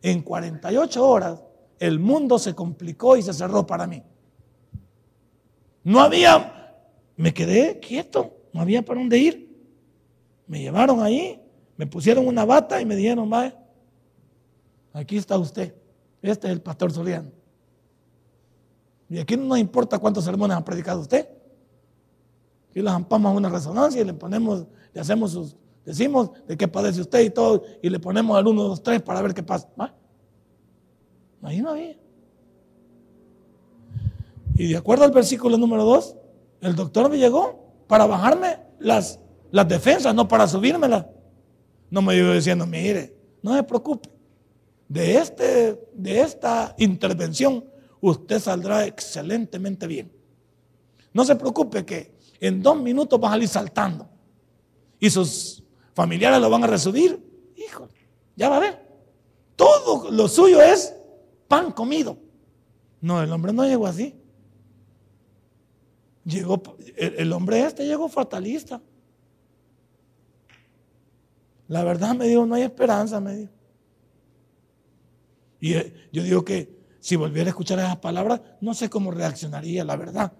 En 0.00 0.22
48 0.22 1.06
horas 1.06 1.42
el 1.78 1.98
mundo 1.98 2.38
se 2.38 2.54
complicó 2.54 3.16
y 3.16 3.22
se 3.22 3.32
cerró 3.32 3.66
para 3.66 3.86
mí. 3.86 4.02
No 5.84 6.00
había, 6.00 6.74
me 7.16 7.32
quedé 7.32 7.78
quieto, 7.78 8.32
no 8.52 8.60
había 8.60 8.84
para 8.84 9.00
dónde 9.00 9.18
ir. 9.18 9.48
Me 10.46 10.60
llevaron 10.60 11.02
ahí, 11.02 11.40
me 11.76 11.86
pusieron 11.86 12.26
una 12.26 12.44
bata 12.44 12.80
y 12.80 12.86
me 12.86 12.96
dijeron, 12.96 13.28
vaya, 13.28 13.56
aquí 14.98 15.16
está 15.16 15.38
usted, 15.38 15.74
este 16.22 16.48
es 16.48 16.52
el 16.52 16.60
pastor 16.60 16.92
Soliano. 16.92 17.30
Y 19.08 19.18
aquí 19.18 19.36
no 19.36 19.56
importa 19.56 19.98
cuántos 19.98 20.24
sermones 20.24 20.56
ha 20.56 20.64
predicado 20.64 21.00
usted. 21.00 21.28
Aquí 22.70 22.82
le 22.82 22.90
zampamos 22.90 23.34
una 23.34 23.48
resonancia 23.48 24.02
y 24.02 24.04
le 24.04 24.12
ponemos, 24.12 24.66
le 24.92 25.00
hacemos 25.00 25.32
sus, 25.32 25.56
decimos 25.84 26.30
de 26.46 26.56
qué 26.56 26.68
padece 26.68 27.00
usted 27.00 27.20
y 27.20 27.30
todo, 27.30 27.62
y 27.80 27.88
le 27.88 27.98
ponemos 27.98 28.36
al 28.36 28.46
1, 28.46 28.62
2, 28.62 28.82
3 28.82 29.02
para 29.02 29.22
ver 29.22 29.32
qué 29.32 29.42
pasa. 29.42 29.68
Ahí 31.42 31.62
no 31.62 31.70
había. 31.70 31.96
Y 34.56 34.72
de 34.72 34.76
acuerdo 34.76 35.04
al 35.04 35.12
versículo 35.12 35.56
número 35.56 35.84
2, 35.84 36.16
el 36.60 36.74
doctor 36.74 37.08
me 37.08 37.16
llegó 37.16 37.64
para 37.86 38.06
bajarme 38.06 38.58
las, 38.78 39.20
las 39.50 39.68
defensas, 39.68 40.14
no 40.14 40.28
para 40.28 40.46
subírmelas. 40.48 41.06
No 41.90 42.02
me 42.02 42.16
iba 42.16 42.34
diciendo, 42.34 42.66
mire, 42.66 43.16
no 43.40 43.54
se 43.54 43.62
preocupe. 43.62 44.17
De, 44.88 45.18
este, 45.18 45.78
de 45.92 46.20
esta 46.20 46.74
intervención 46.78 47.64
usted 48.00 48.40
saldrá 48.40 48.86
excelentemente 48.86 49.86
bien. 49.86 50.10
No 51.12 51.24
se 51.24 51.36
preocupe 51.36 51.84
que 51.84 52.16
en 52.40 52.62
dos 52.62 52.80
minutos 52.80 53.20
va 53.22 53.28
a 53.28 53.32
salir 53.32 53.48
saltando. 53.48 54.08
Y 54.98 55.10
sus 55.10 55.62
familiares 55.94 56.40
lo 56.40 56.50
van 56.50 56.64
a 56.64 56.66
resubir. 56.66 57.22
Hijo, 57.56 57.88
ya 58.36 58.48
va 58.48 58.56
a 58.56 58.60
ver. 58.60 58.88
Todo 59.56 60.10
lo 60.10 60.28
suyo 60.28 60.62
es 60.62 60.94
pan 61.48 61.72
comido. 61.72 62.18
No, 63.00 63.22
el 63.22 63.32
hombre 63.32 63.52
no 63.52 63.64
llegó 63.64 63.86
así. 63.86 64.14
Llegó, 66.24 66.62
el, 66.96 67.32
hombre 67.32 67.64
este 67.64 67.86
llegó 67.86 68.08
fatalista. 68.08 68.80
La 71.68 71.84
verdad 71.84 72.14
me 72.14 72.26
dijo, 72.26 72.44
no 72.46 72.54
hay 72.54 72.62
esperanza, 72.62 73.20
me 73.20 73.34
dijo. 73.34 73.52
Y 75.60 75.74
eh, 75.74 76.08
yo 76.12 76.22
digo 76.22 76.44
que 76.44 76.78
si 77.00 77.16
volviera 77.16 77.48
a 77.48 77.50
escuchar 77.50 77.78
esas 77.78 77.96
palabras, 77.96 78.40
no 78.60 78.74
sé 78.74 78.90
cómo 78.90 79.10
reaccionaría, 79.10 79.84
la 79.84 79.96
verdad. 79.96 80.32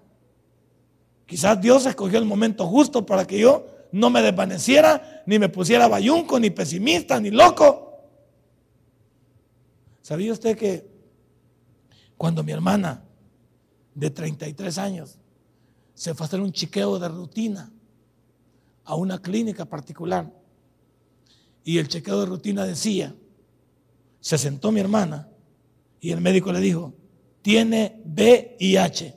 Quizás 1.26 1.60
Dios 1.60 1.86
escogió 1.86 2.18
el 2.18 2.24
momento 2.24 2.66
justo 2.66 3.04
para 3.04 3.26
que 3.26 3.38
yo 3.38 3.66
no 3.92 4.10
me 4.10 4.22
desvaneciera, 4.22 5.22
ni 5.26 5.38
me 5.38 5.48
pusiera 5.48 5.88
bayunco, 5.88 6.38
ni 6.38 6.50
pesimista, 6.50 7.20
ni 7.20 7.30
loco. 7.30 8.02
¿Sabía 10.02 10.32
usted 10.32 10.56
que 10.56 10.88
cuando 12.16 12.42
mi 12.42 12.52
hermana 12.52 13.04
de 13.94 14.10
33 14.10 14.78
años 14.78 15.18
se 15.94 16.14
fue 16.14 16.24
a 16.24 16.26
hacer 16.28 16.40
un 16.40 16.52
chiqueo 16.52 16.98
de 16.98 17.08
rutina 17.08 17.70
a 18.84 18.94
una 18.94 19.20
clínica 19.20 19.64
particular 19.64 20.32
y 21.64 21.78
el 21.78 21.88
chequeo 21.88 22.20
de 22.20 22.26
rutina 22.26 22.64
decía, 22.64 23.14
se 24.29 24.37
sentó 24.37 24.70
mi 24.72 24.81
hermana 24.81 25.26
y 26.01 26.11
el 26.11 26.20
médico 26.20 26.53
le 26.53 26.61
dijo, 26.61 26.93
tiene 27.41 28.03
VIH. 28.05 29.16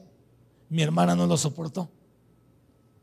Mi 0.70 0.84
hermana 0.84 1.18
no 1.18 1.28
lo 1.28 1.36
soportó. 1.36 1.90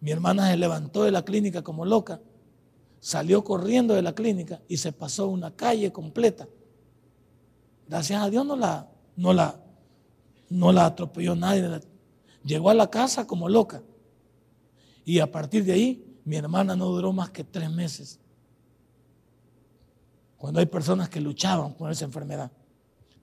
Mi 0.01 0.11
hermana 0.11 0.51
se 0.51 0.57
levantó 0.57 1.05
de 1.05 1.11
la 1.11 1.23
clínica 1.23 1.61
como 1.61 1.85
loca, 1.85 2.23
salió 2.99 3.45
corriendo 3.45 3.93
de 3.93 4.01
la 4.01 4.15
clínica 4.15 4.63
y 4.69 4.79
se 4.79 4.91
pasó 4.91 5.29
una 5.29 5.55
calle 5.55 5.93
completa. 5.93 6.49
Gracias 7.87 8.23
a 8.23 8.31
Dios 8.31 8.47
no 8.47 8.57
la, 8.57 8.89
no 9.15 9.35
la, 9.35 9.61
no 10.49 10.73
la 10.73 10.87
atropelló 10.87 11.37
nadie. 11.37 11.83
Llegó 12.43 12.71
a 12.71 12.75
la 12.75 12.89
casa 12.89 13.27
como 13.27 13.51
loca. 13.51 13.83
Y 15.05 15.19
a 15.19 15.31
partir 15.31 15.63
de 15.63 15.73
ahí, 15.75 16.19
mi 16.25 16.37
hermana 16.37 16.75
no 16.75 16.87
duró 16.87 17.13
más 17.13 17.29
que 17.29 17.45
tres 17.45 17.71
meses. 17.71 18.19
Cuando 20.39 20.61
hay 20.61 20.66
personas 20.66 21.09
que 21.09 21.20
luchaban 21.20 21.74
con 21.74 21.91
esa 21.91 22.05
enfermedad. 22.05 22.51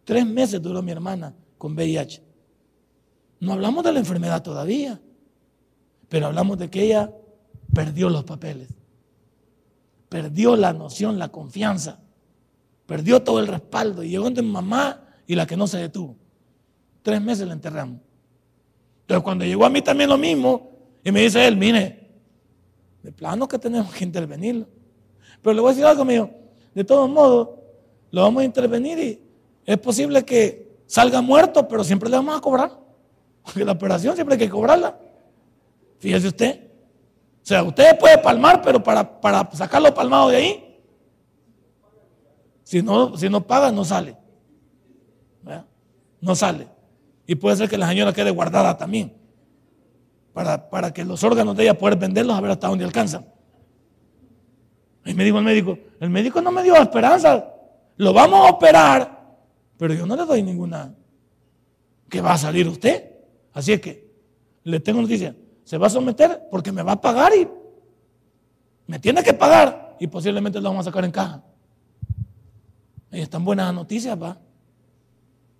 Tres 0.04 0.26
meses 0.26 0.62
duró 0.62 0.82
mi 0.82 0.92
hermana 0.92 1.34
con 1.58 1.74
VIH. 1.74 2.22
No 3.40 3.54
hablamos 3.54 3.84
de 3.84 3.94
la 3.94 4.00
enfermedad 4.00 4.44
todavía, 4.44 5.00
pero 6.10 6.28
hablamos 6.28 6.58
de 6.58 6.70
que 6.70 6.84
ella 6.84 7.12
perdió 7.74 8.10
los 8.10 8.24
papeles, 8.24 8.70
perdió 10.10 10.56
la 10.56 10.74
noción, 10.74 11.18
la 11.18 11.30
confianza, 11.30 12.00
perdió 12.86 13.24
todo 13.24 13.40
el 13.40 13.48
respaldo 13.48 14.04
y 14.04 14.10
llegó 14.10 14.26
donde 14.26 14.42
mamá 14.42 15.02
y 15.26 15.36
la 15.36 15.48
que 15.48 15.58
no 15.58 15.68
se 15.68 15.78
detuvo. 15.78 16.16
Tres 17.02 17.22
meses 17.22 17.48
la 17.48 17.54
enterramos. 17.54 18.00
Entonces 19.02 19.24
cuando 19.24 19.46
llegó 19.46 19.66
a 19.66 19.70
mí 19.70 19.82
también 19.82 20.10
lo 20.10 20.18
mismo, 20.18 20.72
y 21.04 21.12
me 21.12 21.22
dice 21.22 21.48
él, 21.48 21.56
mire, 21.56 22.10
de 23.04 23.12
plano 23.12 23.48
que 23.48 23.60
tenemos 23.60 23.94
que 23.94 24.04
intervenirlo. 24.04 24.68
Pero 25.42 25.54
le 25.54 25.62
voy 25.62 25.70
a 25.70 25.74
decir 25.74 25.86
algo 25.86 26.04
mío, 26.04 26.30
de 26.76 26.84
todos 26.84 27.10
modos, 27.10 27.50
lo 28.12 28.22
vamos 28.22 28.42
a 28.42 28.46
intervenir 28.46 29.00
y 29.00 29.22
es 29.66 29.78
posible 29.80 30.24
que 30.24 30.78
salga 30.86 31.22
muerto, 31.22 31.68
pero 31.68 31.84
siempre 31.84 32.10
le 32.10 32.18
vamos 32.18 32.38
a 32.38 32.42
cobrar. 32.42 32.72
Porque 33.44 33.66
la 33.66 33.72
operación 33.72 34.14
siempre 34.16 34.36
hay 34.36 34.40
que 34.40 34.50
cobrarla. 34.50 35.00
Fíjese 36.00 36.28
usted. 36.28 36.62
O 37.42 37.46
sea, 37.48 37.64
usted 37.64 37.98
puede 37.98 38.18
palmar, 38.18 38.62
pero 38.62 38.84
para, 38.84 39.22
para 39.22 39.50
sacarlo 39.54 39.94
palmado 39.94 40.30
de 40.30 40.36
ahí, 40.36 40.82
si 42.64 42.82
no, 42.82 43.16
si 43.16 43.30
no 43.30 43.46
paga, 43.46 43.72
no 43.72 43.86
sale. 43.86 44.18
No 46.20 46.36
sale. 46.36 46.68
Y 47.28 47.36
puede 47.36 47.56
ser 47.56 47.70
que 47.70 47.78
la 47.78 47.88
señora 47.88 48.12
quede 48.12 48.32
guardada 48.32 48.76
también. 48.78 49.16
Para, 50.34 50.70
para 50.70 50.92
que 50.92 51.06
los 51.06 51.24
órganos 51.24 51.56
de 51.56 51.64
ella 51.64 51.78
puedan 51.78 52.00
venderlos 52.00 52.36
a 52.36 52.42
ver 52.42 52.52
hasta 52.52 52.68
dónde 52.68 52.84
alcanzan. 52.84 53.28
Y 55.06 55.14
me 55.14 55.24
dijo 55.24 55.38
el 55.38 55.46
médico, 55.46 55.78
el 56.00 56.10
médico 56.10 56.42
no 56.42 56.52
me 56.52 56.64
dio 56.64 56.76
esperanza. 56.76 57.54
Lo 57.98 58.12
vamos 58.12 58.40
a 58.40 58.52
operar, 58.52 59.38
pero 59.78 59.94
yo 59.94 60.06
no 60.06 60.16
le 60.16 60.26
doy 60.26 60.42
ninguna 60.42 60.94
que 62.10 62.22
va 62.22 62.34
a 62.34 62.38
salir 62.38 62.68
usted. 62.68 63.12
Así 63.54 63.72
es 63.72 63.80
que 63.80 64.12
le 64.64 64.80
tengo 64.80 65.02
noticia, 65.02 65.36
se 65.64 65.78
va 65.78 65.88
a 65.88 65.92
someter 65.92 66.48
porque 66.50 66.72
me 66.72 66.82
va 66.82 66.94
a 66.94 67.02
pagar 67.02 67.32
y 67.36 67.48
me 68.88 69.00
tiene 69.00 69.24
que 69.24 69.34
pagar 69.34 69.96
y 70.00 70.08
posiblemente 70.08 70.60
lo 70.60 70.70
vamos 70.70 70.86
a 70.86 70.90
sacar 70.90 71.06
en 71.06 71.12
caja. 71.12 71.44
Y 73.12 73.22
están 73.22 73.46
buenas 73.46 73.74
noticias, 73.74 74.22
va. 74.22 74.38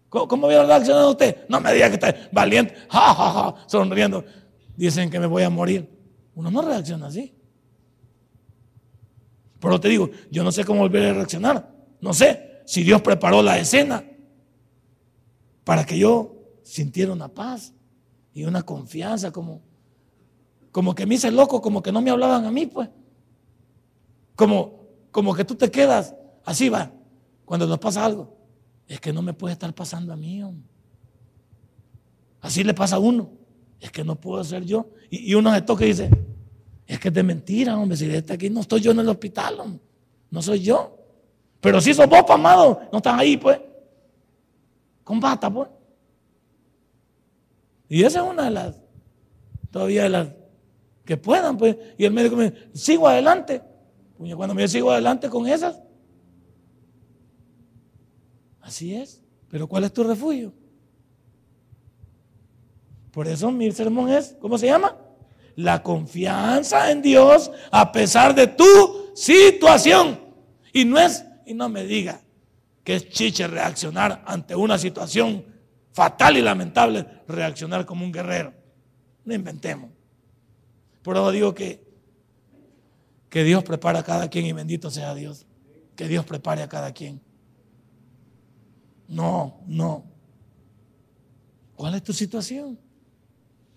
¿Cómo, 0.10 0.28
cómo 0.28 0.48
hubiera 0.48 0.66
reaccionado 0.66 1.12
usted? 1.12 1.46
No 1.48 1.62
me 1.62 1.72
diga 1.72 1.88
que 1.88 1.94
está 1.94 2.14
valiente, 2.32 2.76
ja, 2.90 3.14
ja, 3.14 3.32
ja, 3.32 3.56
sonriendo. 3.68 4.26
Dicen 4.76 5.10
que 5.10 5.20
me 5.20 5.28
voy 5.28 5.44
a 5.44 5.50
morir. 5.50 5.88
Uno 6.34 6.52
no 6.52 6.62
reacciona 6.64 7.08
así. 7.08 7.34
Pero 9.66 9.80
te 9.80 9.90
digo, 9.90 10.12
yo 10.30 10.44
no 10.44 10.52
sé 10.52 10.64
cómo 10.64 10.82
volver 10.82 11.08
a 11.08 11.14
reaccionar. 11.16 11.74
No 12.00 12.14
sé 12.14 12.62
si 12.68 12.84
Dios 12.84 13.02
preparó 13.02 13.42
la 13.42 13.58
escena 13.58 14.06
para 15.64 15.84
que 15.88 15.98
yo 15.98 16.36
sintiera 16.62 17.12
una 17.12 17.30
paz 17.30 17.74
y 18.32 18.44
una 18.44 18.62
confianza, 18.62 19.32
como, 19.32 19.64
como 20.72 20.94
que 20.94 21.08
me 21.08 21.16
hice 21.16 21.32
loco, 21.32 21.64
como 21.64 21.82
que 21.82 21.92
no 21.92 22.00
me 22.00 22.12
hablaban 22.12 22.46
a 22.46 22.52
mí, 22.52 22.68
pues. 22.68 22.90
Como, 24.36 24.86
como 25.10 25.34
que 25.34 25.44
tú 25.44 25.56
te 25.56 25.72
quedas, 25.72 26.14
así 26.44 26.70
va, 26.70 26.92
cuando 27.44 27.66
nos 27.66 27.80
pasa 27.80 28.06
algo. 28.06 28.38
Es 28.88 29.00
que 29.02 29.12
no 29.12 29.24
me 29.24 29.34
puede 29.34 29.54
estar 29.54 29.74
pasando 29.74 30.14
a 30.14 30.16
mí. 30.16 30.44
Así 32.40 32.64
le 32.64 32.76
pasa 32.76 32.98
a 32.98 33.00
uno. 33.00 33.32
Es 33.80 33.90
que 33.90 34.04
no 34.04 34.16
puedo 34.16 34.44
ser 34.44 34.64
yo. 34.64 34.92
Y, 35.10 35.32
y 35.32 35.34
uno 35.34 35.52
se 35.56 35.62
toca 35.64 35.86
y 35.86 35.88
dice, 35.88 36.12
es 36.88 37.00
que 37.00 37.08
es 37.08 37.14
de 37.14 37.24
mentira, 37.24 37.78
hombre. 37.78 37.98
Si 37.98 38.06
está 38.06 38.36
aquí 38.36 38.50
no 38.50 38.62
estoy 38.62 38.82
yo 38.82 38.92
en 38.92 39.00
el 39.00 39.10
hospital, 39.10 39.80
no 40.30 40.42
soy 40.42 40.60
yo. 40.60 40.98
Pero 41.60 41.82
si 41.82 41.94
sos 41.94 42.08
vos, 42.08 42.24
amado, 42.30 42.82
no 42.92 43.00
estás 43.00 43.20
ahí, 43.20 43.38
pues. 43.38 43.60
Combata, 45.04 45.52
pues. 45.52 45.70
Y 47.90 48.04
esa 48.04 48.24
es 48.24 48.32
una 48.32 48.44
de 48.46 48.52
las, 48.52 48.82
todavía 49.72 50.04
de 50.04 50.10
las 50.10 50.28
que 51.04 51.18
puedan, 51.18 51.58
pues. 51.58 51.76
Y 51.98 52.06
el 52.06 52.14
médico 52.14 52.36
me 52.36 52.52
dice, 52.52 52.70
sigo 52.74 53.08
adelante. 53.08 53.62
cuando 54.36 54.54
me 54.54 54.68
sigo 54.68 54.92
adelante 54.92 55.30
con 55.30 55.48
esas. 55.48 55.82
Así 58.62 58.96
es. 58.96 59.22
Pero 59.50 59.68
¿cuál 59.68 59.86
es 59.86 59.94
tu 59.94 60.04
refugio? 60.04 60.54
Por 63.12 63.28
eso 63.28 63.50
mi 63.50 63.72
sermón 63.72 64.10
es, 64.10 64.36
¿cómo 64.40 64.58
se 64.58 64.68
llama? 64.68 64.98
La 65.56 65.82
confianza 65.82 66.92
en 66.92 67.02
Dios 67.02 67.52
a 67.72 67.92
pesar 67.92 68.36
de 68.36 68.48
tu 68.48 69.12
situación. 69.16 70.20
Y 70.74 70.86
no 70.86 71.00
es, 71.00 71.26
y 71.46 71.54
no 71.54 71.70
me 71.70 71.84
diga 71.86 72.22
que 72.84 72.96
es 72.96 73.10
chiche 73.10 73.48
reaccionar 73.48 74.24
ante 74.28 74.56
una 74.56 74.78
situación 74.78 75.46
fatal 75.92 76.38
y 76.38 76.42
lamentable, 76.42 77.06
reaccionar 77.28 77.86
como 77.86 78.06
un 78.06 78.12
guerrero. 78.12 78.54
No 79.24 79.34
inventemos. 79.34 79.90
Por 81.02 81.16
eso 81.16 81.32
digo 81.32 81.54
que, 81.56 81.84
que 83.30 83.44
Dios 83.44 83.64
prepara 83.64 84.00
a 84.00 84.04
cada 84.04 84.30
quien 84.30 84.46
y 84.46 84.54
bendito 84.54 84.92
sea 84.92 85.16
Dios. 85.16 85.46
Que 85.96 86.08
Dios 86.08 86.26
prepare 86.26 86.62
a 86.62 86.68
cada 86.68 86.92
quien. 86.92 87.22
No, 89.08 89.62
no. 89.66 90.04
¿Cuál 91.76 91.96
es 91.96 92.04
tu 92.04 92.14
situación? 92.14 92.80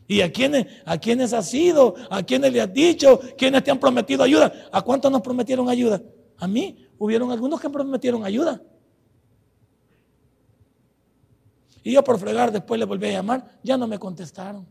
¿Y 0.09 0.23
a 0.23 0.33
quiénes, 0.33 0.67
a 0.87 0.97
quiénes 0.97 1.35
has 1.35 1.53
ido? 1.53 1.95
¿A 2.11 2.23
quiénes 2.23 2.51
le 2.51 2.63
has 2.63 2.73
dicho? 2.73 3.21
¿Quiénes 3.37 3.63
te 3.63 3.71
han 3.71 3.79
prometido 3.79 4.25
ayuda? 4.25 4.51
¿A 4.73 4.81
cuántos 4.81 5.13
nos 5.13 5.21
prometieron 5.21 5.69
ayuda? 5.69 6.01
A 6.39 6.49
mí 6.49 6.89
hubieron 6.99 7.31
algunos 7.31 7.61
que 7.61 7.69
prometieron 7.69 8.25
ayuda. 8.25 8.63
Y 11.85 11.93
yo 11.93 12.03
por 12.03 12.19
fregar 12.19 12.51
después 12.51 12.81
le 12.81 12.87
volví 12.87 13.07
a 13.09 13.13
llamar, 13.13 13.59
ya 13.63 13.77
no 13.77 13.87
me 13.87 13.99
contestaron. 13.99 14.67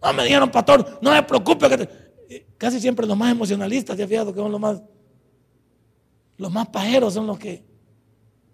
No 0.00 0.12
me 0.12 0.22
dijeron, 0.22 0.48
pastor, 0.50 0.98
no 1.02 1.10
me 1.10 1.22
preocupe. 1.24 1.68
Que 1.68 2.44
Casi 2.56 2.80
siempre 2.80 3.04
los 3.04 3.16
más 3.16 3.32
emocionalistas, 3.32 3.96
ya 3.96 4.06
fijado 4.06 4.32
que 4.32 4.38
son 4.38 4.52
los 4.52 4.60
más, 4.60 4.80
los 6.36 6.52
más 6.52 6.68
pajeros 6.68 7.14
son 7.14 7.26
los 7.26 7.38
que, 7.38 7.64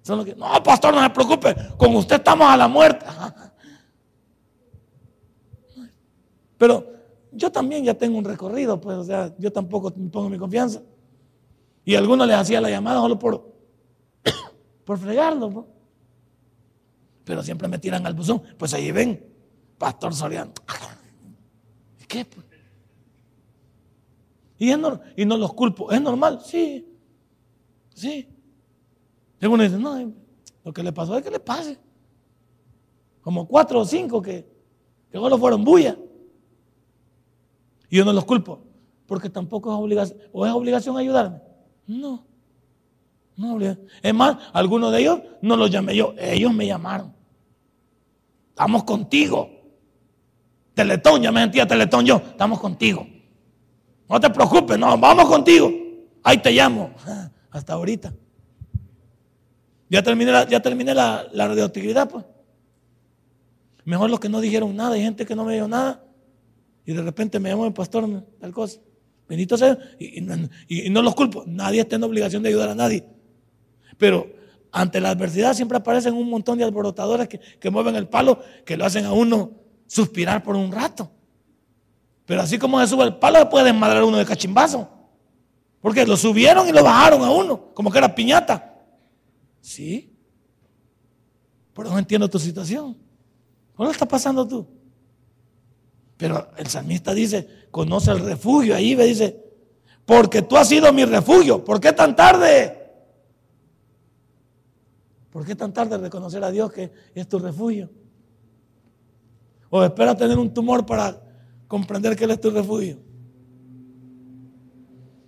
son 0.03 0.19
los 0.19 0.27
que, 0.27 0.35
no, 0.35 0.47
pastor, 0.63 0.95
no 0.95 1.03
se 1.03 1.11
preocupe, 1.11 1.55
con 1.77 1.95
usted 1.97 2.17
estamos 2.17 2.49
a 2.49 2.57
la 2.57 2.69
muerte. 2.69 3.05
Pero 6.65 6.91
yo 7.31 7.53
también 7.53 7.85
ya 7.85 7.93
tengo 7.93 8.17
un 8.17 8.25
recorrido, 8.25 8.81
pues, 8.81 8.97
o 8.97 9.05
sea, 9.05 9.35
yo 9.37 9.53
tampoco 9.53 9.93
pongo 9.93 10.31
mi 10.31 10.39
confianza. 10.39 10.81
Y 11.85 11.95
algunos 11.95 12.27
les 12.27 12.37
hacía 12.37 12.59
la 12.59 12.71
llamada 12.71 13.03
solo 13.03 13.19
por, 13.19 13.53
por 14.87 14.97
fregarlo. 14.97 15.67
Pero 17.23 17.43
siempre 17.43 17.69
me 17.69 17.79
tiran 17.79 18.07
al 18.07 18.15
buzón. 18.15 18.43
Pues 18.57 18.73
ahí 18.73 18.91
ven, 18.93 19.23
Pastor 19.77 20.15
Soriano. 20.15 20.53
¿Qué? 22.09 22.25
Pues? 22.25 22.47
Y, 24.57 24.73
y 24.73 25.27
no 25.27 25.37
los 25.37 25.53
culpo. 25.53 25.93
¿Es 25.93 26.01
normal? 26.01 26.41
Sí. 26.43 26.97
Sí. 27.95 28.27
Y 29.39 29.45
uno 29.45 29.63
dice, 29.63 29.77
no, 29.77 30.15
lo 30.65 30.73
que 30.73 30.83
le 30.83 30.95
pasó 30.95 31.19
es 31.19 31.23
que 31.23 31.31
le 31.31 31.41
pase. 31.41 31.79
Como 33.21 33.47
cuatro 33.47 33.81
o 33.81 33.85
cinco 33.85 34.23
que, 34.23 34.49
que 35.11 35.19
solo 35.19 35.37
fueron 35.37 35.63
bulla. 35.63 35.99
Y 37.95 37.99
yo 37.99 38.05
no 38.05 38.13
los 38.13 38.25
culpo, 38.25 38.59
porque 39.07 39.31
tampoco 39.31 39.73
es 39.73 39.79
obligación. 39.79 40.19
¿O 40.33 40.45
es 40.45 40.53
obligación 40.53 40.97
ayudarme? 40.97 41.41
No. 41.87 42.27
No 43.37 43.57
Es 44.03 44.13
más, 44.13 44.37
algunos 44.53 44.91
de 44.91 44.99
ellos 44.99 45.21
no 45.41 45.57
los 45.57 45.71
llamé 45.71 45.95
yo, 45.95 46.13
ellos 46.19 46.53
me 46.53 46.67
llamaron. 46.67 47.15
Estamos 48.49 48.83
contigo. 48.83 49.49
Teletón, 50.75 51.23
ya 51.23 51.31
me 51.31 51.43
sentía 51.43 51.69
Teletón 51.69 52.05
yo, 52.05 52.17
estamos 52.17 52.59
contigo. 52.59 53.07
No 54.09 54.19
te 54.19 54.29
preocupes, 54.29 54.77
no, 54.77 54.99
vamos 54.99 55.29
contigo. 55.29 55.71
Ahí 56.25 56.39
te 56.39 56.51
llamo. 56.51 56.91
Hasta 57.53 57.75
ahorita. 57.75 58.13
Ya 59.89 60.03
terminé 60.03 60.33
la, 60.33 60.49
ya 60.49 60.59
terminé 60.59 60.95
la, 60.95 61.29
radioactividad, 61.33 62.11
pues. 62.11 62.25
Mejor 63.85 64.11
los 64.11 64.19
que 64.19 64.29
no 64.29 64.41
dijeron 64.41 64.75
nada, 64.75 64.95
hay 64.95 65.03
gente 65.03 65.25
que 65.25 65.37
no 65.37 65.45
me 65.45 65.55
dijo 65.55 65.69
nada. 65.69 66.04
Y 66.87 66.93
de 66.93 67.03
repente 67.03 67.41
me 67.41 67.49
llamó 67.49 67.67
el 67.67 67.73
pastor, 67.73 68.07
tal 68.41 68.53
cosa. 68.53 68.81
Bendito 69.29 69.57
sea. 69.57 69.79
Y, 69.99 70.19
y, 70.69 70.91
no 70.91 71.03
los 71.03 71.15
culpo. 71.15 71.45
Nadie 71.47 71.81
está 71.81 71.97
en 71.97 72.05
obligación 72.05 72.43
de 72.43 72.51
ayudar 72.51 72.71
a 72.71 72.75
nadie. 72.75 73.05
Pero 73.97 74.29
ante 74.71 75.01
la 75.01 75.11
adversidad 75.11 75.55
siempre 75.55 75.79
aparecen 75.79 76.15
un 76.15 76.29
montón 76.29 76.59
de 76.59 76.65
alborotadores 76.65 77.29
que, 77.29 77.39
que 77.39 77.71
mueven 77.71 77.97
el 77.97 78.09
palo, 78.09 78.41
que 78.67 78.77
lo 78.77 78.85
hacen 78.85 79.07
a 79.07 79.13
uno 79.13 79.53
suspirar 79.87 80.43
por 80.43 80.57
un 80.57 80.73
rato. 80.73 81.11
Pero 82.27 82.41
así 82.41 82.59
como 82.59 82.81
se 82.81 82.87
sube 82.87 83.05
el 83.05 83.17
palo, 83.17 83.49
puede 83.49 83.67
desmadrar 83.67 84.03
uno 84.03 84.19
de 84.19 84.25
cachimbazo. 84.25 84.91
Porque 85.81 86.07
lo 86.07 86.17
subieron 86.17 86.69
y 86.69 86.73
lo 86.73 86.83
bajaron 86.83 87.23
a 87.23 87.31
uno, 87.31 87.73
como 87.75 87.91
que 87.91 87.99
era 87.99 88.15
piñata. 88.15 88.75
Sí. 89.61 90.17
Pero 91.75 91.91
no 91.91 91.99
entiendo 91.99 92.29
tu 92.29 92.39
situación. 92.39 92.97
¿Cómo 93.75 93.91
está 93.91 94.07
pasando 94.07 94.47
tú? 94.47 94.67
Pero 96.17 96.49
el 96.57 96.67
salmista 96.67 97.13
dice, 97.13 97.67
conoce 97.71 98.11
el 98.11 98.21
refugio. 98.21 98.75
Ahí 98.75 98.95
me 98.95 99.05
dice, 99.05 99.45
porque 100.07 100.43
tú 100.43 100.57
has 100.57 100.69
sido 100.69 100.93
mi 100.93 101.05
refugio. 101.05 101.65
¿Por 101.65 101.81
qué 101.81 101.93
tan 101.93 102.15
tarde? 102.15 102.81
¿Por 105.31 105.45
qué 105.45 105.57
tan 105.57 105.73
tarde 105.73 105.99
reconocer 105.99 106.45
a 106.45 106.51
Dios 106.51 106.73
que 106.73 106.93
es 107.15 107.29
tu 107.29 107.39
refugio? 107.39 107.91
O 109.71 109.83
espera 109.83 110.17
tener 110.17 110.39
un 110.39 110.55
tumor 110.55 110.87
para 110.87 111.21
comprender 111.67 112.15
que 112.15 112.25
Él 112.25 112.31
es 112.31 112.41
tu 112.41 112.51
refugio. 112.51 112.99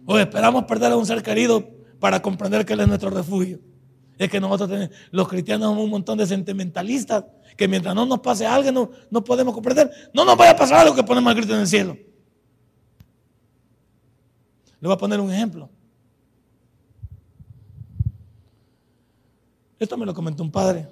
O 0.04 0.16
esperamos 0.16 0.64
perder 0.64 0.92
a 0.92 0.96
un 0.96 1.04
ser 1.04 1.22
querido 1.22 1.68
para 1.98 2.22
comprender 2.22 2.64
que 2.64 2.74
Él 2.74 2.80
es 2.80 2.86
nuestro 2.88 3.10
refugio. 3.10 3.58
Es 4.18 4.30
que 4.30 4.40
nosotros 4.40 4.68
tenemos, 4.70 4.96
los 5.10 5.28
cristianos 5.28 5.68
somos 5.68 5.84
un 5.84 5.90
montón 5.90 6.16
de 6.16 6.26
sentimentalistas 6.26 7.24
que 7.56 7.68
mientras 7.68 7.94
no 7.94 8.06
nos 8.06 8.20
pase 8.20 8.46
algo 8.46 8.72
no, 8.72 8.90
no 9.10 9.22
podemos 9.22 9.54
comprender. 9.54 9.90
No 10.14 10.24
nos 10.24 10.36
vaya 10.36 10.52
a 10.52 10.56
pasar 10.56 10.78
algo 10.80 10.94
que 10.94 11.02
ponemos 11.02 11.30
al 11.30 11.36
grito 11.36 11.54
en 11.54 11.60
el 11.60 11.66
cielo. 11.66 11.96
Le 14.80 14.88
voy 14.88 14.94
a 14.94 14.98
poner 14.98 15.20
un 15.20 15.30
ejemplo. 15.32 15.68
Esto 19.78 19.96
me 19.96 20.06
lo 20.06 20.14
comentó 20.14 20.42
un 20.42 20.50
padre. 20.50 20.88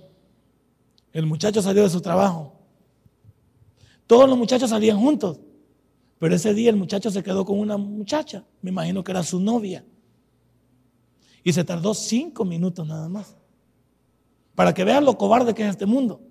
El 1.12 1.26
muchacho 1.26 1.62
salió 1.62 1.82
de 1.82 1.90
su 1.90 2.00
trabajo. 2.00 2.60
Todos 4.06 4.28
los 4.28 4.36
muchachos 4.36 4.68
salían 4.68 4.98
juntos. 4.98 5.38
Pero 6.18 6.34
ese 6.34 6.52
día 6.54 6.70
el 6.70 6.76
muchacho 6.76 7.10
se 7.10 7.22
quedó 7.22 7.44
con 7.44 7.58
una 7.58 7.76
muchacha. 7.76 8.44
Me 8.60 8.70
imagino 8.70 9.02
que 9.02 9.12
era 9.12 9.22
su 9.22 9.40
novia. 9.40 9.84
Y 11.44 11.52
se 11.52 11.62
tardó 11.62 11.92
cinco 11.92 12.44
minutos 12.44 12.88
nada 12.88 13.08
más. 13.08 13.36
Para 14.54 14.72
que 14.72 14.82
vean 14.82 15.04
lo 15.04 15.16
cobarde 15.18 15.54
que 15.54 15.62
es 15.62 15.68
este 15.68 15.84
mundo. 15.84 16.22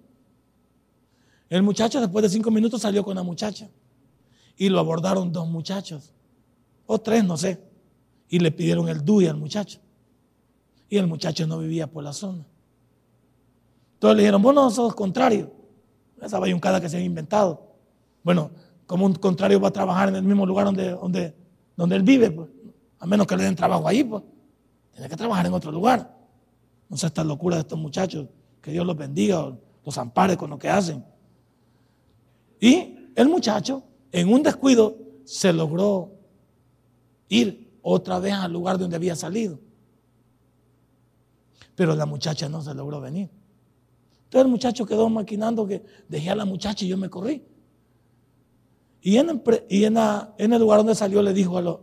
El 1.49 1.61
muchacho 1.61 2.01
después 2.01 2.23
de 2.23 2.29
cinco 2.29 2.49
minutos 2.49 2.81
salió 2.81 3.03
con 3.03 3.15
la 3.15 3.21
muchacha. 3.21 3.69
Y 4.57 4.69
lo 4.69 4.79
abordaron 4.79 5.31
dos 5.31 5.47
muchachos. 5.47 6.13
O 6.87 6.99
tres, 6.99 7.23
no 7.23 7.37
sé. 7.37 7.61
Y 8.27 8.39
le 8.39 8.51
pidieron 8.51 8.89
el 8.89 9.05
DUI 9.05 9.27
al 9.27 9.37
muchacho. 9.37 9.79
Y 10.89 10.97
el 10.97 11.05
muchacho 11.05 11.45
no 11.45 11.59
vivía 11.59 11.85
por 11.85 12.03
la 12.03 12.11
zona. 12.11 12.43
Entonces 13.93 14.17
le 14.17 14.23
dijeron, 14.23 14.41
bueno, 14.41 14.67
sos 14.71 14.95
contrario. 14.95 15.51
Esa 16.19 16.39
bayuncada 16.39 16.81
que 16.81 16.89
se 16.89 16.97
ha 16.97 17.01
inventado. 17.01 17.75
Bueno, 18.23 18.49
como 18.87 19.05
un 19.05 19.13
contrario 19.13 19.59
va 19.59 19.67
a 19.67 19.71
trabajar 19.71 20.09
en 20.09 20.15
el 20.15 20.23
mismo 20.23 20.45
lugar 20.45 20.65
donde, 20.65 20.89
donde, 20.89 21.35
donde 21.77 21.95
él 21.97 22.03
vive, 22.03 22.31
pues. 22.31 22.49
A 22.97 23.05
menos 23.05 23.27
que 23.27 23.37
le 23.37 23.43
den 23.43 23.55
trabajo 23.55 23.87
ahí, 23.87 24.03
pues. 24.03 24.23
Tiene 24.93 25.09
que 25.09 25.15
trabajar 25.15 25.45
en 25.45 25.53
otro 25.53 25.71
lugar. 25.71 26.15
No 26.89 26.97
sé 26.97 27.07
esta 27.07 27.23
locura 27.23 27.55
de 27.55 27.61
estos 27.61 27.79
muchachos. 27.79 28.27
Que 28.61 28.71
Dios 28.71 28.85
los 28.85 28.95
bendiga, 28.95 29.51
los 29.83 29.97
ampare 29.97 30.37
con 30.37 30.49
lo 30.49 30.57
que 30.57 30.69
hacen. 30.69 31.03
Y 32.59 33.11
el 33.15 33.27
muchacho, 33.27 33.83
en 34.11 34.31
un 34.31 34.41
descuido, 34.43 34.97
se 35.25 35.51
logró 35.51 36.11
ir 37.27 37.77
otra 37.81 38.19
vez 38.19 38.33
al 38.33 38.53
lugar 38.53 38.77
donde 38.77 38.95
había 38.95 39.15
salido. 39.15 39.59
Pero 41.75 41.95
la 41.95 42.05
muchacha 42.05 42.47
no 42.47 42.61
se 42.61 42.73
logró 42.73 43.01
venir. 43.01 43.29
Entonces 44.25 44.45
el 44.45 44.51
muchacho 44.51 44.85
quedó 44.85 45.09
maquinando 45.09 45.67
que 45.67 45.83
dejé 46.07 46.29
a 46.29 46.35
la 46.35 46.45
muchacha 46.45 46.85
y 46.85 46.87
yo 46.87 46.97
me 46.97 47.09
corrí. 47.09 47.43
Y 49.01 49.17
en, 49.17 49.41
en 49.69 50.53
el 50.53 50.59
lugar 50.59 50.79
donde 50.79 50.95
salió 50.95 51.21
le 51.21 51.33
dijo 51.33 51.57
a 51.57 51.61
los, 51.61 51.79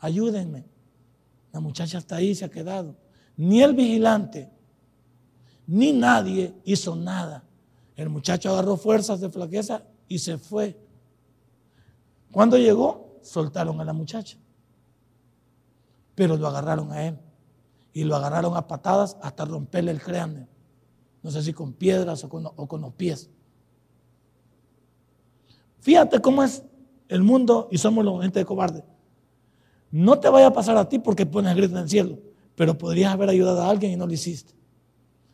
ayúdenme. 0.00 0.64
La 1.54 1.60
muchacha 1.60 1.98
está 1.98 2.16
ahí, 2.16 2.34
se 2.34 2.44
ha 2.44 2.50
quedado. 2.50 2.96
Ni 3.36 3.62
el 3.62 3.74
vigilante, 3.74 4.50
ni 5.68 5.92
nadie 5.92 6.52
hizo 6.64 6.96
nada. 6.96 7.44
El 7.94 8.08
muchacho 8.08 8.50
agarró 8.50 8.76
fuerzas 8.76 9.20
de 9.20 9.30
flaqueza 9.30 9.84
y 10.08 10.18
se 10.18 10.36
fue. 10.36 10.76
Cuando 12.32 12.58
llegó, 12.58 13.20
soltaron 13.22 13.80
a 13.80 13.84
la 13.84 13.92
muchacha. 13.92 14.36
Pero 16.16 16.36
lo 16.36 16.48
agarraron 16.48 16.90
a 16.90 17.06
él. 17.06 17.20
Y 17.92 18.02
lo 18.02 18.16
agarraron 18.16 18.56
a 18.56 18.66
patadas 18.66 19.16
hasta 19.22 19.44
romperle 19.44 19.92
el 19.92 20.02
cráneo. 20.02 20.48
No 21.22 21.30
sé 21.30 21.40
si 21.40 21.52
con 21.52 21.72
piedras 21.72 22.24
o 22.24 22.28
con, 22.28 22.46
o 22.46 22.66
con 22.66 22.80
los 22.80 22.94
pies. 22.94 23.30
Fíjate 25.78 26.18
cómo 26.20 26.42
es 26.42 26.64
el 27.08 27.22
mundo 27.22 27.68
y 27.70 27.78
somos 27.78 28.04
la 28.04 28.20
gente 28.22 28.40
de 28.40 28.44
cobarde. 28.44 28.82
No 29.94 30.18
te 30.18 30.28
vaya 30.28 30.48
a 30.48 30.52
pasar 30.52 30.76
a 30.76 30.88
ti 30.88 30.98
porque 30.98 31.24
pones 31.24 31.54
grito 31.54 31.76
en 31.76 31.84
el 31.84 31.88
cielo, 31.88 32.18
pero 32.56 32.76
podrías 32.76 33.12
haber 33.12 33.28
ayudado 33.28 33.62
a 33.62 33.70
alguien 33.70 33.92
y 33.92 33.96
no 33.96 34.08
lo 34.08 34.12
hiciste. 34.12 34.52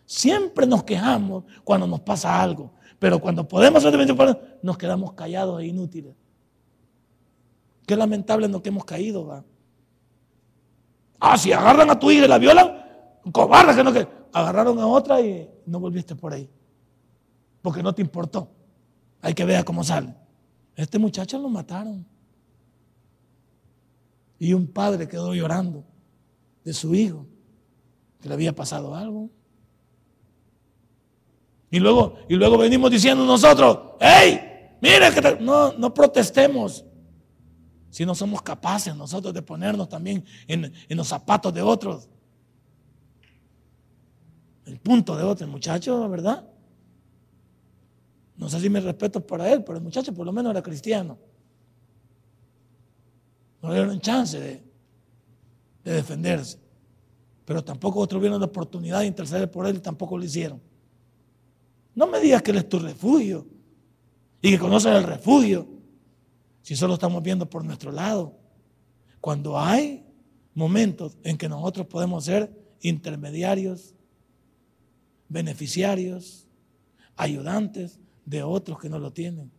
Siempre 0.04 0.66
nos 0.66 0.84
quejamos 0.84 1.44
cuando 1.64 1.86
nos 1.86 2.00
pasa 2.00 2.42
algo, 2.42 2.70
pero 2.98 3.18
cuando 3.20 3.48
podemos 3.48 3.82
hacer 3.82 4.14
nos 4.60 4.76
quedamos 4.76 5.14
callados 5.14 5.62
e 5.62 5.66
inútiles. 5.68 6.14
Qué 7.86 7.96
lamentable 7.96 8.44
en 8.44 8.52
lo 8.52 8.62
que 8.62 8.68
hemos 8.68 8.84
caído, 8.84 9.24
va. 9.24 9.42
Ah, 11.18 11.38
si 11.38 11.52
agarran 11.52 11.88
a 11.88 11.98
tu 11.98 12.10
hija 12.10 12.26
y 12.26 12.28
la 12.28 12.36
violan, 12.36 12.84
cobarde 13.32 13.74
que 13.74 13.82
no 13.82 13.94
que 13.94 14.06
agarraron 14.30 14.78
a 14.78 14.86
otra 14.86 15.22
y 15.22 15.48
no 15.64 15.80
volviste 15.80 16.14
por 16.14 16.34
ahí. 16.34 16.50
Porque 17.62 17.82
no 17.82 17.94
te 17.94 18.02
importó. 18.02 18.46
Hay 19.22 19.32
que 19.32 19.46
ver 19.46 19.64
cómo 19.64 19.82
sale. 19.82 20.14
Este 20.76 20.98
muchacho 20.98 21.38
lo 21.38 21.48
mataron. 21.48 22.04
Y 24.40 24.54
un 24.54 24.66
padre 24.66 25.06
quedó 25.06 25.34
llorando 25.34 25.84
de 26.64 26.72
su 26.72 26.94
hijo, 26.94 27.26
que 28.20 28.26
le 28.28 28.34
había 28.34 28.54
pasado 28.54 28.94
algo. 28.94 29.28
Y 31.70 31.78
luego, 31.78 32.16
y 32.26 32.34
luego 32.36 32.56
venimos 32.56 32.90
diciendo 32.90 33.24
nosotros, 33.26 33.96
hey, 34.00 34.40
mire 34.80 35.12
que 35.12 35.36
no, 35.42 35.74
no 35.74 35.92
protestemos. 35.92 36.86
Si 37.90 38.06
no 38.06 38.14
somos 38.14 38.40
capaces 38.40 38.96
nosotros 38.96 39.34
de 39.34 39.42
ponernos 39.42 39.90
también 39.90 40.24
en, 40.48 40.72
en 40.88 40.96
los 40.96 41.06
zapatos 41.06 41.52
de 41.52 41.60
otros. 41.60 42.08
El 44.64 44.78
punto 44.78 45.16
de 45.16 45.22
otro, 45.22 45.46
muchacho, 45.48 46.08
¿verdad? 46.08 46.48
No 48.36 48.48
sé 48.48 48.58
si 48.58 48.70
me 48.70 48.80
respeto 48.80 49.20
para 49.26 49.52
él, 49.52 49.62
pero 49.64 49.76
el 49.76 49.84
muchacho 49.84 50.14
por 50.14 50.24
lo 50.24 50.32
menos 50.32 50.50
era 50.52 50.62
cristiano. 50.62 51.18
No 53.62 53.70
le 53.70 53.76
dieron 53.76 54.00
chance 54.00 54.38
de, 54.38 54.62
defenderse. 55.92 56.58
Pero 57.44 57.64
tampoco 57.64 58.00
otros 58.00 58.20
vieron 58.20 58.40
la 58.40 58.46
oportunidad 58.46 59.00
de 59.00 59.06
interceder 59.06 59.50
por 59.50 59.66
él 59.66 59.76
y 59.76 59.80
tampoco 59.80 60.16
lo 60.16 60.24
hicieron. 60.24 60.60
No 61.94 62.06
me 62.06 62.20
digas 62.20 62.42
que 62.42 62.52
él 62.52 62.58
es 62.58 62.68
tu 62.68 62.78
refugio 62.78 63.46
y 64.40 64.50
que 64.50 64.58
conoces 64.58 64.94
el 64.94 65.04
refugio. 65.04 65.66
Si 66.62 66.76
solo 66.76 66.94
estamos 66.94 67.22
viendo 67.22 67.48
por 67.48 67.64
nuestro 67.64 67.90
lado. 67.90 68.38
Cuando 69.20 69.58
hay 69.58 70.04
momentos 70.54 71.18
en 71.24 71.36
que 71.36 71.48
nosotros 71.48 71.86
podemos 71.86 72.24
ser 72.24 72.54
intermediarios, 72.80 73.94
beneficiarios, 75.28 76.46
ayudantes 77.16 77.98
de 78.24 78.42
otros 78.42 78.78
que 78.78 78.88
no 78.88 78.98
lo 78.98 79.12
tienen. 79.12 79.50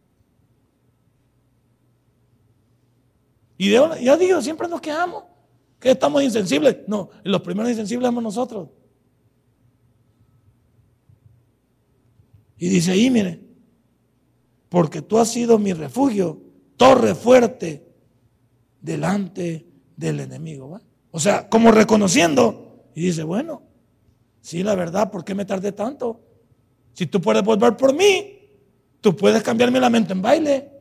Y 3.61 3.69
de, 3.69 3.79
ya 4.01 4.17
digo, 4.17 4.41
siempre 4.41 4.67
nos 4.67 4.81
quejamos 4.81 5.23
que 5.79 5.91
estamos 5.91 6.23
insensibles. 6.23 6.77
No, 6.87 7.11
los 7.23 7.41
primeros 7.43 7.69
insensibles 7.69 8.07
somos 8.07 8.23
nosotros. 8.23 8.69
Y 12.57 12.69
dice 12.69 12.93
ahí, 12.93 13.11
mire, 13.11 13.39
porque 14.67 15.03
tú 15.03 15.19
has 15.19 15.27
sido 15.27 15.59
mi 15.59 15.73
refugio, 15.73 16.41
torre 16.75 17.13
fuerte 17.13 17.87
delante 18.81 19.67
del 19.95 20.21
enemigo. 20.21 20.81
O 21.11 21.19
sea, 21.19 21.47
como 21.47 21.71
reconociendo. 21.71 22.87
Y 22.95 23.01
dice, 23.05 23.21
bueno, 23.21 23.61
sí, 24.41 24.63
la 24.63 24.73
verdad, 24.73 25.11
¿por 25.11 25.23
qué 25.23 25.35
me 25.35 25.45
tardé 25.45 25.71
tanto? 25.71 26.19
Si 26.93 27.05
tú 27.05 27.21
puedes 27.21 27.43
volver 27.43 27.77
por 27.77 27.93
mí, 27.93 28.39
tú 29.01 29.15
puedes 29.15 29.43
cambiarme 29.43 29.79
la 29.79 29.91
mente 29.91 30.13
en 30.13 30.21
baile. 30.23 30.71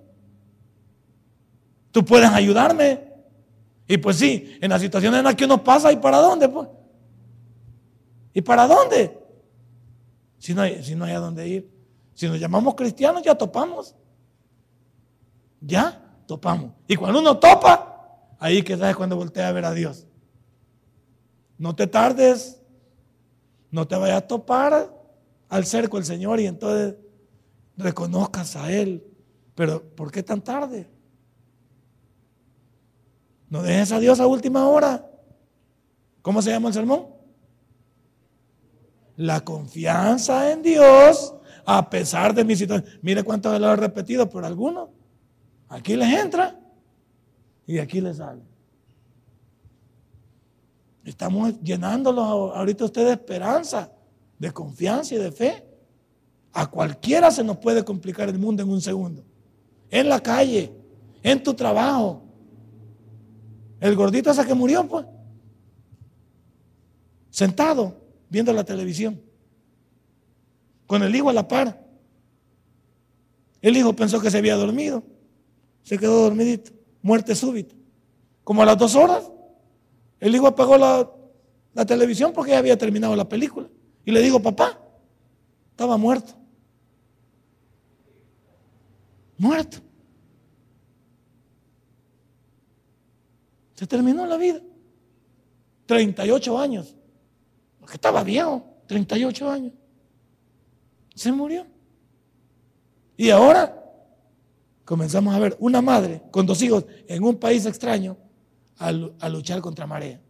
Tú 1.92 2.04
puedes 2.04 2.30
ayudarme. 2.30 3.10
Y 3.86 3.98
pues 3.98 4.16
sí, 4.16 4.58
en 4.60 4.70
las 4.70 4.80
situaciones 4.80 5.18
en 5.18 5.24
las 5.24 5.34
que 5.34 5.44
uno 5.44 5.62
pasa, 5.64 5.92
¿y 5.92 5.96
para 5.96 6.18
dónde? 6.18 6.48
Pues? 6.48 6.68
¿Y 8.32 8.40
para 8.42 8.66
dónde? 8.66 9.18
Si 10.38 10.54
no, 10.54 10.62
hay, 10.62 10.82
si 10.82 10.94
no 10.94 11.04
hay 11.04 11.12
a 11.12 11.18
dónde 11.18 11.48
ir. 11.48 11.70
Si 12.14 12.28
nos 12.28 12.38
llamamos 12.38 12.74
cristianos, 12.74 13.22
ya 13.22 13.34
topamos. 13.34 13.96
Ya 15.60 16.00
topamos. 16.26 16.72
Y 16.86 16.96
cuando 16.96 17.18
uno 17.18 17.38
topa, 17.38 18.36
ahí 18.38 18.62
que 18.62 18.76
sabes 18.76 18.96
cuando 18.96 19.16
voltea 19.16 19.48
a 19.48 19.52
ver 19.52 19.64
a 19.64 19.72
Dios. 19.72 20.06
No 21.58 21.74
te 21.74 21.86
tardes. 21.86 22.60
No 23.70 23.86
te 23.86 23.96
vayas 23.96 24.18
a 24.18 24.26
topar 24.26 24.92
al 25.48 25.66
cerco 25.66 25.98
el 25.98 26.04
Señor 26.04 26.40
y 26.40 26.46
entonces 26.46 26.96
reconozcas 27.76 28.56
a 28.56 28.72
Él. 28.72 29.04
Pero 29.54 29.82
¿por 29.82 30.10
qué 30.10 30.22
tan 30.22 30.42
tarde? 30.42 30.88
No 33.50 33.62
dejes 33.62 33.90
a 33.90 33.98
Dios 33.98 34.20
a 34.20 34.26
última 34.26 34.66
hora. 34.68 35.04
¿Cómo 36.22 36.40
se 36.40 36.50
llama 36.50 36.68
el 36.68 36.74
sermón? 36.74 37.08
La 39.16 39.44
confianza 39.44 40.52
en 40.52 40.62
Dios 40.62 41.34
a 41.66 41.90
pesar 41.90 42.32
de 42.32 42.44
mi 42.44 42.56
situación. 42.56 42.98
Mire 43.02 43.22
cuántas 43.24 43.52
veces 43.52 43.66
lo 43.66 43.72
he 43.72 43.76
repetido, 43.76 44.30
pero 44.30 44.46
algunos 44.46 44.88
aquí 45.68 45.96
les 45.96 46.12
entra 46.12 46.58
y 47.66 47.78
aquí 47.78 48.00
les 48.00 48.16
sale. 48.18 48.42
Estamos 51.04 51.60
llenándolos 51.60 52.24
ahorita 52.24 52.84
ustedes 52.84 53.08
de 53.08 53.14
esperanza, 53.14 53.92
de 54.38 54.52
confianza 54.52 55.14
y 55.14 55.18
de 55.18 55.32
fe. 55.32 55.66
A 56.52 56.70
cualquiera 56.70 57.30
se 57.30 57.42
nos 57.42 57.58
puede 57.58 57.84
complicar 57.84 58.28
el 58.28 58.38
mundo 58.38 58.62
en 58.62 58.70
un 58.70 58.80
segundo. 58.80 59.24
En 59.90 60.08
la 60.08 60.20
calle, 60.20 60.72
en 61.22 61.42
tu 61.42 61.54
trabajo, 61.54 62.29
el 63.80 63.96
gordito 63.96 64.30
ese 64.30 64.46
que 64.46 64.54
murió, 64.54 64.86
pues. 64.86 65.06
Sentado, 67.30 67.96
viendo 68.28 68.52
la 68.52 68.64
televisión. 68.64 69.20
Con 70.86 71.02
el 71.02 71.14
hijo 71.14 71.30
a 71.30 71.32
la 71.32 71.48
par. 71.48 71.86
El 73.62 73.76
hijo 73.76 73.94
pensó 73.94 74.20
que 74.20 74.30
se 74.30 74.38
había 74.38 74.56
dormido. 74.56 75.02
Se 75.82 75.98
quedó 75.98 76.22
dormidito. 76.22 76.72
Muerte 77.02 77.34
súbita. 77.34 77.74
Como 78.44 78.62
a 78.62 78.66
las 78.66 78.76
dos 78.76 78.94
horas, 78.94 79.30
el 80.18 80.34
hijo 80.34 80.46
apagó 80.46 80.76
la, 80.76 81.10
la 81.72 81.86
televisión 81.86 82.32
porque 82.34 82.52
ya 82.52 82.58
había 82.58 82.76
terminado 82.76 83.16
la 83.16 83.28
película. 83.28 83.68
Y 84.04 84.10
le 84.10 84.20
dijo, 84.20 84.42
papá, 84.42 84.78
estaba 85.70 85.96
muerto. 85.96 86.34
Muerto. 89.38 89.78
Se 93.80 93.86
terminó 93.86 94.26
la 94.26 94.36
vida. 94.36 94.60
38 95.86 96.58
años. 96.58 96.94
Porque 97.78 97.94
estaba 97.94 98.22
viejo, 98.22 98.62
38 98.86 99.50
años. 99.50 99.72
Se 101.14 101.32
murió. 101.32 101.64
Y 103.16 103.30
ahora 103.30 103.82
comenzamos 104.84 105.34
a 105.34 105.38
ver 105.38 105.56
una 105.60 105.80
madre 105.80 106.20
con 106.30 106.44
dos 106.44 106.60
hijos 106.60 106.84
en 107.08 107.24
un 107.24 107.36
país 107.36 107.64
extraño 107.64 108.18
a, 108.76 108.92
luchar 109.30 109.62
contra 109.62 109.86
marea. 109.86 110.20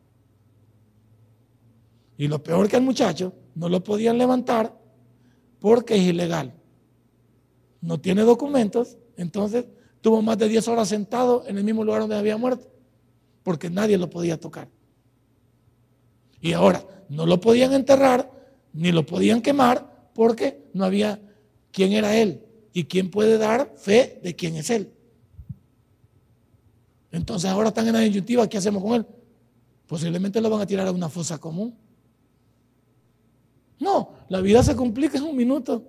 Y 2.19 2.29
lo 2.29 2.41
peor 2.45 2.69
que 2.69 2.77
al 2.77 2.83
muchacho 2.83 3.33
no 3.57 3.69
lo 3.69 3.83
podían 3.83 4.17
levantar 4.17 4.79
porque 5.59 5.97
es 5.97 6.03
ilegal. 6.03 6.55
No 7.81 8.01
tiene 8.01 8.23
documentos, 8.23 8.97
entonces 9.17 9.67
tuvo 10.01 10.23
más 10.23 10.39
de 10.39 10.47
10 10.47 10.69
horas 10.69 10.89
sentado 10.89 11.43
en 11.49 11.59
el 11.59 11.65
mismo 11.65 11.83
lugar 11.83 12.03
donde 12.03 12.17
había 12.17 12.37
muerto 12.37 12.71
porque 13.43 13.71
nadie 13.71 13.99
lo 13.99 14.11
podía 14.11 14.39
tocar. 14.39 14.69
Y 16.41 16.53
ahora 16.53 16.85
no 17.09 17.27
lo 17.27 17.41
podían 17.41 17.73
enterrar 17.73 18.31
ni 18.73 18.93
lo 18.93 19.05
podían 19.05 19.43
quemar 19.43 20.11
porque 20.15 20.65
no 20.73 20.85
había 20.85 21.21
quién 21.73 21.93
era 21.93 22.17
él 22.17 22.45
y 22.73 22.85
quién 22.85 23.11
puede 23.11 23.39
dar 23.39 23.73
fe 23.77 24.21
de 24.23 24.35
quién 24.37 24.57
es 24.57 24.71
él. 24.71 24.93
Entonces 27.13 27.51
ahora 27.51 27.69
están 27.69 27.89
en 27.89 27.95
la 27.95 28.01
disyuntiva, 28.01 28.49
¿qué 28.49 28.59
hacemos 28.59 28.83
con 28.83 28.95
él? 28.95 29.07
Posiblemente 29.87 30.41
lo 30.41 30.49
van 30.49 30.61
a 30.61 30.67
tirar 30.67 30.87
a 30.87 30.93
una 30.93 31.09
fosa 31.09 31.39
común. 31.39 31.75
No, 33.81 34.15
la 34.29 34.41
vida 34.41 34.63
se 34.63 34.77
complica 34.77 35.19
en 35.19 35.25
un 35.25 35.37
minuto. 35.37 35.85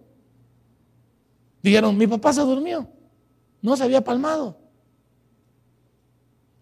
Dijeron, 1.61 1.95
mi 1.95 2.07
papá 2.07 2.33
se 2.33 2.41
durmió, 2.41 2.87
no 3.61 3.77
se 3.77 3.83
había 3.83 4.03
palmado. 4.03 4.57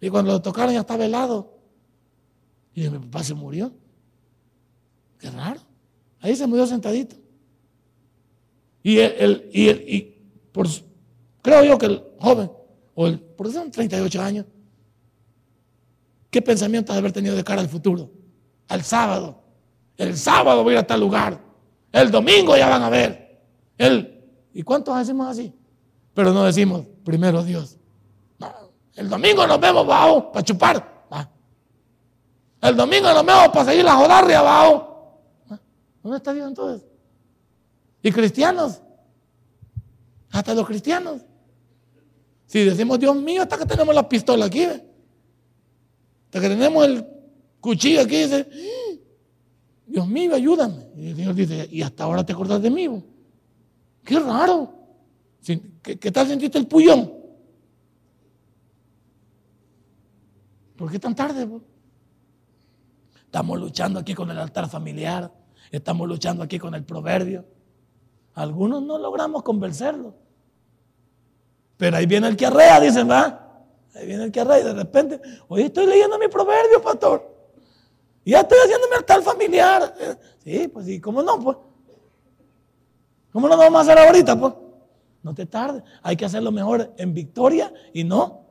Y 0.00 0.08
cuando 0.08 0.32
lo 0.32 0.42
tocaron 0.42 0.72
ya 0.72 0.80
estaba 0.80 1.04
helado. 1.04 1.58
Y 2.74 2.88
mi 2.88 2.98
papá 2.98 3.22
se 3.22 3.34
murió. 3.34 3.72
Qué 5.18 5.30
raro. 5.30 5.60
Ahí 6.20 6.34
se 6.34 6.46
murió 6.46 6.66
sentadito. 6.66 7.16
Y 8.82 8.98
el, 8.98 9.48
y, 9.52 9.68
el, 9.68 9.84
y 9.86 10.22
por, 10.52 10.66
creo 11.42 11.64
yo 11.64 11.76
que 11.76 11.86
el 11.86 12.02
joven, 12.18 12.50
o 12.94 13.06
el, 13.06 13.18
porque 13.20 13.52
son 13.52 13.70
38 13.70 14.22
años, 14.22 14.46
¿qué 16.30 16.40
pensamiento 16.40 16.92
de 16.92 16.98
haber 16.98 17.12
tenido 17.12 17.36
de 17.36 17.44
cara 17.44 17.60
al 17.60 17.68
futuro? 17.68 18.10
Al 18.68 18.82
sábado. 18.82 19.42
El 19.96 20.16
sábado 20.16 20.62
voy 20.64 20.72
a 20.72 20.78
ir 20.78 20.84
a 20.84 20.86
tal 20.86 21.00
lugar. 21.00 21.38
El 21.92 22.10
domingo 22.10 22.56
ya 22.56 22.68
van 22.68 22.82
a 22.82 22.88
ver. 22.88 23.42
El, 23.76 24.24
¿Y 24.54 24.62
cuántos 24.62 24.96
decimos 24.96 25.26
así? 25.26 25.52
Pero 26.14 26.32
no 26.32 26.44
decimos, 26.44 26.86
primero 27.04 27.44
Dios. 27.44 27.76
El 29.00 29.08
domingo 29.08 29.46
nos 29.46 29.58
vemos 29.58 29.84
abajo 29.84 30.30
para 30.30 30.44
chupar. 30.44 31.06
El 32.60 32.76
domingo 32.76 33.10
nos 33.14 33.24
vemos 33.24 33.48
para 33.48 33.64
seguir 33.64 33.82
la 33.82 33.94
jodarria 33.94 34.40
abajo. 34.40 35.22
¿Dónde 36.02 36.18
está 36.18 36.34
Dios 36.34 36.46
entonces? 36.46 36.86
¿Y 38.02 38.12
cristianos? 38.12 38.82
Hasta 40.30 40.52
los 40.52 40.66
cristianos. 40.66 41.22
Si 42.44 42.62
decimos 42.62 43.00
Dios 43.00 43.16
mío, 43.16 43.40
hasta 43.40 43.56
que 43.56 43.64
tenemos 43.64 43.94
la 43.94 44.06
pistola 44.06 44.44
aquí, 44.44 44.64
hasta 44.64 46.38
que 46.38 46.48
tenemos 46.50 46.84
el 46.84 47.06
cuchillo 47.58 48.02
aquí, 48.02 48.16
dice, 48.18 48.46
Dios 49.86 50.06
mío, 50.06 50.34
ayúdame. 50.34 50.90
Y 50.94 51.08
el 51.08 51.16
Señor 51.16 51.34
dice, 51.34 51.66
y 51.72 51.80
hasta 51.80 52.04
ahora 52.04 52.22
te 52.22 52.34
acordás 52.34 52.60
de 52.60 52.68
mí. 52.68 53.02
Qué 54.04 54.18
raro. 54.18 54.74
¿Qué, 55.42 55.98
qué 55.98 56.12
tal 56.12 56.28
sentiste 56.28 56.58
el 56.58 56.66
puñón? 56.66 57.19
¿Por 60.80 60.90
qué 60.90 60.98
tan 60.98 61.14
tarde? 61.14 61.46
Estamos 63.26 63.60
luchando 63.60 64.00
aquí 64.00 64.14
con 64.14 64.30
el 64.30 64.38
altar 64.38 64.66
familiar, 64.66 65.30
estamos 65.70 66.08
luchando 66.08 66.42
aquí 66.42 66.58
con 66.58 66.74
el 66.74 66.84
proverbio. 66.84 67.44
Algunos 68.32 68.82
no 68.82 68.96
logramos 68.96 69.42
convencerlo. 69.42 70.14
Pero 71.76 71.98
ahí 71.98 72.06
viene 72.06 72.28
el 72.28 72.36
que 72.38 72.46
arrea, 72.46 72.80
dicen, 72.80 73.10
¿va? 73.10 73.62
Ahí 73.94 74.06
viene 74.06 74.24
el 74.24 74.32
que 74.32 74.40
arrea 74.40 74.60
y 74.60 74.64
de 74.64 74.72
repente, 74.72 75.20
hoy 75.48 75.64
estoy 75.64 75.86
leyendo 75.86 76.18
mi 76.18 76.28
proverbio, 76.28 76.80
pastor. 76.80 77.30
Y 78.24 78.30
ya 78.30 78.40
estoy 78.40 78.56
haciendo 78.64 78.88
mi 78.88 78.96
altar 78.96 79.20
familiar. 79.20 79.94
Sí, 80.42 80.66
pues 80.68 80.86
sí, 80.86 80.98
¿cómo 80.98 81.22
no? 81.22 81.38
Pues? 81.40 81.58
¿Cómo 83.34 83.48
no 83.48 83.54
lo 83.54 83.60
vamos 83.64 83.80
a 83.80 83.92
hacer 83.92 83.98
ahorita? 83.98 84.40
Pues? 84.40 84.54
No 85.22 85.34
te 85.34 85.44
tardes. 85.44 85.82
Hay 86.02 86.16
que 86.16 86.24
hacerlo 86.24 86.50
mejor 86.50 86.94
en 86.96 87.12
victoria 87.12 87.70
y 87.92 88.02
no. 88.02 88.46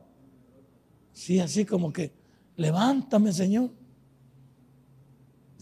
Sí, 1.11 1.39
así 1.39 1.65
como 1.65 1.91
que 1.91 2.18
Levántame, 2.59 3.31
Señor. 3.31 3.69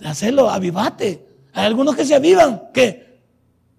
Hacerlo, 0.03 0.49
avivate. 0.49 1.27
Hay 1.53 1.67
algunos 1.67 1.95
que 1.95 2.03
se 2.03 2.15
avivan, 2.15 2.71
que 2.73 3.21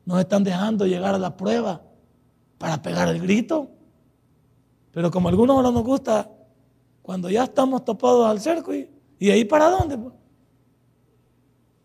nos 0.05 0.21
están 0.21 0.45
dejando 0.45 0.87
llegar 0.87 1.17
a 1.17 1.19
la 1.19 1.37
prueba 1.37 1.83
para 2.59 2.81
pegar 2.81 3.09
el 3.09 3.21
grito. 3.21 3.73
Pero 4.93 5.11
como 5.11 5.27
a 5.27 5.33
algunos 5.33 5.61
no 5.65 5.73
nos 5.73 5.83
gusta, 5.83 6.31
cuando 7.03 7.29
ya 7.29 7.43
estamos 7.43 7.85
topados 7.85 8.25
al 8.25 8.41
cerco, 8.41 8.73
¿y, 8.73 9.31
ahí 9.31 9.45
para 9.45 9.69
dónde? 9.69 9.99
Pues? 9.99 10.15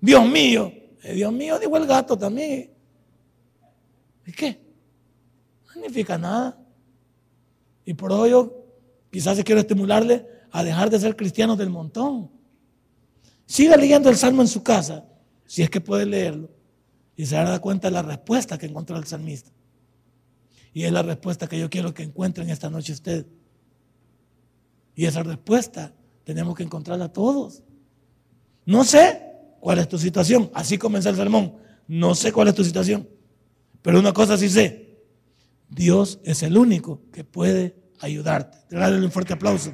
Dios 0.02 0.28
mío, 0.28 0.72
eh, 1.02 1.14
Dios 1.16 1.34
mío, 1.34 1.58
dijo 1.58 1.76
el 1.78 1.88
gato 1.88 2.16
también. 2.16 2.72
¿Y 4.28 4.32
qué? 4.34 4.62
No 5.66 5.74
significa 5.74 6.16
nada. 6.16 6.60
Y 7.86 7.96
por 7.96 8.12
hoy 8.12 8.30
yo 8.30 8.54
quizás 9.10 9.44
quiero 9.44 9.62
estimularle 9.62 10.34
a 10.54 10.64
dejar 10.64 10.92
de 10.92 11.00
ser 11.00 11.16
cristianos 11.16 11.58
del 11.58 11.72
montón. 11.72 12.30
Siga 13.48 13.76
leyendo 13.76 14.10
el 14.10 14.16
salmo 14.16 14.44
en 14.44 14.48
su 14.48 14.62
casa, 14.62 15.04
si 15.48 15.64
es 15.64 15.70
que 15.70 15.82
puede 15.82 16.06
leerlo, 16.06 16.52
y 17.16 17.26
se 17.26 17.36
dará 17.36 17.58
cuenta 17.58 17.88
de 17.88 17.96
la 17.96 18.04
respuesta 18.04 18.58
que 18.58 18.68
encontró 18.68 18.96
el 18.96 19.06
salmista. 19.06 19.50
Y 20.72 20.84
es 20.84 20.92
la 20.92 21.02
respuesta 21.02 21.48
que 21.48 21.58
yo 21.58 21.72
quiero 21.72 21.94
que 21.94 22.04
encuentren 22.04 22.52
esta 22.52 22.70
noche 22.70 22.94
usted. 22.94 23.26
Y 24.96 25.06
esa 25.06 25.24
respuesta 25.24 25.92
tenemos 26.24 26.56
que 26.56 26.64
encontrarla 26.64 27.12
todos. 27.12 27.64
No 28.66 28.84
sé 28.84 29.24
cuál 29.60 29.80
es 29.80 29.90
tu 29.90 29.98
situación. 29.98 30.52
Así 30.54 30.78
comenzó 30.78 31.10
el 31.10 31.16
sermón. 31.16 31.56
No 31.88 32.14
sé 32.14 32.32
cuál 32.32 32.48
es 32.48 32.56
tu 32.56 32.64
situación. 32.64 33.08
Pero 33.82 34.00
una 34.00 34.14
cosa 34.14 34.38
sí 34.38 34.50
sé. 34.50 35.00
Dios 35.70 36.20
es 36.24 36.44
el 36.44 36.58
único 36.58 37.02
que 37.12 37.24
puede 37.24 37.76
ayudarte. 38.00 38.60
Te 38.70 38.78
un 38.78 39.12
fuerte 39.12 39.34
aplauso 39.34 39.74